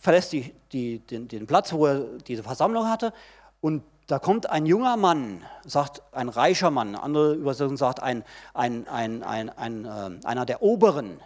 verlässt 0.00 0.32
die, 0.32 0.52
die, 0.72 0.98
den, 0.98 1.28
den 1.28 1.46
Platz, 1.46 1.72
wo 1.72 1.86
er 1.86 2.18
diese 2.18 2.42
Versammlung 2.42 2.88
hatte, 2.88 3.12
und 3.60 3.82
da 4.06 4.18
kommt 4.20 4.48
ein 4.48 4.66
junger 4.66 4.96
Mann, 4.96 5.44
sagt 5.64 6.02
ein 6.12 6.28
reicher 6.28 6.70
Mann, 6.70 6.94
andere 6.94 7.34
Übersetzung 7.34 7.76
sagt 7.76 8.02
ein, 8.02 8.24
ein, 8.54 8.86
ein, 8.86 9.22
ein, 9.22 9.50
ein 9.50 9.84
äh, 9.84 10.26
einer 10.26 10.46
der 10.46 10.62
Oberen, 10.62 11.20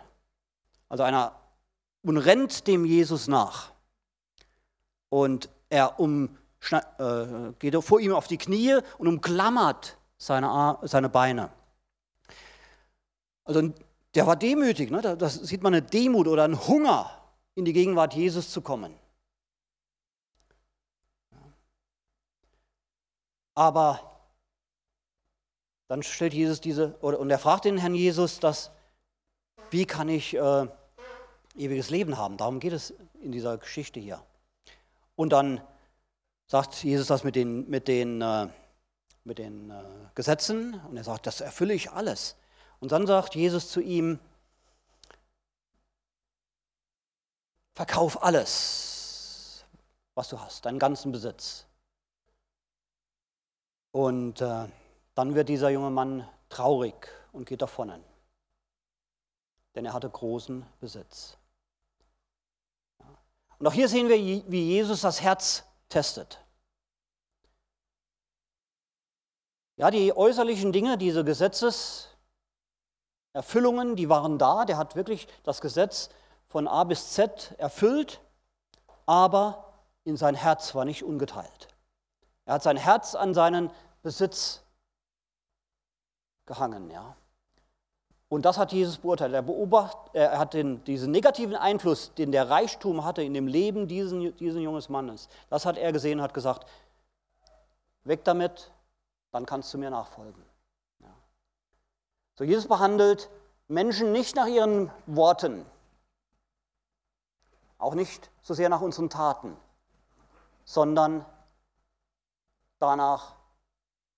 also 0.88 1.02
einer, 1.02 1.34
und 2.02 2.16
rennt 2.16 2.66
dem 2.66 2.86
Jesus 2.86 3.28
nach. 3.28 3.72
Und 5.10 5.50
er 5.68 6.00
um, 6.00 6.38
äh, 6.70 7.52
geht 7.58 7.76
vor 7.84 8.00
ihm 8.00 8.14
auf 8.14 8.28
die 8.28 8.38
Knie 8.38 8.78
und 8.96 9.08
umklammert 9.08 9.98
seine, 10.16 10.78
seine 10.82 11.10
Beine. 11.10 11.50
Also 13.44 13.72
der 14.14 14.26
war 14.26 14.36
demütig, 14.36 14.90
ne? 14.90 15.16
das 15.16 15.34
sieht 15.34 15.62
man 15.62 15.74
eine 15.74 15.82
Demut 15.82 16.26
oder 16.28 16.44
einen 16.44 16.66
Hunger, 16.66 17.10
in 17.54 17.64
die 17.64 17.72
Gegenwart 17.72 18.14
Jesus 18.14 18.50
zu 18.50 18.62
kommen. 18.62 18.94
Aber 23.54 24.22
dann 25.88 26.02
stellt 26.02 26.34
Jesus 26.34 26.60
diese, 26.60 26.94
und 26.98 27.30
er 27.30 27.38
fragt 27.38 27.64
den 27.64 27.78
Herrn 27.78 27.94
Jesus, 27.94 28.38
dass, 28.38 28.70
wie 29.70 29.86
kann 29.86 30.08
ich 30.08 30.34
äh, 30.36 30.66
ewiges 31.56 31.90
Leben 31.90 32.16
haben? 32.16 32.36
Darum 32.36 32.60
geht 32.60 32.72
es 32.72 32.94
in 33.20 33.32
dieser 33.32 33.58
Geschichte 33.58 33.98
hier. 34.00 34.22
Und 35.16 35.32
dann 35.32 35.60
sagt 36.46 36.82
Jesus 36.82 37.08
das 37.08 37.24
mit 37.24 37.36
den, 37.36 37.68
mit 37.68 37.88
den, 37.88 38.22
äh, 38.22 38.48
mit 39.24 39.38
den 39.38 39.70
äh, 39.70 39.82
Gesetzen 40.14 40.80
und 40.88 40.96
er 40.96 41.04
sagt, 41.04 41.26
das 41.26 41.40
erfülle 41.40 41.74
ich 41.74 41.90
alles. 41.90 42.36
Und 42.78 42.92
dann 42.92 43.06
sagt 43.06 43.34
Jesus 43.34 43.70
zu 43.70 43.80
ihm, 43.80 44.18
verkauf 47.74 48.22
alles, 48.22 49.64
was 50.14 50.28
du 50.28 50.40
hast, 50.40 50.64
deinen 50.66 50.78
ganzen 50.78 51.12
Besitz. 51.12 51.66
Und 53.92 54.40
äh, 54.40 54.68
dann 55.14 55.34
wird 55.34 55.48
dieser 55.48 55.70
junge 55.70 55.90
Mann 55.90 56.28
traurig 56.48 57.08
und 57.32 57.46
geht 57.46 57.62
davon. 57.62 57.92
Denn 59.74 59.84
er 59.84 59.92
hatte 59.92 60.08
großen 60.08 60.64
Besitz. 60.80 61.36
Und 63.58 63.66
auch 63.66 63.72
hier 63.72 63.88
sehen 63.88 64.08
wir, 64.08 64.16
wie 64.16 64.68
Jesus 64.68 65.02
das 65.02 65.20
Herz 65.20 65.64
testet. 65.88 66.40
Ja, 69.76 69.90
die 69.90 70.16
äußerlichen 70.16 70.72
Dinge, 70.72 70.98
diese 70.98 71.24
Gesetzeserfüllungen, 71.24 73.96
die 73.96 74.08
waren 74.08 74.38
da. 74.38 74.64
Der 74.64 74.76
hat 74.76 74.94
wirklich 74.94 75.26
das 75.42 75.60
Gesetz 75.60 76.10
von 76.48 76.68
A 76.68 76.84
bis 76.84 77.12
Z 77.12 77.54
erfüllt, 77.58 78.20
aber 79.06 79.72
in 80.04 80.16
sein 80.16 80.34
Herz 80.34 80.74
war 80.74 80.84
nicht 80.84 81.02
ungeteilt. 81.02 81.69
Er 82.50 82.54
hat 82.54 82.64
sein 82.64 82.76
Herz 82.76 83.14
an 83.14 83.32
seinen 83.32 83.70
Besitz 84.02 84.64
gehangen. 86.46 86.90
Ja. 86.90 87.14
Und 88.28 88.44
das 88.44 88.58
hat 88.58 88.72
Jesus 88.72 88.98
beurteilt. 88.98 89.32
Er, 89.32 89.42
beobacht, 89.42 89.96
er 90.14 90.36
hat 90.36 90.54
den, 90.54 90.82
diesen 90.82 91.12
negativen 91.12 91.54
Einfluss, 91.54 92.12
den 92.14 92.32
der 92.32 92.50
Reichtum 92.50 93.04
hatte 93.04 93.22
in 93.22 93.34
dem 93.34 93.46
Leben 93.46 93.86
diesen, 93.86 94.36
diesen 94.38 94.62
jungen 94.62 94.82
Mannes, 94.88 95.28
das 95.48 95.64
hat 95.64 95.78
er 95.78 95.92
gesehen 95.92 96.18
und 96.18 96.24
hat 96.24 96.34
gesagt, 96.34 96.66
weg 98.02 98.24
damit, 98.24 98.72
dann 99.30 99.46
kannst 99.46 99.72
du 99.72 99.78
mir 99.78 99.90
nachfolgen. 99.90 100.42
Ja. 100.98 101.14
So, 102.34 102.42
Jesus 102.42 102.66
behandelt 102.66 103.30
Menschen 103.68 104.10
nicht 104.10 104.34
nach 104.34 104.48
ihren 104.48 104.90
Worten, 105.06 105.64
auch 107.78 107.94
nicht 107.94 108.28
so 108.42 108.54
sehr 108.54 108.68
nach 108.68 108.80
unseren 108.80 109.08
Taten, 109.08 109.56
sondern 110.64 111.24
danach, 112.80 113.36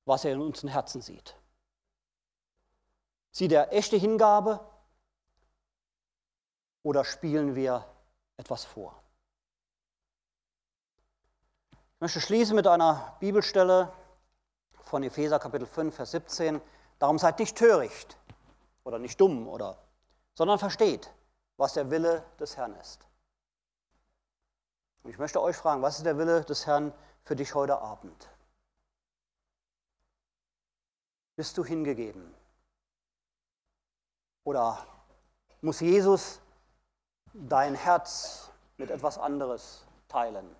was 0.04 0.24
er 0.24 0.32
in 0.32 0.40
unseren 0.40 0.68
Herzen 0.68 1.02
sieht. 1.02 1.36
Sieht 3.30 3.52
er 3.52 3.72
echte 3.72 3.96
Hingabe 3.96 4.60
oder 6.82 7.04
spielen 7.04 7.54
wir 7.54 7.84
etwas 8.36 8.64
vor? 8.64 9.02
Ich 11.72 12.00
möchte 12.00 12.20
schließen 12.20 12.56
mit 12.56 12.66
einer 12.66 13.16
Bibelstelle 13.20 13.92
von 14.84 15.02
Epheser 15.02 15.38
Kapitel 15.38 15.66
5, 15.66 15.94
Vers 15.94 16.10
17. 16.10 16.60
Darum 16.98 17.18
seid 17.18 17.38
nicht 17.38 17.56
töricht 17.56 18.16
oder 18.84 18.98
nicht 18.98 19.20
dumm 19.20 19.48
oder, 19.48 19.78
sondern 20.34 20.58
versteht, 20.58 21.12
was 21.56 21.74
der 21.74 21.90
Wille 21.90 22.24
des 22.38 22.56
Herrn 22.56 22.74
ist. 22.74 23.06
Und 25.02 25.10
ich 25.10 25.18
möchte 25.18 25.40
euch 25.40 25.56
fragen, 25.56 25.82
was 25.82 25.98
ist 25.98 26.06
der 26.06 26.18
Wille 26.18 26.44
des 26.44 26.66
Herrn 26.66 26.92
für 27.22 27.36
dich 27.36 27.54
heute 27.54 27.78
Abend? 27.78 28.31
Bist 31.36 31.56
du 31.56 31.64
hingegeben? 31.64 32.34
Oder 34.44 34.86
muss 35.60 35.80
Jesus 35.80 36.40
dein 37.32 37.74
Herz 37.74 38.50
mit 38.76 38.90
etwas 38.90 39.18
anderes 39.18 39.86
teilen? 40.08 40.54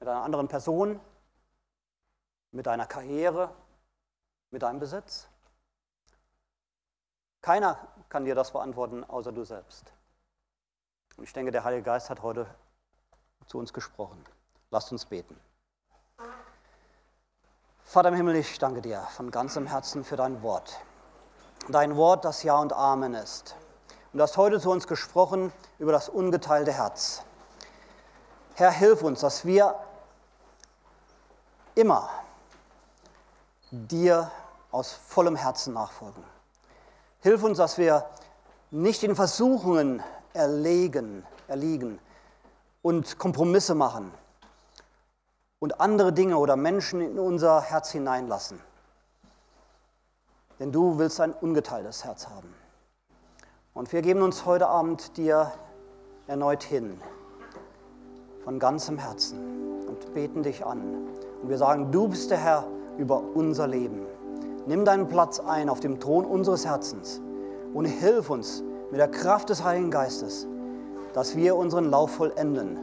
Mit 0.00 0.08
einer 0.08 0.22
anderen 0.22 0.48
Person? 0.48 1.00
Mit 2.50 2.66
deiner 2.66 2.86
Karriere? 2.86 3.54
Mit 4.50 4.62
deinem 4.62 4.80
Besitz? 4.80 5.28
Keiner 7.40 7.88
kann 8.08 8.24
dir 8.24 8.34
das 8.34 8.52
beantworten, 8.52 9.04
außer 9.04 9.30
du 9.30 9.44
selbst. 9.44 9.92
Und 11.16 11.24
ich 11.24 11.32
denke, 11.32 11.52
der 11.52 11.64
Heilige 11.64 11.82
Geist 11.82 12.10
hat 12.10 12.22
heute 12.22 12.46
zu 13.46 13.58
uns 13.58 13.72
gesprochen. 13.72 14.24
Lasst 14.70 14.90
uns 14.90 15.04
beten. 15.04 15.38
Vater 17.94 18.08
im 18.08 18.16
Himmel, 18.16 18.34
ich 18.34 18.58
danke 18.58 18.82
dir 18.82 19.06
von 19.14 19.30
ganzem 19.30 19.68
Herzen 19.68 20.02
für 20.02 20.16
dein 20.16 20.42
Wort. 20.42 20.80
Dein 21.68 21.94
Wort, 21.94 22.24
das 22.24 22.42
Ja 22.42 22.56
und 22.58 22.72
Amen 22.72 23.14
ist. 23.14 23.54
Und 24.12 24.18
du 24.18 24.24
hast 24.24 24.36
heute 24.36 24.58
zu 24.58 24.72
uns 24.72 24.88
gesprochen 24.88 25.52
über 25.78 25.92
das 25.92 26.08
ungeteilte 26.08 26.72
Herz. 26.72 27.22
Herr, 28.54 28.72
hilf 28.72 29.04
uns, 29.04 29.20
dass 29.20 29.44
wir 29.44 29.76
immer 31.76 32.10
dir 33.70 34.28
aus 34.72 34.90
vollem 34.90 35.36
Herzen 35.36 35.74
nachfolgen. 35.74 36.24
Hilf 37.20 37.44
uns, 37.44 37.58
dass 37.58 37.78
wir 37.78 38.06
nicht 38.72 39.04
in 39.04 39.14
Versuchungen 39.14 40.02
erlegen, 40.32 41.24
erliegen, 41.46 42.00
und 42.82 43.20
Kompromisse 43.20 43.76
machen 43.76 44.12
und 45.58 45.80
andere 45.80 46.12
Dinge 46.12 46.38
oder 46.38 46.56
Menschen 46.56 47.00
in 47.00 47.18
unser 47.18 47.60
Herz 47.60 47.90
hineinlassen. 47.90 48.60
Denn 50.58 50.72
du 50.72 50.98
willst 50.98 51.20
ein 51.20 51.32
ungeteiltes 51.32 52.04
Herz 52.04 52.28
haben. 52.28 52.54
Und 53.74 53.92
wir 53.92 54.02
geben 54.02 54.22
uns 54.22 54.46
heute 54.46 54.68
Abend 54.68 55.16
dir 55.16 55.52
erneut 56.26 56.62
hin, 56.62 57.00
von 58.44 58.58
ganzem 58.58 58.98
Herzen 58.98 59.86
und 59.88 60.14
beten 60.14 60.42
dich 60.42 60.64
an. 60.64 61.08
Und 61.42 61.48
wir 61.48 61.58
sagen, 61.58 61.90
du 61.90 62.08
bist 62.08 62.30
der 62.30 62.38
Herr 62.38 62.64
über 62.98 63.20
unser 63.34 63.66
Leben. 63.66 64.06
Nimm 64.66 64.84
deinen 64.84 65.08
Platz 65.08 65.40
ein 65.40 65.68
auf 65.68 65.80
dem 65.80 66.00
Thron 66.00 66.24
unseres 66.24 66.64
Herzens 66.64 67.20
und 67.74 67.84
hilf 67.84 68.30
uns 68.30 68.62
mit 68.90 69.00
der 69.00 69.08
Kraft 69.08 69.50
des 69.50 69.64
Heiligen 69.64 69.90
Geistes, 69.90 70.46
dass 71.12 71.36
wir 71.36 71.56
unseren 71.56 71.90
Lauf 71.90 72.12
vollenden, 72.12 72.78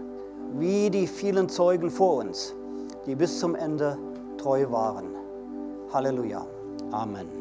wie 0.60 0.90
die 0.90 1.08
vielen 1.08 1.50
Zeugen 1.50 1.90
vor 1.90 2.18
uns, 2.18 2.54
die 3.06 3.16
bis 3.16 3.40
zum 3.40 3.56
Ende 3.56 3.98
treu 4.38 4.70
waren. 4.70 5.16
Halleluja. 5.92 6.46
Amen. 6.92 7.41